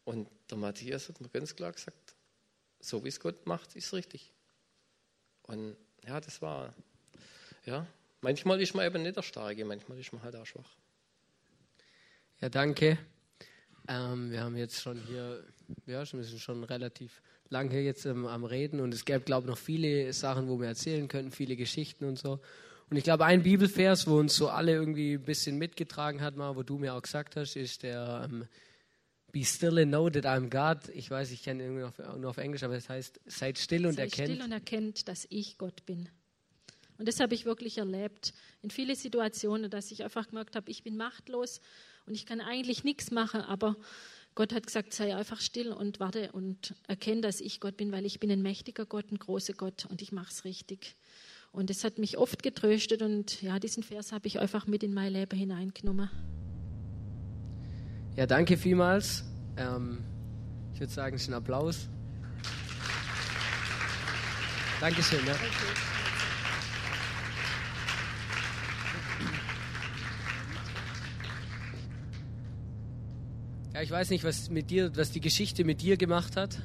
Und 0.04 0.28
der 0.50 0.58
Matthias 0.58 1.08
hat 1.08 1.20
mir 1.20 1.28
ganz 1.28 1.54
klar 1.54 1.72
gesagt, 1.72 2.14
so 2.80 3.04
wie 3.04 3.08
es 3.08 3.20
Gott 3.20 3.46
macht, 3.46 3.76
ist 3.76 3.92
richtig. 3.92 4.32
Und 5.50 5.76
ja, 6.06 6.20
das 6.20 6.40
war, 6.40 6.72
ja, 7.66 7.84
manchmal 8.20 8.60
ist 8.60 8.74
man 8.74 8.86
eben 8.86 9.02
nicht 9.02 9.16
der 9.16 9.22
Starke, 9.22 9.64
manchmal 9.64 9.98
ist 9.98 10.12
man 10.12 10.22
halt 10.22 10.36
auch 10.36 10.46
schwach. 10.46 10.70
Ja, 12.40 12.48
danke. 12.48 12.98
Ähm, 13.88 14.30
wir 14.30 14.42
haben 14.42 14.56
jetzt 14.56 14.80
schon 14.80 15.00
hier, 15.02 15.44
ja, 15.86 16.00
wir 16.12 16.24
sind 16.24 16.40
schon 16.40 16.62
relativ 16.62 17.20
lang 17.48 17.68
hier 17.68 17.82
jetzt 17.82 18.06
ähm, 18.06 18.26
am 18.26 18.44
Reden 18.44 18.80
und 18.80 18.94
es 18.94 19.04
gäbe, 19.04 19.20
glaube 19.20 19.46
ich, 19.46 19.50
noch 19.50 19.58
viele 19.58 20.12
Sachen, 20.12 20.48
wo 20.48 20.60
wir 20.60 20.68
erzählen 20.68 21.08
könnten, 21.08 21.32
viele 21.32 21.56
Geschichten 21.56 22.04
und 22.04 22.16
so. 22.16 22.40
Und 22.88 22.96
ich 22.96 23.02
glaube, 23.02 23.24
ein 23.24 23.42
Bibelvers, 23.42 24.06
wo 24.06 24.18
uns 24.18 24.36
so 24.36 24.48
alle 24.48 24.72
irgendwie 24.72 25.14
ein 25.14 25.24
bisschen 25.24 25.58
mitgetragen 25.58 26.20
hat, 26.20 26.36
mal, 26.36 26.54
wo 26.54 26.62
du 26.62 26.78
mir 26.78 26.94
auch 26.94 27.02
gesagt 27.02 27.34
hast, 27.34 27.56
ist 27.56 27.82
der 27.82 28.28
ähm, 28.30 28.46
Be 29.32 29.44
still 29.44 29.78
and 29.78 29.92
know 29.92 30.10
that 30.10 30.24
I'm 30.24 30.48
God. 30.48 30.88
Ich 30.94 31.10
weiß, 31.10 31.30
ich 31.30 31.42
kenne 31.42 31.62
irgendwie 31.62 31.86
nur 32.18 32.30
auf 32.30 32.38
Englisch, 32.38 32.62
aber 32.62 32.74
es 32.74 32.84
das 32.84 32.90
heißt, 32.90 33.20
seid 33.26 33.58
still 33.58 33.86
und 33.86 33.94
Sei 33.94 34.02
erkennt. 34.02 34.28
still 34.28 34.42
und 34.42 34.52
erkennt, 34.52 35.08
dass 35.08 35.26
ich 35.30 35.58
Gott 35.58 35.86
bin. 35.86 36.08
Und 36.98 37.08
das 37.08 37.18
habe 37.20 37.34
ich 37.34 37.46
wirklich 37.46 37.78
erlebt 37.78 38.34
in 38.60 38.70
viele 38.70 38.94
Situationen, 38.94 39.70
dass 39.70 39.90
ich 39.90 40.04
einfach 40.04 40.28
gemerkt 40.28 40.54
habe, 40.54 40.70
ich 40.70 40.82
bin 40.82 40.96
machtlos 40.96 41.60
und 42.06 42.14
ich 42.14 42.26
kann 42.26 42.40
eigentlich 42.42 42.84
nichts 42.84 43.10
machen, 43.10 43.40
aber 43.40 43.76
Gott 44.34 44.52
hat 44.52 44.66
gesagt, 44.66 44.92
sei 44.92 45.16
einfach 45.16 45.40
still 45.40 45.72
und 45.72 45.98
warte 45.98 46.30
und 46.32 46.74
erkenne, 46.88 47.22
dass 47.22 47.40
ich 47.40 47.58
Gott 47.60 47.76
bin, 47.76 47.90
weil 47.90 48.04
ich 48.04 48.20
bin 48.20 48.30
ein 48.30 48.42
mächtiger 48.42 48.84
Gott, 48.84 49.10
ein 49.10 49.18
großer 49.18 49.54
Gott 49.54 49.86
und 49.86 50.02
ich 50.02 50.12
mache 50.12 50.30
es 50.30 50.44
richtig. 50.44 50.96
Und 51.52 51.70
das 51.70 51.84
hat 51.84 51.98
mich 51.98 52.18
oft 52.18 52.42
getröstet 52.42 53.02
und 53.02 53.42
ja, 53.42 53.58
diesen 53.58 53.82
Vers 53.82 54.12
habe 54.12 54.28
ich 54.28 54.38
einfach 54.38 54.66
mit 54.66 54.82
in 54.82 54.92
mein 54.92 55.12
Leben 55.12 55.36
hineingenommen. 55.36 56.10
Ja, 58.16 58.26
danke 58.26 58.56
vielmals. 58.56 59.24
Ähm, 59.56 59.98
ich 60.74 60.80
würde 60.80 60.92
sagen, 60.92 61.16
es 61.16 61.22
ist 61.22 61.28
ein 61.28 61.34
Applaus. 61.34 61.88
Dankeschön. 64.80 65.20
Ja. 65.26 65.34
Ja, 73.74 73.82
ich 73.82 73.90
weiß 73.90 74.10
nicht, 74.10 74.24
was 74.24 74.50
mit 74.50 74.70
dir, 74.70 74.94
was 74.96 75.12
die 75.12 75.20
Geschichte 75.20 75.64
mit 75.64 75.80
dir 75.80 75.96
gemacht 75.96 76.36
hat. 76.36 76.60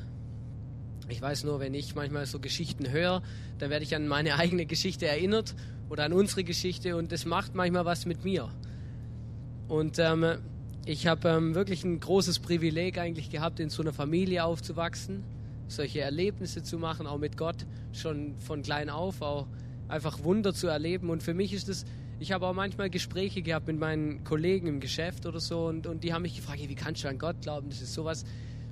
Ich 1.07 1.21
weiß 1.21 1.43
nur, 1.43 1.59
wenn 1.59 1.73
ich 1.73 1.93
manchmal 1.93 2.25
so 2.25 2.39
Geschichten 2.39 2.89
höre, 2.89 3.21
dann 3.59 3.69
werde 3.69 3.83
ich 3.83 3.95
an 3.95 4.07
meine 4.07 4.35
eigene 4.39 4.65
Geschichte 4.65 5.07
erinnert 5.07 5.55
oder 5.89 6.05
an 6.05 6.13
unsere 6.13 6.43
Geschichte 6.43 6.95
und 6.97 7.11
das 7.11 7.25
macht 7.25 7.53
manchmal 7.53 7.85
was 7.85 8.05
mit 8.05 8.23
mir. 8.23 8.49
Und 9.67 9.99
ähm, 9.99 10.39
ich 10.85 11.07
habe 11.07 11.29
ähm, 11.29 11.55
wirklich 11.55 11.83
ein 11.83 11.99
großes 11.99 12.39
Privileg 12.39 12.97
eigentlich 12.97 13.29
gehabt, 13.29 13.59
in 13.59 13.69
so 13.69 13.81
einer 13.81 13.93
Familie 13.93 14.45
aufzuwachsen, 14.45 15.23
solche 15.67 16.01
Erlebnisse 16.01 16.63
zu 16.63 16.77
machen, 16.77 17.07
auch 17.07 17.17
mit 17.17 17.37
Gott 17.37 17.65
schon 17.91 18.35
von 18.39 18.61
klein 18.61 18.89
auf, 18.89 19.21
auch 19.21 19.47
einfach 19.87 20.23
Wunder 20.23 20.53
zu 20.53 20.67
erleben. 20.67 21.09
Und 21.09 21.23
für 21.23 21.33
mich 21.33 21.53
ist 21.53 21.69
das 21.69 21.85
ich 22.17 22.31
habe 22.31 22.47
auch 22.47 22.53
manchmal 22.53 22.89
Gespräche 22.89 23.41
gehabt 23.41 23.67
mit 23.67 23.77
meinen 23.77 24.23
Kollegen 24.23 24.67
im 24.67 24.79
Geschäft 24.79 25.25
oder 25.25 25.41
so 25.41 25.65
und, 25.65 25.85
und 25.85 26.03
die 26.03 26.13
haben 26.13 26.21
mich 26.21 26.35
gefragt, 26.35 26.59
wie 26.65 26.75
kannst 26.75 27.03
du 27.03 27.09
an 27.09 27.17
Gott 27.17 27.41
glauben? 27.41 27.69
Das 27.69 27.81
ist 27.81 27.93
sowas 27.93 28.23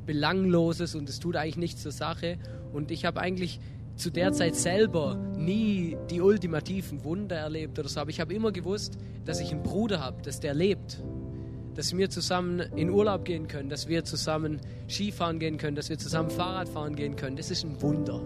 Belangloses 0.05 0.95
und 0.95 1.09
es 1.09 1.19
tut 1.19 1.35
eigentlich 1.35 1.57
nichts 1.57 1.81
zur 1.81 1.91
Sache. 1.91 2.37
Und 2.71 2.89
ich 2.89 3.05
habe 3.05 3.19
eigentlich 3.19 3.59
zu 3.95 4.11
der 4.11 4.31
Zeit 4.31 4.55
selber 4.55 5.15
nie 5.37 5.97
die 6.09 6.21
ultimativen 6.21 7.03
Wunder 7.03 7.35
erlebt 7.35 7.77
oder 7.79 7.89
so, 7.89 7.99
aber 7.99 8.09
ich 8.09 8.21
habe 8.21 8.33
immer 8.33 8.51
gewusst, 8.51 8.97
dass 9.25 9.41
ich 9.41 9.51
einen 9.51 9.61
Bruder 9.61 9.99
habe, 9.99 10.21
dass 10.21 10.39
der 10.39 10.53
lebt. 10.53 11.03
Dass 11.75 11.95
wir 11.95 12.09
zusammen 12.09 12.59
in 12.75 12.89
Urlaub 12.89 13.25
gehen 13.25 13.47
können, 13.47 13.69
dass 13.69 13.87
wir 13.87 14.03
zusammen 14.03 14.59
Skifahren 14.87 15.39
gehen 15.39 15.57
können, 15.57 15.75
dass 15.75 15.89
wir 15.89 15.97
zusammen 15.97 16.29
Fahrrad 16.29 16.69
fahren 16.69 16.95
gehen 16.95 17.15
können. 17.15 17.35
Das 17.35 17.51
ist 17.51 17.63
ein 17.63 17.81
Wunder. 17.81 18.21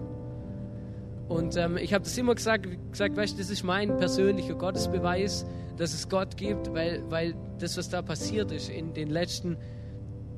Und 1.27 1.57
ähm, 1.57 1.77
ich 1.77 1.93
habe 1.93 2.03
das 2.03 2.17
immer 2.17 2.35
gesagt, 2.35 2.67
gesagt, 2.91 3.17
weißt 3.17 3.33
du, 3.33 3.37
das 3.39 3.49
ist 3.49 3.63
mein 3.63 3.97
persönlicher 3.97 4.55
Gottesbeweis, 4.55 5.45
dass 5.77 5.93
es 5.93 6.07
Gott 6.09 6.37
gibt, 6.37 6.73
weil, 6.73 7.03
weil 7.09 7.35
das, 7.59 7.77
was 7.77 7.89
da 7.89 8.01
passiert 8.01 8.51
ist 8.51 8.69
in 8.69 8.93
den 8.93 9.09
letzten 9.09 9.57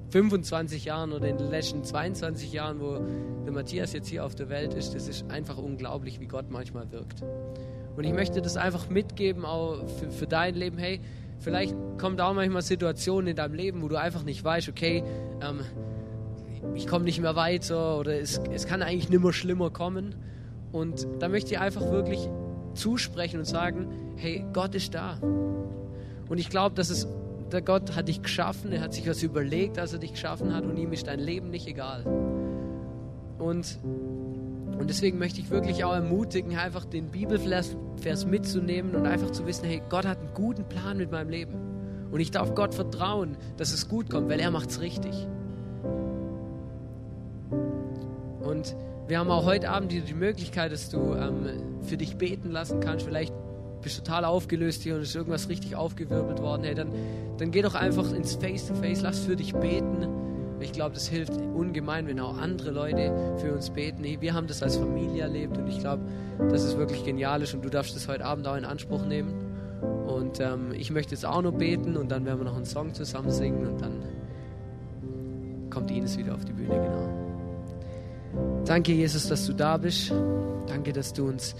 25 0.09 0.85
Jahren 0.85 1.11
oder 1.11 1.27
in 1.27 1.37
den 1.37 1.49
letzten 1.49 1.83
22 1.83 2.51
Jahren, 2.51 2.79
wo 2.79 2.99
der 3.43 3.53
Matthias 3.53 3.93
jetzt 3.93 4.07
hier 4.07 4.25
auf 4.25 4.33
der 4.33 4.49
Welt 4.49 4.73
ist, 4.73 4.95
das 4.95 5.07
ist 5.07 5.29
einfach 5.29 5.57
unglaublich, 5.57 6.19
wie 6.19 6.25
Gott 6.25 6.49
manchmal 6.49 6.91
wirkt. 6.91 7.23
Und 7.95 8.03
ich 8.03 8.13
möchte 8.13 8.41
das 8.41 8.57
einfach 8.57 8.89
mitgeben, 8.89 9.45
auch 9.45 9.87
für, 9.87 10.09
für 10.09 10.27
dein 10.27 10.55
Leben. 10.55 10.77
Hey, 10.77 11.01
vielleicht 11.39 11.75
kommt 11.99 12.21
auch 12.21 12.33
manchmal 12.33 12.61
Situationen 12.61 13.27
in 13.27 13.35
deinem 13.35 13.53
Leben, 13.53 13.81
wo 13.81 13.87
du 13.87 13.97
einfach 13.97 14.23
nicht 14.23 14.43
weißt, 14.43 14.69
okay, 14.69 15.03
ähm, 15.41 15.61
ich 16.75 16.87
komme 16.87 17.05
nicht 17.05 17.19
mehr 17.19 17.35
weiter 17.35 17.97
oder 17.97 18.19
es, 18.19 18.39
es 18.51 18.67
kann 18.67 18.81
eigentlich 18.81 19.09
nicht 19.09 19.21
mehr 19.21 19.33
schlimmer 19.33 19.69
kommen. 19.69 20.15
Und 20.71 21.07
da 21.19 21.29
möchte 21.29 21.53
ich 21.53 21.59
einfach 21.59 21.89
wirklich 21.89 22.29
zusprechen 22.73 23.39
und 23.39 23.45
sagen, 23.45 23.87
hey, 24.17 24.45
Gott 24.53 24.75
ist 24.75 24.93
da. 24.93 25.17
Und 25.21 26.37
ich 26.37 26.49
glaube, 26.49 26.75
dass 26.75 26.89
es, 26.89 27.07
der 27.51 27.61
Gott 27.61 27.95
hat 27.95 28.07
dich 28.07 28.21
geschaffen, 28.21 28.71
er 28.71 28.81
hat 28.81 28.93
sich 28.93 29.07
was 29.09 29.23
überlegt, 29.23 29.79
als 29.79 29.93
er 29.93 29.99
dich 29.99 30.11
geschaffen 30.11 30.53
hat 30.53 30.65
und 30.65 30.77
ihm 30.77 30.91
ist 30.93 31.07
dein 31.07 31.19
Leben 31.19 31.49
nicht 31.49 31.67
egal. 31.67 32.03
Und, 33.39 33.79
und 34.79 34.89
deswegen 34.89 35.17
möchte 35.17 35.41
ich 35.41 35.49
wirklich 35.49 35.83
auch 35.83 35.93
ermutigen, 35.93 36.57
einfach 36.57 36.85
den 36.85 37.11
Bibelvers 37.11 37.75
Vers 37.97 38.25
mitzunehmen 38.25 38.95
und 38.95 39.05
einfach 39.05 39.29
zu 39.29 39.45
wissen, 39.45 39.65
hey, 39.65 39.81
Gott 39.89 40.05
hat 40.05 40.19
einen 40.19 40.33
guten 40.33 40.63
Plan 40.63 40.97
mit 40.97 41.11
meinem 41.11 41.29
Leben. 41.29 41.53
Und 42.11 42.21
ich 42.21 42.31
darf 42.31 42.55
Gott 42.55 42.73
vertrauen, 42.73 43.35
dass 43.57 43.73
es 43.73 43.89
gut 43.89 44.09
kommt, 44.09 44.29
weil 44.29 44.39
er 44.39 44.53
es 44.55 44.79
richtig. 44.79 45.27
Und 48.41 48.73
wir 49.07 49.19
haben 49.19 49.29
auch 49.29 49.45
heute 49.45 49.69
Abend 49.69 49.91
die, 49.91 49.99
die 49.99 50.13
Möglichkeit, 50.13 50.71
dass 50.71 50.89
du 50.89 51.13
ähm, 51.13 51.81
für 51.81 51.97
dich 51.97 52.15
beten 52.15 52.49
lassen 52.49 52.79
kannst. 52.79 53.05
Vielleicht 53.05 53.33
bist 53.81 53.97
du 53.97 54.03
total 54.03 54.23
aufgelöst 54.23 54.81
hier 54.81 54.95
und 54.95 55.01
ist 55.01 55.13
irgendwas 55.13 55.49
richtig 55.49 55.75
aufgewirbelt 55.75 56.41
worden. 56.41 56.63
Hey, 56.63 56.73
dann, 56.73 56.93
dann 57.37 57.51
geh 57.51 57.61
doch 57.61 57.75
einfach 57.75 58.13
ins 58.13 58.35
Face-to-Face, 58.35 58.99
-face, 58.99 59.03
lass 59.03 59.19
für 59.19 59.35
dich 59.35 59.53
beten. 59.53 60.07
Ich 60.61 60.71
glaube, 60.71 60.93
das 60.93 61.07
hilft 61.07 61.33
ungemein, 61.33 62.07
wenn 62.07 62.19
auch 62.19 62.37
andere 62.37 62.71
Leute 62.71 63.37
für 63.37 63.53
uns 63.53 63.69
beten. 63.69 64.03
Wir 64.03 64.33
haben 64.33 64.47
das 64.47 64.61
als 64.61 64.77
Familie 64.77 65.23
erlebt 65.23 65.57
und 65.57 65.67
ich 65.67 65.79
glaube, 65.79 66.03
dass 66.49 66.63
es 66.63 66.77
wirklich 66.77 67.03
genial 67.05 67.41
ist 67.41 67.53
und 67.53 67.63
du 67.63 67.69
darfst 67.69 67.95
das 67.95 68.07
heute 68.07 68.25
Abend 68.25 68.47
auch 68.47 68.55
in 68.55 68.65
Anspruch 68.65 69.05
nehmen. 69.05 69.33
Und 70.07 70.39
ähm, 70.39 70.71
ich 70.73 70.91
möchte 70.91 71.13
jetzt 71.13 71.25
auch 71.25 71.41
noch 71.41 71.53
beten 71.53 71.95
und 71.95 72.09
dann 72.09 72.25
werden 72.25 72.39
wir 72.39 72.45
noch 72.45 72.55
einen 72.55 72.65
Song 72.65 72.93
zusammen 72.93 73.31
singen 73.31 73.67
und 73.67 73.81
dann 73.81 74.03
kommt 75.69 75.91
Ines 75.91 76.17
wieder 76.17 76.35
auf 76.35 76.43
die 76.43 76.53
Bühne, 76.53 76.69
genau. 76.73 77.29
Danke, 78.65 78.91
Jesus, 78.91 79.27
dass 79.27 79.45
du 79.45 79.53
da 79.53 79.77
bist. 79.77 80.11
Danke, 80.67 80.93
dass 80.93 81.13
du 81.13 81.27
uns 81.27 81.55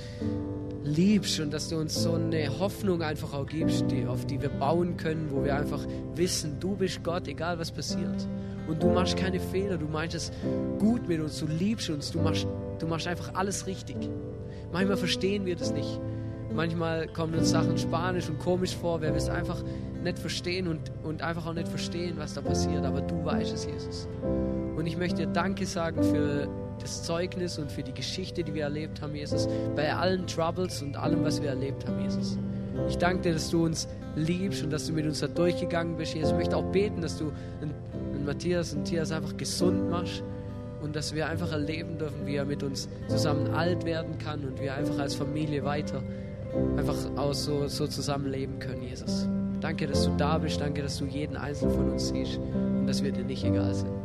liebst 0.84 1.40
und 1.40 1.54
dass 1.54 1.70
du 1.70 1.78
uns 1.78 2.02
so 2.02 2.14
eine 2.14 2.60
Hoffnung 2.60 3.02
einfach 3.02 3.34
auch 3.34 3.46
gibst, 3.46 3.86
die, 3.92 4.06
auf 4.06 4.26
die 4.26 4.42
wir 4.42 4.50
bauen 4.50 4.98
können, 4.98 5.30
wo 5.32 5.44
wir 5.44 5.56
einfach 5.56 5.86
wissen, 6.16 6.58
du 6.60 6.76
bist 6.76 7.04
Gott, 7.04 7.28
egal 7.28 7.60
was 7.60 7.72
passiert. 7.72 8.28
Und 8.68 8.84
du 8.84 8.88
machst 8.88 9.18
keine 9.18 9.40
Fehler, 9.40 9.78
du 9.78 9.88
meinst 9.88 10.16
es 10.16 10.32
gut 10.78 11.08
mit 11.08 11.20
uns, 11.20 11.40
du 11.40 11.48
liebst 11.48 11.90
uns, 11.90 12.12
du 12.12 12.20
machst, 12.20 12.48
du 12.80 12.88
machst 12.88 13.08
einfach 13.08 13.34
alles 13.34 13.66
richtig. 13.66 13.98
Manchmal 14.72 14.98
verstehen 14.98 15.46
wir 15.46 15.56
das 15.56 15.74
nicht. 15.74 16.00
Manchmal 16.54 17.08
kommen 17.08 17.34
uns 17.36 17.50
Sachen 17.50 17.78
spanisch 17.78 18.30
und 18.30 18.40
komisch 18.40 18.76
vor, 18.76 19.02
weil 19.02 19.10
wir 19.10 19.18
es 19.18 19.30
einfach 19.30 19.64
nicht 20.04 20.20
verstehen 20.20 20.68
und, 20.68 20.92
und 21.04 21.22
einfach 21.22 21.46
auch 21.48 21.54
nicht 21.54 21.68
verstehen, 21.68 22.16
was 22.18 22.34
da 22.34 22.42
passiert. 22.42 22.86
Aber 22.86 23.02
du 23.02 23.24
weißt 23.24 23.54
es, 23.54 23.66
Jesus. 23.66 24.08
Und 24.76 24.86
ich 24.86 24.98
möchte 24.98 25.26
dir 25.26 25.28
Danke 25.28 25.66
sagen 25.66 26.02
für 26.04 26.48
das 26.82 27.04
Zeugnis 27.04 27.58
und 27.58 27.72
für 27.72 27.84
die 27.84 27.94
Geschichte, 27.94 28.44
die 28.44 28.54
wir 28.54 28.64
erlebt 28.64 29.02
haben, 29.02 29.16
Jesus. 29.16 29.48
Bei 29.76 29.94
allen 29.94 30.28
Troubles 30.28 30.82
und 30.82 30.98
allem, 30.98 31.24
was 31.24 31.42
wir 31.42 31.50
erlebt 31.50 31.88
haben, 31.88 32.02
Jesus. 32.02 32.38
Ich 32.88 32.98
danke 32.98 33.24
dir, 33.24 33.34
dass 33.34 33.50
du 33.50 33.66
uns 33.66 33.88
liebst 34.16 34.64
und 34.64 34.72
dass 34.72 34.88
du 34.88 34.94
mit 34.94 35.06
uns 35.06 35.20
da 35.20 35.28
durchgegangen 35.28 35.98
bist, 35.98 36.14
Jesus. 36.14 36.32
Ich 36.32 36.38
möchte 36.38 36.58
auch 36.58 36.72
beten, 36.72 37.02
dass 37.02 37.18
du 37.18 37.32
einen 37.62 38.26
Matthias 38.26 38.74
und 38.74 38.86
Tias 38.86 39.12
einfach 39.12 39.36
gesund 39.38 39.90
machst 39.90 40.24
und 40.82 40.96
dass 40.96 41.14
wir 41.14 41.28
einfach 41.28 41.52
erleben 41.52 41.98
dürfen, 41.98 42.26
wie 42.26 42.36
er 42.36 42.46
mit 42.46 42.64
uns 42.64 42.88
zusammen 43.08 43.54
alt 43.54 43.86
werden 43.86 44.18
kann 44.18 44.42
und 44.42 44.60
wir 44.60 44.74
einfach 44.74 45.00
als 45.00 45.16
Familie 45.16 45.64
weiter 45.64 46.02
einfach 46.78 46.96
auch 47.18 47.34
so, 47.34 47.68
so 47.68 47.88
zusammenleben 47.88 48.60
können, 48.60 48.84
Jesus. 48.84 49.28
Danke, 49.62 49.88
dass 49.88 50.06
du 50.06 50.16
da 50.18 50.38
bist. 50.38 50.62
Danke, 50.62 50.82
dass 50.82 50.98
du 50.98 51.06
jeden 51.06 51.36
Einzelnen 51.36 51.76
von 51.76 51.92
uns 51.92 52.10
siehst 52.10 52.38
und 52.38 52.88
dass 52.88 53.04
wir 53.04 53.12
dir 53.12 53.26
nicht 53.26 53.44
egal 53.44 53.74
sind. 53.74 53.99